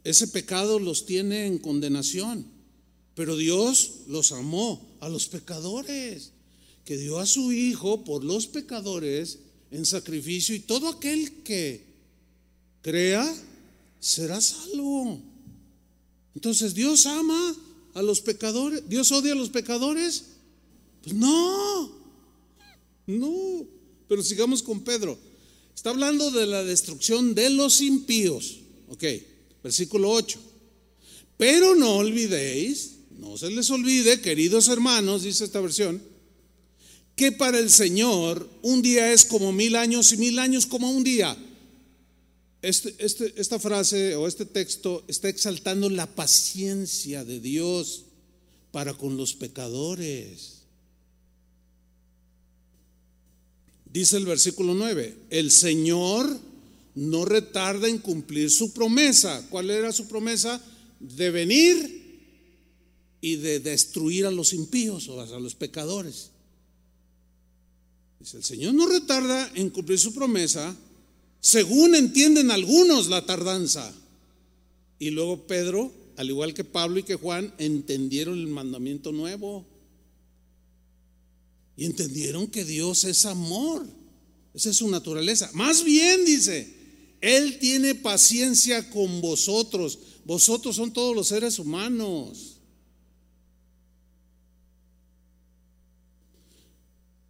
Ese 0.04 0.28
pecado 0.28 0.80
los 0.80 1.06
tiene 1.06 1.48
en 1.48 1.58
condenación. 1.58 2.46
Pero 3.16 3.36
Dios 3.36 4.02
los 4.08 4.32
amó 4.32 4.96
a 5.00 5.10
los 5.10 5.28
pecadores, 5.28 6.32
que 6.86 6.98
dio 6.98 7.20
a 7.20 7.26
su 7.26 7.52
Hijo 7.52 8.04
por 8.04 8.24
los 8.24 8.48
pecadores 8.48 9.40
en 9.70 9.86
sacrificio 9.86 10.56
y 10.56 10.60
todo 10.60 10.90
aquel 10.90 11.44
que 11.44 11.86
crea 12.82 13.34
será 14.00 14.42
salvo. 14.42 15.22
Entonces, 16.36 16.74
¿Dios 16.74 17.06
ama 17.06 17.56
a 17.94 18.02
los 18.02 18.22
pecadores? 18.22 18.88
¿Dios 18.88 19.12
odia 19.12 19.34
a 19.34 19.36
los 19.36 19.50
pecadores? 19.50 20.26
Pues 21.04 21.16
no, 21.16 21.92
no. 23.08 23.66
Pero 24.08 24.24
sigamos 24.24 24.64
con 24.64 24.82
Pedro. 24.82 25.18
Está 25.76 25.92
hablando 25.92 26.32
de 26.32 26.46
la 26.46 26.64
destrucción 26.64 27.34
de 27.34 27.50
los 27.50 27.82
impíos. 27.82 28.60
Ok. 28.90 29.04
Versículo 29.64 30.12
8. 30.12 30.40
Pero 31.38 31.76
no 31.76 31.98
olvidéis, 31.98 32.98
no 33.18 33.38
se 33.38 33.50
les 33.50 33.70
olvide, 33.70 34.22
queridos 34.22 34.68
hermanos, 34.68 35.24
dice 35.24 35.46
esta 35.46 35.60
versión, 35.60 36.02
que 37.16 37.32
para 37.32 37.60
el 37.60 37.70
Señor 37.70 38.50
un 38.62 38.82
día 38.82 39.12
es 39.12 39.26
como 39.26 39.52
mil 39.52 39.76
años 39.76 40.12
y 40.14 40.18
mil 40.18 40.40
años 40.40 40.66
como 40.66 40.92
un 40.92 41.04
día. 41.04 41.38
Este, 42.62 42.94
este, 43.00 43.34
esta 43.38 43.60
frase 43.60 44.16
o 44.16 44.28
este 44.28 44.46
texto 44.46 45.04
está 45.08 45.30
exaltando 45.30 45.90
la 45.90 46.06
paciencia 46.06 47.26
de 47.26 47.40
Dios 47.40 48.06
para 48.72 48.94
con 48.94 49.18
los 49.18 49.34
pecadores. 49.34 50.61
Dice 53.92 54.18
el 54.18 54.26
versículo 54.26 54.74
9, 54.74 55.18
el 55.30 55.52
Señor 55.52 56.40
no 56.96 57.26
retarda 57.26 57.88
en 57.88 57.98
cumplir 57.98 58.50
su 58.50 58.74
promesa. 58.74 59.46
¿Cuál 59.50 59.70
era 59.70 59.92
su 59.92 60.08
promesa? 60.08 60.62
De 61.00 61.30
venir 61.30 62.02
y 63.20 63.36
de 63.36 63.60
destruir 63.60 64.26
a 64.26 64.32
los 64.32 64.54
impíos 64.54 65.10
o 65.10 65.20
a 65.20 65.40
los 65.40 65.56
pecadores. 65.56 66.32
Dice, 68.20 68.38
el 68.38 68.44
Señor 68.44 68.74
no 68.74 68.88
retarda 68.88 69.52
en 69.56 69.70
cumplir 69.70 70.00
su 70.00 70.14
promesa, 70.14 70.76
según 71.40 71.96
entienden 71.96 72.52
algunos 72.52 73.10
la 73.10 73.26
tardanza. 73.26 73.92
Y 75.00 75.10
luego 75.10 75.48
Pedro, 75.48 75.92
al 76.18 76.30
igual 76.30 76.54
que 76.54 76.64
Pablo 76.64 77.00
y 77.00 77.04
que 77.04 77.16
Juan, 77.16 77.54
entendieron 77.58 78.38
el 78.38 78.48
mandamiento 78.48 79.12
nuevo. 79.12 79.66
Y 81.76 81.86
entendieron 81.86 82.48
que 82.48 82.66
Dios 82.66 83.04
es 83.06 83.26
amor. 83.26 83.88
Esa 84.54 84.70
es 84.70 84.78
su 84.78 84.90
naturaleza. 84.90 85.50
Más 85.54 85.84
bien, 85.84 86.26
dice, 86.26 86.68
él 87.22 87.60
tiene 87.60 87.96
paciencia 87.96 88.90
con 88.90 89.22
vosotros. 89.22 90.00
Vosotros 90.26 90.76
son 90.76 90.92
todos 90.92 91.16
los 91.16 91.28
seres 91.28 91.60
humanos. 91.60 92.58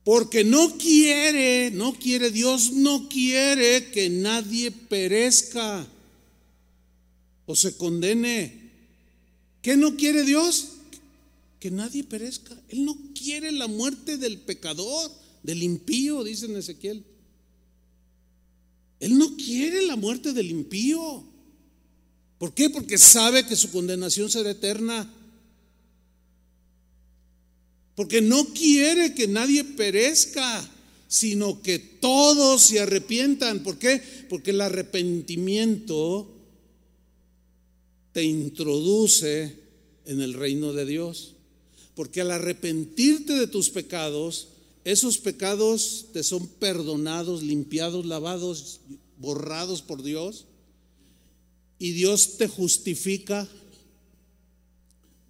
Porque 0.04 0.44
no 0.44 0.78
quiere, 0.78 1.70
no 1.72 1.94
quiere, 1.94 2.32
Dios 2.32 2.72
no 2.72 3.08
quiere 3.08 3.92
que 3.92 4.10
nadie 4.10 4.72
perezca 4.72 5.88
o 7.46 7.56
se 7.56 7.78
condene. 7.78 8.72
¿Qué 9.62 9.78
no 9.78 9.96
quiere 9.96 10.24
Dios? 10.24 10.70
Que 11.62 11.70
nadie 11.70 12.04
perezca. 12.04 12.60
Él 12.70 12.84
no 12.84 12.98
quiere 13.14 13.52
la 13.52 13.68
muerte 13.68 14.18
del 14.18 14.40
pecador, 14.40 15.12
del 15.44 15.62
impío, 15.62 16.24
dice 16.24 16.48
en 16.48 16.58
Ezequiel. 16.58 17.06
Él 19.00 19.18
no 19.18 19.38
quiere 19.38 19.86
la 19.86 19.96
muerte 19.96 20.34
del 20.34 20.50
impío. 20.50 21.24
¿Por 22.40 22.56
qué? 22.56 22.72
Porque 22.72 22.98
sabe 22.98 23.46
que 23.46 23.56
su 23.56 23.72
condenación 23.72 24.32
será 24.32 24.50
eterna. 24.50 25.08
Porque 27.96 28.22
no 28.22 28.44
quiere 28.56 29.14
que 29.14 29.28
nadie 29.28 29.64
perezca, 29.64 30.68
sino 31.08 31.62
que 31.62 31.78
todos 31.78 32.64
se 32.64 32.80
arrepientan. 32.80 33.62
¿Por 33.62 33.78
qué? 33.78 34.02
Porque 34.30 34.50
el 34.50 34.62
arrepentimiento 34.62 36.28
te 38.14 38.24
introduce 38.24 39.60
en 40.06 40.22
el 40.22 40.34
reino 40.34 40.74
de 40.74 40.86
Dios. 40.88 41.36
Porque 41.96 42.22
al 42.22 42.32
arrepentirte 42.32 43.34
de 43.34 43.48
tus 43.48 43.70
pecados, 43.70 44.50
esos 44.84 45.18
pecados 45.18 46.08
te 46.14 46.24
son 46.24 46.48
perdonados, 46.48 47.44
limpiados, 47.44 48.06
lavados, 48.06 48.82
borrados 49.18 49.82
por 49.82 50.02
Dios. 50.02 50.46
Y 51.78 51.92
Dios 51.92 52.38
te 52.38 52.48
justifica. 52.48 53.48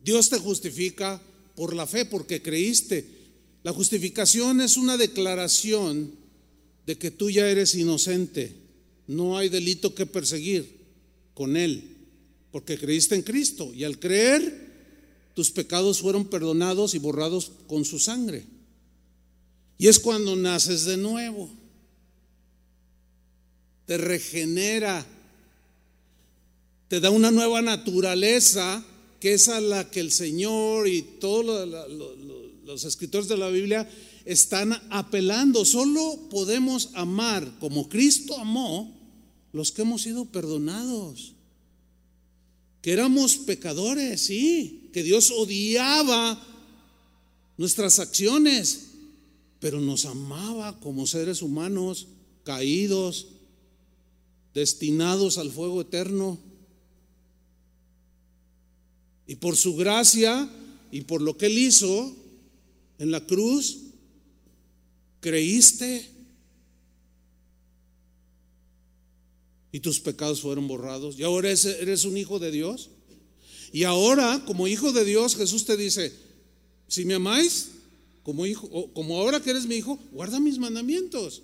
Dios 0.04 0.30
te 0.30 0.38
justifica 0.38 1.22
por 1.56 1.76
la 1.76 1.88
fe, 1.88 2.06
porque 2.06 2.42
creíste. 2.42 3.06
La 3.64 3.74
justificación 3.74 4.62
es 4.62 4.78
una 4.78 4.98
declaración 4.98 6.12
de 6.86 6.98
que 6.98 7.12
tú 7.12 7.30
ya 7.30 7.50
eres 7.50 7.76
inocente. 7.76 8.56
No 9.08 9.38
hay 9.38 9.50
delito 9.50 9.94
que 9.94 10.06
perseguir 10.06 10.82
con 11.34 11.58
Él, 11.58 11.98
porque 12.52 12.78
creíste 12.78 13.16
en 13.16 13.22
Cristo. 13.22 13.72
Y 13.74 13.84
al 13.84 14.00
creer, 14.00 14.61
tus 15.42 15.50
pecados 15.50 16.02
fueron 16.02 16.26
perdonados 16.26 16.94
y 16.94 17.00
borrados 17.00 17.52
con 17.66 17.84
su 17.84 17.98
sangre. 17.98 18.46
Y 19.80 19.88
es 19.88 19.98
cuando 19.98 20.36
naces 20.36 20.86
de 20.86 20.98
nuevo. 20.98 21.50
Te 23.88 23.98
regenera. 23.98 25.04
Te 26.90 27.00
da 27.00 27.10
una 27.10 27.32
nueva 27.32 27.64
naturaleza 27.64 28.86
que 29.20 29.34
es 29.34 29.50
a 29.50 29.60
la 29.60 29.90
que 29.90 30.02
el 30.02 30.12
Señor 30.12 30.88
y 30.88 31.02
todos 31.02 31.68
los 32.64 32.84
escritores 32.86 33.28
de 33.28 33.38
la 33.38 33.50
Biblia 33.50 33.90
están 34.26 34.80
apelando. 34.92 35.66
Solo 35.66 36.20
podemos 36.30 36.92
amar 36.94 37.58
como 37.60 37.90
Cristo 37.90 38.38
amó 38.38 38.96
los 39.54 39.72
que 39.72 39.82
hemos 39.82 40.04
sido 40.04 40.26
perdonados. 40.26 41.34
Que 42.84 42.92
éramos 42.92 43.38
pecadores, 43.38 44.22
sí, 44.22 44.81
que 44.92 45.04
Dios 45.04 45.32
odiaba 45.32 46.42
nuestras 47.58 48.00
acciones, 48.00 48.90
pero 49.60 49.80
nos 49.80 50.06
amaba 50.06 50.80
como 50.80 51.08
seres 51.08 51.42
humanos 51.42 52.08
caídos, 52.44 53.28
destinados 54.54 55.38
al 55.38 55.52
fuego 55.52 55.82
eterno. 55.82 56.40
Y 59.28 59.36
por 59.36 59.56
su 59.56 59.76
gracia 59.76 60.50
y 60.92 61.02
por 61.02 61.22
lo 61.22 61.38
que 61.38 61.46
Él 61.46 61.58
hizo 61.58 62.16
en 62.98 63.12
la 63.12 63.26
cruz, 63.26 63.78
creíste 65.20 66.12
y 69.72 69.80
tus 69.80 70.00
pecados 70.00 70.42
fueron 70.42 70.68
borrados. 70.68 71.18
Y 71.18 71.24
ahora 71.24 71.50
eres, 71.50 72.06
un 72.06 72.18
hijo 72.18 72.40
de 72.40 72.52
Dios. 72.52 72.91
Y 73.72 73.84
ahora, 73.84 74.44
como 74.46 74.68
hijo 74.68 74.92
de 74.92 75.06
Dios, 75.06 75.36
Jesús 75.36 75.66
te 75.66 75.78
dice, 75.78 76.14
si 76.88 77.06
me 77.06 77.14
amáis, 77.14 77.70
como 78.24 78.46
hijo, 78.46 78.92
como 78.94 79.18
ahora 79.18 79.40
que 79.40 79.52
eres 79.52 79.66
mi 79.66 79.76
hijo, 79.76 79.98
guarda 80.12 80.40
mis 80.40 80.58
mandamientos. 80.58 81.42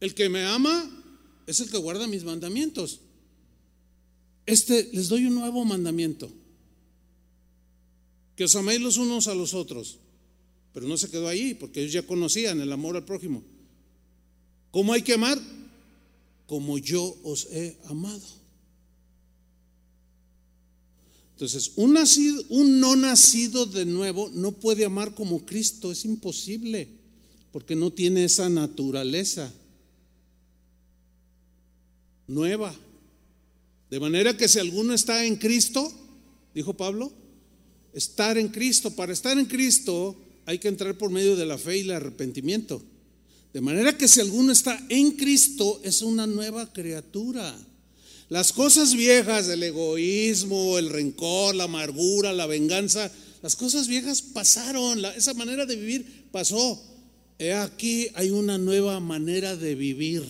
El 0.00 0.14
que 0.14 0.28
me 0.28 0.44
ama 0.44 0.90
es 1.46 1.60
el 1.60 1.70
que 1.70 1.78
guarda 1.78 2.06
mis 2.06 2.24
mandamientos. 2.24 3.00
Este, 4.46 4.90
les 4.92 5.08
doy 5.08 5.26
un 5.26 5.34
nuevo 5.34 5.64
mandamiento. 5.64 6.30
Que 8.36 8.44
os 8.44 8.56
améis 8.56 8.80
los 8.80 8.96
unos 8.96 9.28
a 9.28 9.34
los 9.34 9.54
otros. 9.54 9.98
Pero 10.72 10.88
no 10.88 10.96
se 10.96 11.10
quedó 11.10 11.28
ahí, 11.28 11.54
porque 11.54 11.80
ellos 11.80 11.92
ya 11.92 12.06
conocían 12.06 12.60
el 12.60 12.72
amor 12.72 12.96
al 12.96 13.04
prójimo. 13.04 13.42
¿Cómo 14.70 14.92
hay 14.92 15.02
que 15.02 15.14
amar? 15.14 15.38
Como 16.46 16.78
yo 16.78 17.16
os 17.22 17.46
he 17.50 17.76
amado. 17.84 18.41
Entonces, 21.42 21.72
un, 21.74 21.94
nacido, 21.94 22.40
un 22.50 22.78
no 22.78 22.94
nacido 22.94 23.66
de 23.66 23.84
nuevo 23.84 24.30
no 24.32 24.52
puede 24.52 24.84
amar 24.84 25.12
como 25.12 25.44
Cristo, 25.44 25.90
es 25.90 26.04
imposible, 26.04 26.86
porque 27.50 27.74
no 27.74 27.92
tiene 27.92 28.22
esa 28.22 28.48
naturaleza 28.48 29.52
nueva. 32.28 32.72
De 33.90 33.98
manera 33.98 34.36
que 34.36 34.46
si 34.46 34.60
alguno 34.60 34.94
está 34.94 35.24
en 35.24 35.34
Cristo, 35.34 35.92
dijo 36.54 36.76
Pablo, 36.76 37.12
estar 37.92 38.38
en 38.38 38.46
Cristo, 38.46 38.94
para 38.94 39.12
estar 39.12 39.36
en 39.36 39.46
Cristo 39.46 40.14
hay 40.46 40.60
que 40.60 40.68
entrar 40.68 40.96
por 40.96 41.10
medio 41.10 41.34
de 41.34 41.44
la 41.44 41.58
fe 41.58 41.78
y 41.78 41.80
el 41.80 41.90
arrepentimiento. 41.90 42.80
De 43.52 43.60
manera 43.60 43.98
que 43.98 44.06
si 44.06 44.20
alguno 44.20 44.52
está 44.52 44.80
en 44.88 45.10
Cristo 45.16 45.80
es 45.82 46.02
una 46.02 46.24
nueva 46.24 46.72
criatura. 46.72 47.52
Las 48.32 48.50
cosas 48.50 48.94
viejas, 48.94 49.46
el 49.48 49.62
egoísmo, 49.62 50.78
el 50.78 50.88
rencor, 50.88 51.54
la 51.54 51.64
amargura, 51.64 52.32
la 52.32 52.46
venganza, 52.46 53.12
las 53.42 53.54
cosas 53.54 53.88
viejas 53.88 54.22
pasaron, 54.22 55.04
esa 55.04 55.34
manera 55.34 55.66
de 55.66 55.76
vivir 55.76 56.30
pasó. 56.32 56.82
He 57.38 57.52
aquí 57.52 58.08
hay 58.14 58.30
una 58.30 58.56
nueva 58.56 59.00
manera 59.00 59.54
de 59.54 59.74
vivir. 59.74 60.24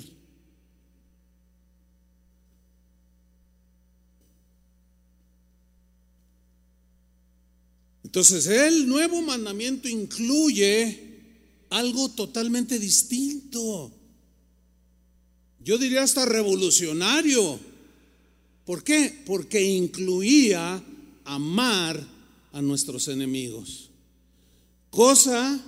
Entonces, 8.03 8.49
el 8.49 8.89
nuevo 8.89 9.23
mandamiento 9.23 9.89
incluye 9.89 11.21
algo 11.71 12.09
totalmente 12.09 12.81
distinto. 12.81 13.93
Yo 15.61 15.79
diría 15.79 16.03
hasta 16.03 16.27
revolucionario. 16.27 17.71
¿Por 18.73 18.85
qué? 18.85 19.15
Porque 19.27 19.61
incluía 19.61 20.83
amar 21.27 22.09
a 22.53 22.63
nuestros 22.63 23.07
enemigos. 23.09 23.91
Cosa 24.89 25.63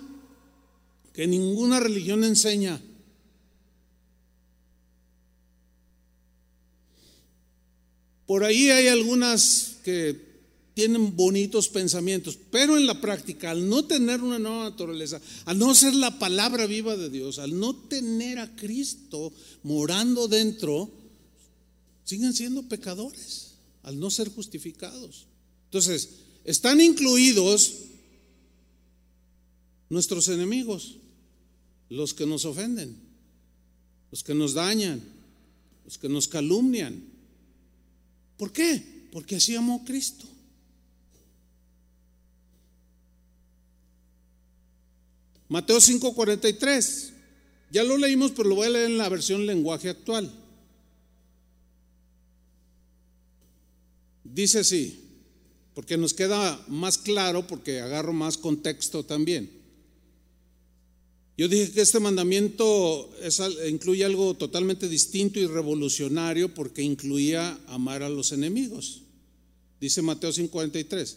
que 1.13 1.27
ninguna 1.27 1.81
religión 1.81 2.25
enseña. 2.25 2.81
Por 8.25 8.43
ahí 8.43 8.71
hay 8.71 8.87
algunas 8.87 9.81
que 9.85 10.19
tienen 10.73 11.15
bonitos 11.15 11.69
pensamientos, 11.69 12.39
pero 12.51 12.79
en 12.79 12.87
la 12.87 13.03
práctica, 13.03 13.51
al 13.51 13.69
no 13.69 13.85
tener 13.85 14.23
una 14.23 14.39
nueva 14.39 14.71
naturaleza, 14.71 15.21
al 15.45 15.59
no 15.59 15.75
ser 15.75 15.95
la 15.95 16.19
palabra 16.19 16.65
viva 16.65 16.97
de 16.97 17.11
Dios, 17.11 17.39
al 17.39 17.61
no 17.61 17.77
tener 17.77 18.39
a 18.39 18.57
Cristo 18.57 19.31
morando 19.63 20.27
dentro, 20.27 21.04
siguen 22.05 22.33
siendo 22.35 22.63
pecadores, 22.69 23.55
al 23.83 23.99
no 23.99 24.11
ser 24.11 24.29
justificados. 24.29 25.27
Entonces, 25.67 26.11
están 26.45 26.81
incluidos 26.81 27.75
nuestros 29.89 30.29
enemigos, 30.29 30.97
los 31.89 32.15
que 32.15 32.27
nos 32.27 32.45
ofenden, 32.45 32.97
los 34.11 34.23
que 34.23 34.35
nos 34.35 34.55
dañan, 34.55 35.03
los 35.85 35.99
que 35.99 36.09
nos 36.09 36.29
calumnian. 36.29 37.03
¿Por 38.37 38.53
qué? 38.53 39.09
Porque 39.13 39.37
así 39.37 39.55
amó 39.55 39.85
Cristo. 39.85 40.27
Mateo 45.49 45.81
5:43. 45.81 47.13
Ya 47.71 47.85
lo 47.85 47.97
leímos, 47.97 48.33
pero 48.33 48.49
lo 48.49 48.57
voy 48.57 48.67
a 48.67 48.71
leer 48.71 48.91
en 48.91 48.99
la 48.99 49.09
versión 49.09 49.47
lenguaje 49.47 49.89
actual. 49.89 50.33
Dice 54.35 54.59
así, 54.59 54.99
porque 55.75 55.97
nos 55.97 56.13
queda 56.13 56.61
más 56.67 56.99
claro, 56.99 57.47
porque 57.47 57.81
agarro 57.81 58.13
más 58.13 58.37
contexto 58.37 59.05
también. 59.05 59.49
Yo 61.39 61.47
dije 61.47 61.71
que 61.71 61.81
este 61.81 62.01
mandamiento 62.01 63.13
incluye 63.69 64.05
algo 64.05 64.35
totalmente 64.35 64.89
distinto 64.89 65.39
y 65.39 65.47
revolucionario 65.47 66.53
porque 66.53 66.83
incluía 66.83 67.57
amar 67.69 68.03
a 68.03 68.09
los 68.09 68.33
enemigos. 68.33 69.03
Dice 69.81 70.03
Mateo 70.03 70.33
5:43. 70.33 71.17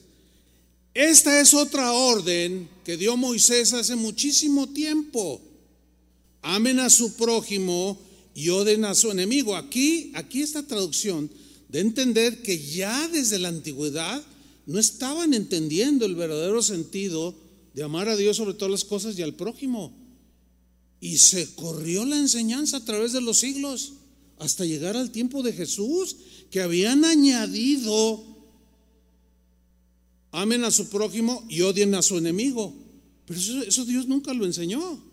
Esta 0.94 1.42
es 1.42 1.56
otra 1.56 1.92
orden 1.94 2.70
que 2.86 2.98
dio 2.98 3.18
Moisés 3.18 3.74
hace 3.74 3.96
muchísimo 3.96 4.70
tiempo. 4.70 5.42
Amen 6.44 6.80
a 6.80 6.92
su 6.92 7.16
prójimo 7.16 8.00
y 8.36 8.50
oden 8.50 8.86
a 8.86 8.94
su 8.94 9.10
enemigo. 9.10 9.56
Aquí, 9.56 10.12
aquí 10.14 10.44
esta 10.44 10.62
traducción 10.62 11.32
de 11.70 11.80
entender 11.80 12.42
que 12.42 12.58
ya 12.60 13.08
desde 13.08 13.40
la 13.40 13.50
antigüedad 13.50 14.24
no 14.66 14.80
estaban 14.80 15.34
entendiendo 15.34 16.06
el 16.06 16.16
verdadero 16.16 16.62
sentido 16.62 17.36
de 17.74 17.84
amar 17.84 18.10
a 18.10 18.16
Dios 18.16 18.38
sobre 18.38 18.54
todas 18.54 18.72
las 18.72 18.86
cosas 18.86 19.18
y 19.18 19.22
al 19.22 19.34
prójimo. 19.34 19.96
Y 21.00 21.18
se 21.18 21.54
corrió 21.56 22.06
la 22.06 22.18
enseñanza 22.18 22.78
a 22.78 22.86
través 22.86 23.14
de 23.14 23.22
los 23.22 23.40
siglos 23.40 23.94
hasta 24.40 24.66
llegar 24.66 24.96
al 24.98 25.12
tiempo 25.12 25.44
de 25.44 25.54
Jesús, 25.54 26.16
que 26.52 26.62
habían 26.62 27.06
añadido 27.06 28.24
amen 30.32 30.64
a 30.64 30.72
su 30.72 30.90
prójimo 30.90 31.46
y 31.50 31.62
odien 31.62 31.96
a 31.96 32.02
su 32.02 32.18
enemigo. 32.18 32.74
Pero 33.26 33.40
eso, 33.40 33.86
Dios 33.86 34.08
nunca 34.08 34.34
lo 34.34 34.46
enseñó. 34.46 35.04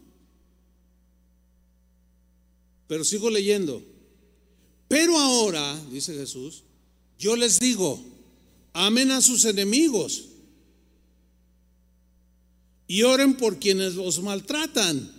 Pero 2.86 3.05
sigo 3.05 3.30
leyendo. 3.30 3.82
Pero 4.95 5.18
ahora, 5.18 5.76
dice 5.90 6.14
Jesús, 6.14 6.62
yo 7.18 7.34
les 7.34 7.59
digo, 7.59 8.01
amen 8.74 9.11
a 9.11 9.20
sus 9.20 9.45
enemigos 9.45 10.26
y 12.86 13.03
oren 13.03 13.36
por 13.36 13.59
quienes 13.59 13.97
los 13.97 14.22
maltratan. 14.22 15.11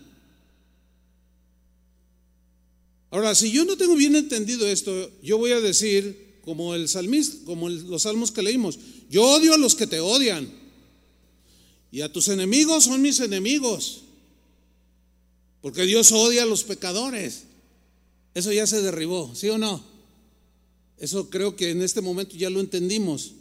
Ahora, 3.11 3.35
si 3.35 3.51
yo 3.51 3.65
no 3.65 3.75
tengo 3.75 3.97
bien 3.97 4.15
entendido 4.15 4.65
esto, 4.65 5.11
yo 5.21 5.37
voy 5.37 5.51
a 5.51 5.59
decir, 5.59 6.39
como 6.45 6.73
el 6.73 6.87
salmista, 6.87 7.43
como 7.43 7.67
los 7.67 8.03
salmos 8.03 8.31
que 8.31 8.43
leímos, 8.43 8.79
yo 9.09 9.23
odio 9.25 9.55
a 9.55 9.57
los 9.57 9.75
que 9.75 9.87
te 9.87 9.99
odian. 9.99 10.49
Y 11.91 11.99
a 11.99 12.13
tus 12.13 12.29
enemigos 12.29 12.85
son 12.85 13.01
mis 13.01 13.19
enemigos. 13.19 14.03
Porque 15.59 15.81
Dios 15.81 16.13
odia 16.13 16.43
a 16.43 16.45
los 16.45 16.63
pecadores. 16.63 17.47
Eso 18.35 18.51
ya 18.51 18.67
se 18.67 18.81
derribó, 18.81 19.33
¿sí 19.33 19.49
o 19.49 19.57
no? 19.57 19.81
Eso 20.97 21.29
creo 21.29 21.55
que 21.55 21.71
en 21.71 21.81
este 21.81 22.01
momento 22.01 22.35
ya 22.35 22.49
lo 22.49 22.59
entendimos. 22.59 23.33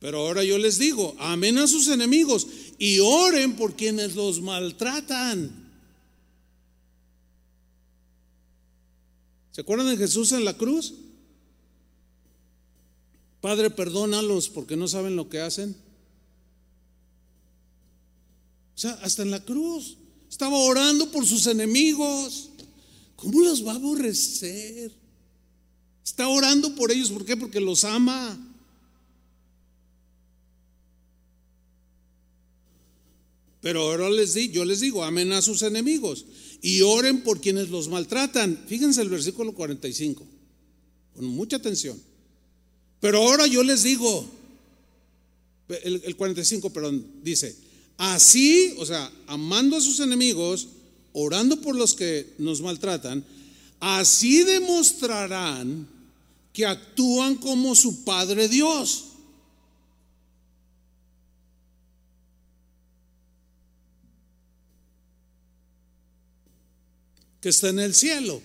Pero 0.00 0.18
ahora 0.18 0.42
yo 0.42 0.58
les 0.58 0.78
digo, 0.78 1.14
amen 1.20 1.58
a 1.58 1.68
sus 1.68 1.86
enemigos 1.86 2.48
y 2.78 2.98
oren 2.98 3.54
por 3.54 3.76
quienes 3.76 4.16
los 4.16 4.40
maltratan. 4.40 5.70
¿Se 9.52 9.60
acuerdan 9.60 9.86
de 9.86 9.96
Jesús 9.96 10.32
en 10.32 10.44
la 10.44 10.56
cruz? 10.56 10.94
Padre, 13.40 13.70
perdónalos 13.70 14.48
porque 14.48 14.76
no 14.76 14.88
saben 14.88 15.14
lo 15.14 15.28
que 15.28 15.40
hacen. 15.40 15.76
O 18.74 18.78
sea, 18.78 18.92
hasta 19.02 19.22
en 19.22 19.30
la 19.30 19.44
cruz 19.44 19.96
estaba 20.28 20.56
orando 20.56 21.10
por 21.10 21.26
sus 21.26 21.46
enemigos. 21.46 22.50
¿Cómo 23.16 23.40
los 23.42 23.66
va 23.66 23.72
a 23.72 23.76
aborrecer? 23.76 24.92
Está 26.04 26.28
orando 26.28 26.74
por 26.74 26.90
ellos. 26.90 27.10
¿Por 27.10 27.24
qué? 27.24 27.36
Porque 27.36 27.60
los 27.60 27.84
ama. 27.84 28.38
Pero 33.60 33.82
ahora 33.82 34.10
les 34.10 34.34
digo, 34.34 34.54
yo 34.54 34.64
les 34.64 34.80
digo, 34.80 35.04
amen 35.04 35.30
a 35.32 35.40
sus 35.40 35.62
enemigos 35.62 36.26
y 36.60 36.80
oren 36.82 37.22
por 37.22 37.40
quienes 37.40 37.70
los 37.70 37.88
maltratan. 37.88 38.64
Fíjense 38.66 39.00
el 39.02 39.08
versículo 39.08 39.54
45, 39.54 40.26
con 41.14 41.24
mucha 41.26 41.56
atención. 41.56 42.00
Pero 43.00 43.18
ahora 43.18 43.46
yo 43.46 43.62
les 43.62 43.84
digo, 43.84 44.26
el, 45.84 46.02
el 46.04 46.16
45, 46.16 46.70
perdón, 46.70 47.06
dice, 47.22 47.56
así, 48.02 48.74
o 48.78 48.84
sea, 48.84 49.12
amando 49.28 49.76
a 49.76 49.80
sus 49.80 50.00
enemigos, 50.00 50.66
orando 51.12 51.60
por 51.60 51.76
los 51.76 51.94
que 51.94 52.34
nos 52.36 52.60
maltratan, 52.60 53.24
así 53.78 54.42
demostrarán 54.42 55.86
que 56.52 56.66
actúan 56.66 57.36
como 57.36 57.76
su 57.76 58.02
Padre 58.04 58.48
Dios. 58.48 59.04
que 67.40 67.48
está 67.48 67.70
en 67.70 67.80
el 67.80 67.92
cielo. 67.92 68.40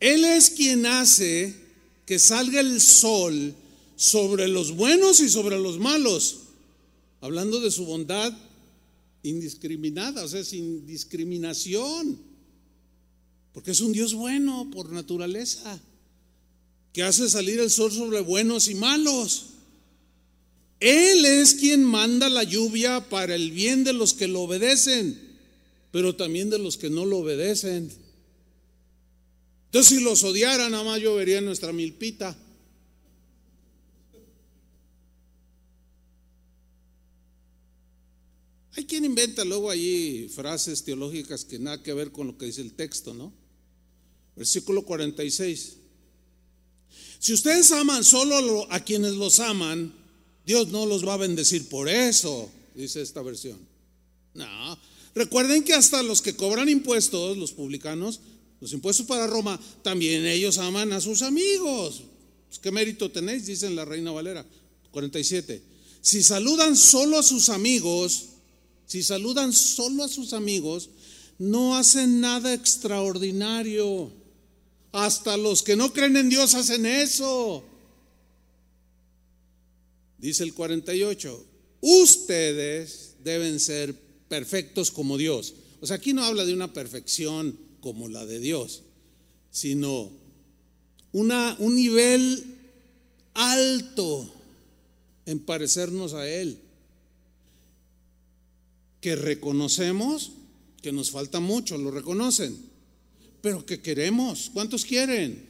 Él 0.00 0.24
es 0.24 0.48
quien 0.48 0.86
hace 0.86 1.54
que 2.06 2.18
salga 2.18 2.60
el 2.60 2.80
sol 2.80 3.54
sobre 3.94 4.48
los 4.48 4.74
buenos 4.74 5.20
y 5.20 5.28
sobre 5.28 5.58
los 5.58 5.78
malos, 5.78 6.41
hablando 7.22 7.58
de 7.60 7.70
su 7.70 7.86
bondad 7.86 8.36
indiscriminada, 9.22 10.22
o 10.22 10.28
sea, 10.28 10.44
sin 10.44 10.86
discriminación, 10.86 12.18
porque 13.54 13.70
es 13.70 13.80
un 13.80 13.92
Dios 13.92 14.12
bueno 14.12 14.68
por 14.70 14.92
naturaleza, 14.92 15.80
que 16.92 17.02
hace 17.02 17.30
salir 17.30 17.58
el 17.60 17.70
sol 17.70 17.90
sobre 17.90 18.20
buenos 18.20 18.68
y 18.68 18.74
malos. 18.74 19.46
Él 20.80 21.24
es 21.24 21.54
quien 21.54 21.82
manda 21.82 22.28
la 22.28 22.42
lluvia 22.42 23.08
para 23.08 23.34
el 23.34 23.50
bien 23.50 23.84
de 23.84 23.94
los 23.94 24.12
que 24.12 24.28
lo 24.28 24.42
obedecen 24.42 25.32
pero 25.92 26.16
también 26.16 26.50
de 26.50 26.58
los 26.58 26.78
que 26.78 26.90
no 26.90 27.04
lo 27.04 27.18
obedecen. 27.18 27.92
Entonces, 29.66 29.98
si 29.98 30.02
los 30.02 30.24
odiara, 30.24 30.68
nada 30.70 30.82
más 30.82 31.00
yo 31.00 31.14
vería 31.14 31.40
nuestra 31.42 31.72
milpita. 31.72 32.36
Luego 39.44 39.70
allí 39.70 40.28
frases 40.28 40.84
teológicas 40.84 41.44
que 41.44 41.58
nada 41.58 41.82
que 41.82 41.92
ver 41.92 42.12
con 42.12 42.26
lo 42.26 42.38
que 42.38 42.46
dice 42.46 42.60
el 42.60 42.74
texto, 42.74 43.14
¿no? 43.14 43.32
Versículo 44.36 44.84
46. 44.84 45.76
Si 47.18 47.32
ustedes 47.32 47.70
aman 47.72 48.04
solo 48.04 48.66
a 48.70 48.80
quienes 48.80 49.14
los 49.14 49.40
aman, 49.40 49.92
Dios 50.44 50.68
no 50.68 50.86
los 50.86 51.06
va 51.06 51.14
a 51.14 51.18
bendecir 51.18 51.68
por 51.68 51.88
eso, 51.88 52.50
dice 52.74 53.00
esta 53.00 53.22
versión. 53.22 53.58
No, 54.34 54.78
Recuerden 55.14 55.62
que 55.62 55.74
hasta 55.74 56.02
los 56.02 56.22
que 56.22 56.36
cobran 56.36 56.68
impuestos, 56.68 57.36
los 57.36 57.52
publicanos, 57.52 58.20
los 58.60 58.72
impuestos 58.72 59.06
para 59.06 59.26
Roma, 59.26 59.60
también 59.82 60.26
ellos 60.26 60.58
aman 60.58 60.92
a 60.92 61.00
sus 61.00 61.22
amigos. 61.22 62.02
Pues, 62.48 62.58
¿Qué 62.58 62.70
mérito 62.70 63.10
tenéis? 63.10 63.46
Dice 63.46 63.68
la 63.70 63.84
Reina 63.84 64.10
Valera 64.10 64.46
47. 64.90 65.62
Si 66.00 66.22
saludan 66.22 66.76
solo 66.76 67.18
a 67.18 67.22
sus 67.22 67.50
amigos, 67.50 68.24
si 68.92 69.02
saludan 69.02 69.54
solo 69.54 70.04
a 70.04 70.08
sus 70.08 70.34
amigos, 70.34 70.90
no 71.38 71.76
hacen 71.76 72.20
nada 72.20 72.52
extraordinario. 72.52 74.12
Hasta 74.92 75.38
los 75.38 75.62
que 75.62 75.76
no 75.76 75.94
creen 75.94 76.18
en 76.18 76.28
Dios 76.28 76.54
hacen 76.54 76.84
eso. 76.84 77.64
Dice 80.18 80.44
el 80.44 80.52
48, 80.52 81.46
ustedes 81.80 83.14
deben 83.24 83.60
ser 83.60 83.98
perfectos 84.28 84.90
como 84.90 85.16
Dios. 85.16 85.54
O 85.80 85.86
sea, 85.86 85.96
aquí 85.96 86.12
no 86.12 86.22
habla 86.22 86.44
de 86.44 86.52
una 86.52 86.74
perfección 86.74 87.58
como 87.80 88.10
la 88.10 88.26
de 88.26 88.40
Dios, 88.40 88.82
sino 89.50 90.12
una, 91.12 91.56
un 91.60 91.76
nivel 91.76 92.44
alto 93.32 94.30
en 95.24 95.38
parecernos 95.38 96.12
a 96.12 96.28
Él, 96.28 96.58
que 99.02 99.14
reconocemos 99.14 100.32
que 100.80 100.92
nos 100.92 101.10
falta 101.10 101.40
mucho, 101.40 101.76
lo 101.76 101.90
reconocen, 101.90 102.56
pero 103.42 103.66
que 103.66 103.82
queremos. 103.82 104.50
¿Cuántos 104.54 104.86
quieren? 104.86 105.46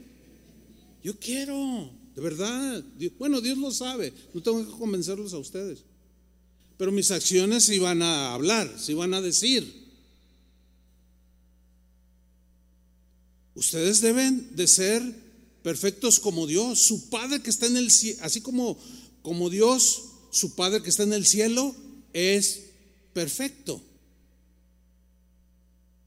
Yo 1.05 1.16
quiero, 1.20 1.88
de 2.16 2.20
verdad. 2.20 2.84
Bueno, 3.18 3.40
Dios 3.40 3.57
lo 3.59 3.70
sabe, 3.70 4.12
no 4.34 4.42
tengo 4.42 4.66
que 4.66 4.76
convencerlos 4.76 5.32
a 5.32 5.38
ustedes 5.38 5.84
pero 6.82 6.90
mis 6.90 7.12
acciones 7.12 7.68
iban 7.68 8.03
a 8.03 8.34
hablar, 8.34 8.68
se 8.76 8.90
iban 8.90 9.14
a 9.14 9.20
decir. 9.20 9.72
Ustedes 13.55 14.00
deben 14.00 14.57
de 14.57 14.66
ser 14.66 15.00
perfectos 15.62 16.18
como 16.18 16.44
Dios, 16.48 16.80
su 16.80 17.09
Padre 17.09 17.40
que 17.40 17.50
está 17.50 17.66
en 17.66 17.76
el 17.76 17.88
cielo, 17.92 18.18
así 18.22 18.40
como, 18.40 18.76
como 19.22 19.48
Dios, 19.48 20.03
su 20.32 20.57
Padre 20.57 20.82
que 20.82 20.90
está 20.90 21.05
en 21.05 21.12
el 21.12 21.24
cielo, 21.24 21.72
es 22.14 22.71
perfecto. 23.12 23.80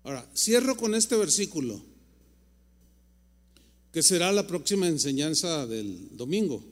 Ahora, 0.03 0.27
cierro 0.35 0.77
con 0.77 0.93
este 0.93 1.15
versículo, 1.15 1.81
que 3.91 4.03
será 4.03 4.31
la 4.31 4.45
próxima 4.45 4.87
enseñanza 4.87 5.65
del 5.65 6.15
domingo, 6.15 6.63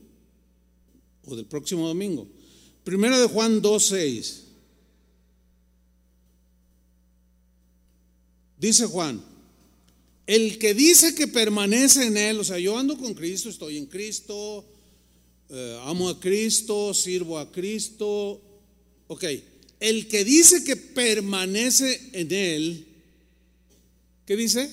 o 1.26 1.36
del 1.36 1.46
próximo 1.46 1.88
domingo. 1.88 2.28
Primera 2.84 3.18
de 3.20 3.28
Juan 3.28 3.62
2.6. 3.62 4.42
Dice 8.60 8.86
Juan, 8.86 9.24
el 10.26 10.58
que 10.58 10.74
dice 10.74 11.16
que 11.16 11.28
permanece 11.28 12.06
en 12.06 12.18
Él, 12.18 12.40
o 12.40 12.44
sea, 12.44 12.60
yo 12.60 12.78
ando 12.78 12.98
con 12.98 13.14
Cristo, 13.14 13.50
estoy 13.50 13.78
en 13.78 13.88
Cristo, 13.88 14.64
eh, 15.50 15.82
amo 15.84 16.08
a 16.10 16.20
Cristo, 16.20 16.94
sirvo 16.94 17.40
a 17.40 17.52
Cristo, 17.52 18.42
ok, 19.08 19.24
el 19.84 20.08
que 20.08 20.24
dice 20.24 20.64
que 20.64 20.78
permanece 20.78 22.12
en 22.14 22.32
Él, 22.32 22.88
¿qué 24.26 24.38
dice? 24.38 24.72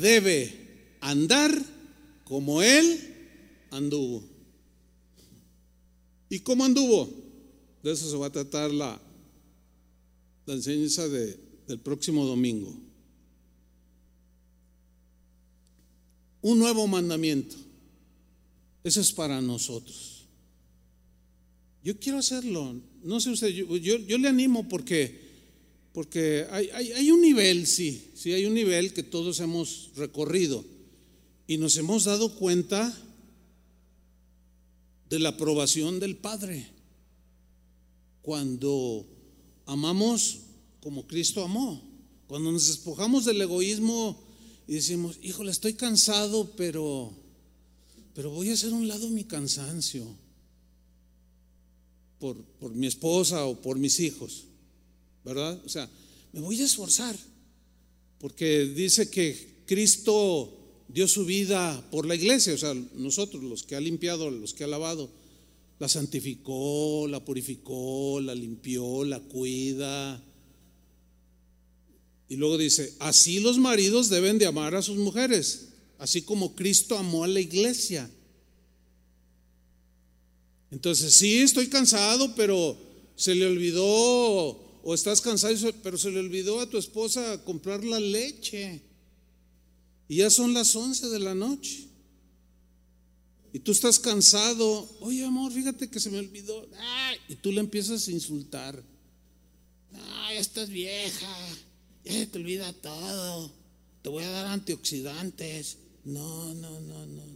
Debe 0.00 0.96
andar 1.02 1.52
como 2.24 2.62
Él 2.62 2.98
anduvo. 3.72 4.24
¿Y 6.30 6.40
cómo 6.40 6.64
anduvo? 6.64 7.10
De 7.82 7.92
eso 7.92 8.10
se 8.10 8.16
va 8.16 8.28
a 8.28 8.32
tratar 8.32 8.70
la, 8.70 8.98
enseñanza 10.46 11.06
del 11.06 11.78
próximo 11.84 12.24
domingo. 12.24 12.74
Un 16.40 16.58
nuevo 16.58 16.86
mandamiento. 16.86 17.54
Eso 18.82 19.02
es 19.02 19.12
para 19.12 19.42
nosotros. 19.42 20.09
Yo 21.82 21.98
quiero 21.98 22.18
hacerlo. 22.18 22.76
No 23.02 23.20
sé 23.20 23.30
usted, 23.30 23.48
yo, 23.48 24.18
le 24.18 24.28
animo 24.28 24.68
porque, 24.68 25.18
porque 25.92 26.46
hay, 26.50 26.68
hay, 26.68 27.10
un 27.10 27.22
nivel, 27.22 27.66
sí, 27.66 28.10
sí, 28.14 28.32
hay 28.32 28.44
un 28.44 28.54
nivel 28.54 28.92
que 28.92 29.02
todos 29.02 29.40
hemos 29.40 29.90
recorrido 29.96 30.64
y 31.46 31.56
nos 31.56 31.76
hemos 31.78 32.04
dado 32.04 32.34
cuenta 32.34 32.94
de 35.08 35.18
la 35.18 35.30
aprobación 35.30 35.98
del 35.98 36.16
Padre. 36.16 36.68
Cuando 38.20 39.06
amamos 39.64 40.40
como 40.82 41.06
Cristo 41.06 41.42
amó, 41.42 41.82
cuando 42.26 42.52
nos 42.52 42.68
despojamos 42.68 43.24
del 43.24 43.40
egoísmo 43.40 44.22
y 44.68 44.74
decimos, 44.74 45.18
híjole, 45.22 45.50
estoy 45.50 45.72
cansado, 45.72 46.52
pero, 46.56 47.10
pero 48.14 48.30
voy 48.30 48.50
a 48.50 48.52
hacer 48.52 48.74
un 48.74 48.86
lado 48.86 49.08
mi 49.08 49.24
cansancio 49.24 50.06
por, 52.20 52.36
por 52.60 52.74
mi 52.74 52.86
esposa 52.86 53.46
o 53.46 53.60
por 53.60 53.78
mis 53.78 53.98
hijos, 53.98 54.44
¿verdad? 55.24 55.60
O 55.64 55.68
sea, 55.68 55.88
me 56.32 56.40
voy 56.40 56.60
a 56.60 56.64
esforzar, 56.64 57.16
porque 58.18 58.66
dice 58.66 59.10
que 59.10 59.62
Cristo 59.66 60.56
dio 60.88 61.08
su 61.08 61.24
vida 61.24 61.84
por 61.90 62.06
la 62.06 62.14
iglesia, 62.14 62.54
o 62.54 62.58
sea, 62.58 62.74
nosotros, 62.94 63.42
los 63.42 63.62
que 63.62 63.74
ha 63.74 63.80
limpiado, 63.80 64.30
los 64.30 64.54
que 64.54 64.64
ha 64.64 64.68
lavado, 64.68 65.10
la 65.78 65.88
santificó, 65.88 67.06
la 67.08 67.24
purificó, 67.24 68.20
la 68.20 68.34
limpió, 68.34 69.02
la 69.04 69.18
cuida. 69.18 70.22
Y 72.28 72.36
luego 72.36 72.58
dice, 72.58 72.94
así 72.98 73.40
los 73.40 73.58
maridos 73.58 74.10
deben 74.10 74.38
de 74.38 74.46
amar 74.46 74.74
a 74.74 74.82
sus 74.82 74.98
mujeres, 74.98 75.68
así 75.98 76.22
como 76.22 76.54
Cristo 76.54 76.98
amó 76.98 77.24
a 77.24 77.28
la 77.28 77.40
iglesia. 77.40 78.10
Entonces, 80.70 81.14
sí, 81.14 81.38
estoy 81.38 81.68
cansado, 81.68 82.34
pero 82.34 82.76
se 83.16 83.34
le 83.34 83.46
olvidó, 83.46 83.84
o 84.82 84.94
estás 84.94 85.20
cansado, 85.20 85.54
pero 85.82 85.98
se 85.98 86.10
le 86.10 86.20
olvidó 86.20 86.60
a 86.60 86.68
tu 86.68 86.78
esposa 86.78 87.42
comprar 87.44 87.84
la 87.84 88.00
leche. 88.00 88.82
Y 90.08 90.16
ya 90.16 90.30
son 90.30 90.54
las 90.54 90.74
11 90.74 91.08
de 91.08 91.18
la 91.18 91.34
noche. 91.34 91.86
Y 93.52 93.58
tú 93.58 93.72
estás 93.72 93.98
cansado. 93.98 94.88
Oye, 95.00 95.24
amor, 95.24 95.52
fíjate 95.52 95.88
que 95.88 96.00
se 96.00 96.10
me 96.10 96.18
olvidó. 96.18 96.68
y 97.28 97.34
tú 97.36 97.52
le 97.52 97.60
empiezas 97.60 98.06
a 98.06 98.12
insultar. 98.12 98.82
Ay, 99.92 100.36
ya 100.36 100.40
estás 100.40 100.68
vieja. 100.68 101.36
Ya 102.04 102.26
te 102.26 102.38
olvida 102.38 102.72
todo. 102.72 103.52
Te 104.02 104.08
voy 104.08 104.24
a 104.24 104.30
dar 104.30 104.46
antioxidantes. 104.46 105.78
No, 106.04 106.54
no, 106.54 106.80
no, 106.80 107.06
no, 107.06 107.26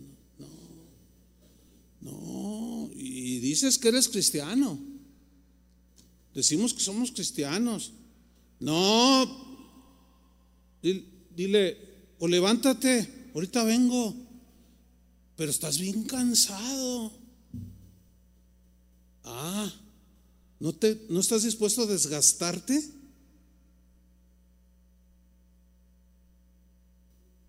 no. 2.04 2.90
Y 2.94 3.40
dices 3.40 3.78
que 3.78 3.88
eres 3.88 4.08
cristiano. 4.08 4.78
Decimos 6.34 6.74
que 6.74 6.80
somos 6.80 7.10
cristianos. 7.10 7.92
No. 8.60 9.54
Dile, 10.82 11.78
o 12.18 12.28
levántate, 12.28 13.30
ahorita 13.34 13.64
vengo, 13.64 14.14
pero 15.36 15.50
estás 15.50 15.78
bien 15.78 16.04
cansado. 16.04 17.12
Ah, 19.24 19.72
¿no, 20.60 20.74
te, 20.74 21.06
¿no 21.08 21.20
estás 21.20 21.42
dispuesto 21.42 21.82
a 21.82 21.86
desgastarte? 21.86 22.82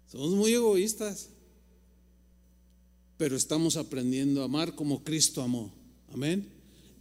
Somos 0.08 0.32
muy 0.32 0.54
egoístas, 0.54 1.30
pero 3.18 3.36
estamos 3.36 3.78
aprendiendo 3.78 4.42
a 4.42 4.46
amar 4.46 4.76
como 4.76 5.04
Cristo 5.04 5.42
amó. 5.42 5.74
Amén. 6.14 6.48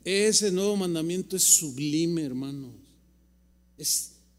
Ese 0.05 0.51
nuevo 0.51 0.77
mandamiento 0.77 1.37
es 1.37 1.45
sublime, 1.45 2.23
hermanos. 2.23 2.73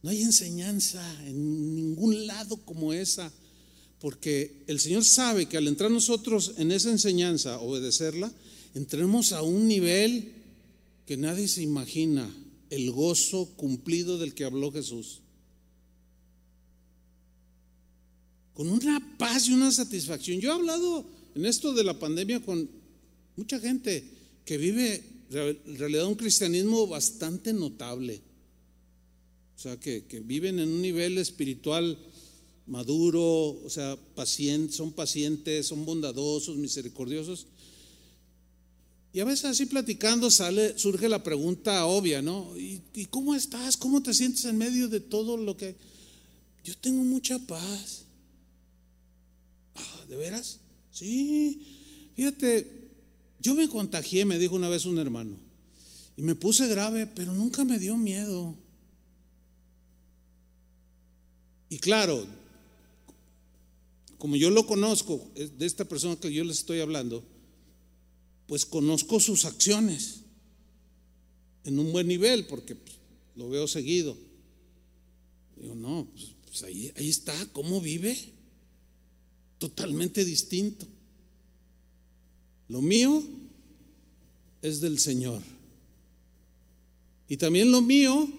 No 0.02 0.10
hay 0.10 0.22
enseñanza 0.22 1.04
en 1.26 1.76
ningún 1.76 2.28
lado 2.28 2.58
como 2.58 2.94
esa, 2.94 3.32
porque 4.00 4.64
el 4.68 4.80
Señor 4.80 5.04
sabe 5.04 5.48
que 5.48 5.58
al 5.58 5.68
entrar 5.68 5.90
nosotros 5.90 6.54
en 6.58 6.72
esa 6.72 6.92
enseñanza, 6.92 7.60
obedecerla, 7.60 8.32
entremos 8.76 9.32
a 9.34 9.42
un 9.42 9.68
nivel 9.68 10.32
que 11.06 11.18
nadie 11.18 11.48
se 11.48 11.64
imagina, 11.64 12.32
el 12.70 12.92
gozo 12.92 13.56
cumplido 13.56 14.18
del 14.18 14.34
que 14.34 14.46
habló 14.46 14.72
Jesús. 14.72 15.22
Con 18.54 18.70
una 18.70 19.18
paz 19.18 19.48
y 19.48 19.54
una 19.54 19.72
satisfacción. 19.72 20.40
Yo 20.40 20.52
he 20.52 20.54
hablado 20.54 21.06
en 21.36 21.46
esto 21.46 21.74
de 21.74 21.84
la 21.84 22.00
pandemia 22.00 22.42
con 22.42 22.70
mucha 23.36 23.60
gente 23.60 24.04
que 24.46 24.58
vive 24.58 25.04
en 25.32 25.78
realidad 25.78 26.06
un 26.06 26.16
cristianismo 26.16 26.88
bastante 26.88 27.54
notable 27.54 28.22
o 29.56 29.60
sea, 29.60 29.80
que, 29.80 30.04
viven 30.24 30.60
en 30.60 30.70
un 30.70 30.82
nivel 30.82 31.18
espiritual 31.18 31.98
maduro, 32.68 33.24
o 33.64 33.70
sea, 33.70 33.98
pacientes, 34.16 34.76
son 34.76 34.92
pacientes, 34.92 35.68
son 35.68 35.86
bondadosos, 35.86 36.58
misericordiosos. 36.58 37.48
Y 39.14 39.22
a 39.22 39.26
veces 39.26 39.46
así 39.46 39.66
platicando 39.66 40.30
sale, 40.30 40.78
surge 40.78 41.08
la 41.08 41.24
pregunta 41.24 41.86
obvia, 41.86 42.22
¿no? 42.22 42.52
¿Y, 42.58 43.06
cómo 43.10 43.34
estás? 43.34 43.78
¿Cómo 43.78 44.04
te 44.04 44.14
sientes 44.14 44.44
en 44.46 44.58
medio 44.58 44.90
de 44.90 45.00
todo 45.00 45.38
lo 45.38 45.56
que... 45.56 45.76
Yo 46.66 46.76
tengo 46.78 47.04
mucha 47.04 47.40
paz. 47.40 48.06
Ah, 49.76 50.06
¿De 50.10 50.18
veras? 50.18 50.60
Sí. 50.96 51.62
Fíjate, 52.16 52.72
yo 53.42 53.54
me 53.54 53.68
contagié, 53.68 54.24
me 54.24 54.40
dijo 54.40 54.56
una 54.56 54.70
vez 54.70 54.86
un 54.86 54.98
hermano, 54.98 55.36
y 56.16 56.22
me 56.22 56.36
puse 56.36 56.68
grave, 56.68 57.06
pero 57.06 57.34
nunca 57.34 57.66
me 57.66 57.78
dio 57.78 57.98
miedo. 57.98 58.56
Y 61.70 61.80
claro, 61.80 62.26
como 64.18 64.38
yo 64.38 64.50
lo 64.50 64.66
conozco, 64.66 65.30
de 65.36 65.66
esta 65.66 65.84
persona 65.84 66.16
que 66.16 66.32
yo 66.32 66.46
les 66.46 66.60
estoy 66.60 66.80
hablando, 66.80 67.26
pues 68.48 68.66
conozco 68.66 69.20
sus 69.20 69.44
acciones 69.44 70.22
en 71.66 71.78
un 71.78 71.92
buen 71.92 72.08
nivel, 72.08 72.48
porque 72.48 72.76
pues, 72.76 72.96
lo 73.36 73.50
veo 73.50 73.68
seguido. 73.68 74.16
Digo, 75.58 75.76
no, 75.76 76.08
pues, 76.14 76.36
pues 76.46 76.64
ahí, 76.64 76.94
ahí 76.96 77.10
está, 77.10 77.34
¿cómo 77.52 77.82
vive? 77.82 78.35
Totalmente 79.66 80.24
distinto. 80.24 80.86
Lo 82.68 82.84
mío 82.84 83.24
es 84.62 84.80
del 84.80 85.00
Señor. 85.00 85.42
Y 87.28 87.38
también 87.38 87.72
lo 87.72 87.82
mío 87.82 88.30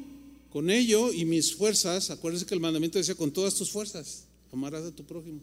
con 0.51 0.71
ello 0.71 1.13
y 1.13 1.25
mis 1.25 1.53
fuerzas, 1.53 2.11
acuérdense 2.11 2.47
que 2.47 2.55
el 2.55 2.61
mandamiento 2.61 2.99
decía 2.99 3.17
con 3.17 3.33
todas 3.33 3.57
tus 3.57 3.73
fuerzas, 3.73 4.27
amarás 4.53 4.85
a 4.85 4.95
tu 4.95 5.03
prójimo. 5.03 5.41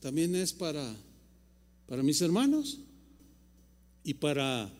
También 0.00 0.34
es 0.34 0.52
para, 0.52 0.92
para 1.86 2.02
mis 2.02 2.20
hermanos 2.20 2.80
y 4.02 4.14
para, 4.14 4.72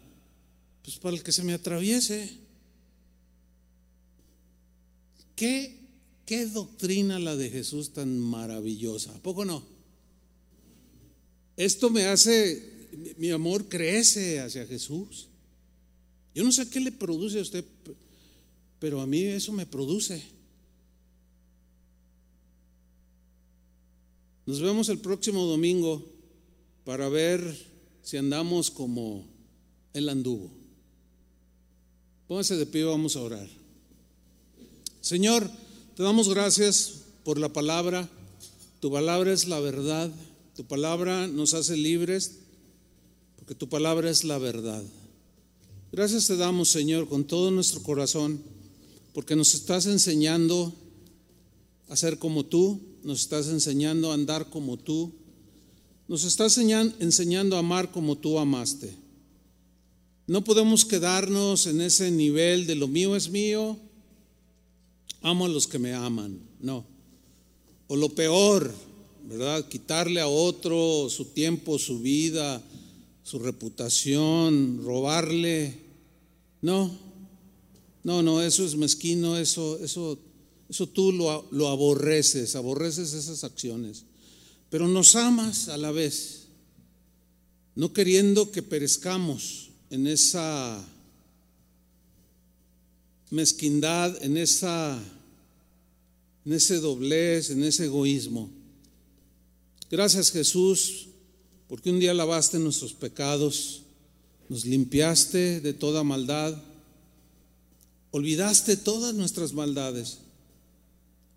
pues 0.82 0.99
para 0.99 1.14
el 1.14 1.22
que 1.22 1.30
se 1.30 1.45
me 1.45 1.53
atraviese. 1.53 2.28
¿Qué, 5.36 5.78
qué 6.26 6.47
doctrina 6.47 7.20
la 7.20 7.36
de 7.36 7.49
Jesús 7.49 7.93
tan 7.93 8.18
maravillosa? 8.18 9.14
¿A 9.14 9.22
poco 9.22 9.45
no? 9.45 9.72
Esto 11.57 11.91
me 11.91 12.05
hace, 12.05 12.89
mi 13.19 13.31
amor 13.31 13.69
crece 13.69 14.41
hacia 14.41 14.67
Jesús. 14.67 15.29
Yo 16.35 16.45
no 16.45 16.53
sé 16.53 16.69
qué 16.71 16.81
le 16.81 16.93
produce 16.93 17.39
a 17.39 17.43
usted 17.43 17.65
pero 18.83 19.01
a 19.01 19.07
mí 19.07 19.23
eso 19.23 19.53
me 19.53 19.65
produce. 19.65 20.21
Nos 24.45 24.61
vemos 24.61 24.89
el 24.89 24.99
próximo 24.99 25.45
domingo 25.45 26.05
para 26.85 27.09
ver 27.09 27.41
si 28.03 28.16
andamos 28.16 28.73
como 28.73 29.24
el 29.93 30.09
anduvo. 30.09 30.51
Póngase 32.27 32.57
de 32.57 32.66
pie, 32.66 32.83
vamos 32.83 33.15
a 33.15 33.20
orar. 33.20 33.49
Señor, 35.01 35.49
te 35.95 36.03
damos 36.03 36.29
gracias 36.29 37.03
por 37.23 37.39
la 37.39 37.53
palabra. 37.53 38.09
Tu 38.81 38.91
palabra 38.91 39.33
es 39.33 39.47
la 39.47 39.61
verdad. 39.61 40.11
Tu 40.62 40.68
palabra 40.68 41.26
nos 41.26 41.55
hace 41.55 41.76
libres 41.76 42.39
porque 43.34 43.52
tu 43.52 43.68
palabra 43.68 44.09
es 44.09 44.22
la 44.22 44.39
verdad. 44.39 44.84
Gracias 45.90 46.28
te 46.28 46.36
damos, 46.36 46.68
Señor, 46.68 47.09
con 47.09 47.24
todo 47.24 47.51
nuestro 47.51 47.82
corazón 47.82 48.40
porque 49.12 49.34
nos 49.34 49.55
estás 49.55 49.86
enseñando 49.86 50.72
a 51.89 51.97
ser 51.97 52.20
como 52.20 52.44
tú, 52.44 52.80
nos 53.02 53.22
estás 53.22 53.48
enseñando 53.48 54.12
a 54.12 54.14
andar 54.14 54.51
como 54.51 54.76
tú, 54.76 55.10
nos 56.06 56.22
estás 56.22 56.56
enseñando 56.56 57.56
a 57.56 57.59
amar 57.59 57.90
como 57.90 58.16
tú 58.16 58.39
amaste. 58.39 58.94
No 60.28 60.44
podemos 60.44 60.84
quedarnos 60.84 61.66
en 61.66 61.80
ese 61.80 62.09
nivel 62.12 62.68
de 62.68 62.76
lo 62.76 62.86
mío 62.86 63.16
es 63.16 63.28
mío, 63.28 63.76
amo 65.22 65.47
a 65.47 65.48
los 65.48 65.66
que 65.66 65.80
me 65.80 65.93
aman, 65.93 66.39
no. 66.60 66.86
O 67.89 67.97
lo 67.97 68.10
peor, 68.10 68.72
¿verdad? 69.24 69.69
Quitarle 69.69 70.20
a 70.20 70.28
otro 70.28 71.09
su 71.09 71.27
tiempo, 71.27 71.78
su 71.78 72.01
vida, 72.01 72.62
su 73.23 73.39
reputación, 73.39 74.82
robarle. 74.85 75.78
No, 76.61 76.90
no, 78.05 78.23
no, 78.23 78.43
eso 78.43 78.65
es 78.65 78.77
mezquino, 78.77 79.36
eso, 79.36 79.78
eso, 79.78 80.19
eso 80.69 80.89
tú 80.89 81.12
lo, 81.12 81.47
lo 81.51 81.69
aborreces, 81.69 82.57
aborreces 82.57 83.12
esas 83.12 83.44
acciones. 83.44 84.05
Pero 84.70 84.89
nos 84.89 85.16
amas 85.16 85.69
a 85.69 85.77
la 85.77 85.90
vez, 85.90 86.47
no 87.74 87.93
queriendo 87.93 88.51
que 88.51 88.62
perezcamos 88.62 89.70
en 89.90 90.07
esa 90.07 90.82
mezquindad, 93.31 94.23
en 94.23 94.36
esa 94.36 95.03
en 96.44 96.53
ese 96.53 96.81
doblez, 96.81 97.51
en 97.51 97.62
ese 97.62 97.85
egoísmo. 97.85 98.51
Gracias 99.93 100.32
Jesús, 100.32 101.06
porque 101.69 101.90
un 101.90 102.01
día 102.01 102.12
lavaste 102.12 102.59
nuestros 102.59 102.94
pecados, 102.94 103.82
nos 104.48 104.64
limpiaste 104.64 105.60
de 105.60 105.73
toda 105.73 106.02
maldad 106.02 106.60
Olvidaste 108.12 108.77
todas 108.77 109.14
nuestras 109.14 109.55
maldades 109.55 110.19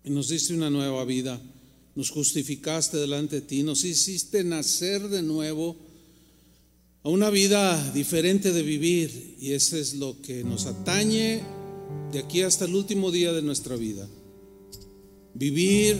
y 0.04 0.10
nos 0.10 0.28
diste 0.28 0.54
una 0.54 0.70
nueva 0.70 1.04
vida 1.04 1.40
nos 1.94 2.10
justificaste 2.10 2.98
delante 2.98 3.36
de 3.36 3.40
ti, 3.40 3.62
nos 3.62 3.82
hiciste 3.82 4.44
nacer 4.44 5.08
de 5.08 5.22
nuevo 5.22 5.76
a 7.02 7.08
una 7.08 7.30
vida 7.30 7.92
diferente 7.92 8.52
de 8.52 8.62
vivir 8.62 9.36
y 9.40 9.52
eso 9.52 9.78
es 9.78 9.94
lo 9.94 10.20
que 10.20 10.44
nos 10.44 10.66
atañe 10.66 11.40
de 12.12 12.18
aquí 12.18 12.42
hasta 12.42 12.66
el 12.66 12.74
último 12.74 13.10
día 13.10 13.32
de 13.32 13.40
nuestra 13.40 13.76
vida. 13.76 14.06
Vivir 15.32 15.96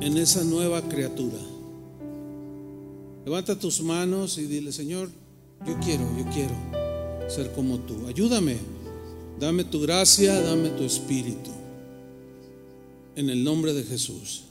en 0.00 0.18
esa 0.18 0.42
nueva 0.42 0.88
criatura. 0.88 1.38
Levanta 3.24 3.58
tus 3.58 3.82
manos 3.82 4.38
y 4.38 4.46
dile, 4.46 4.72
Señor, 4.72 5.08
yo 5.66 5.78
quiero, 5.80 6.04
yo 6.18 6.24
quiero 6.32 6.54
ser 7.28 7.52
como 7.52 7.78
tú. 7.78 8.06
Ayúdame, 8.08 8.56
dame 9.38 9.64
tu 9.64 9.80
gracia, 9.80 10.40
dame 10.40 10.70
tu 10.70 10.82
espíritu. 10.82 11.50
En 13.14 13.30
el 13.30 13.44
nombre 13.44 13.72
de 13.72 13.84
Jesús. 13.84 14.44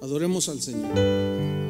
Adoremos 0.00 0.48
al 0.48 0.60
Señor. 0.60 1.65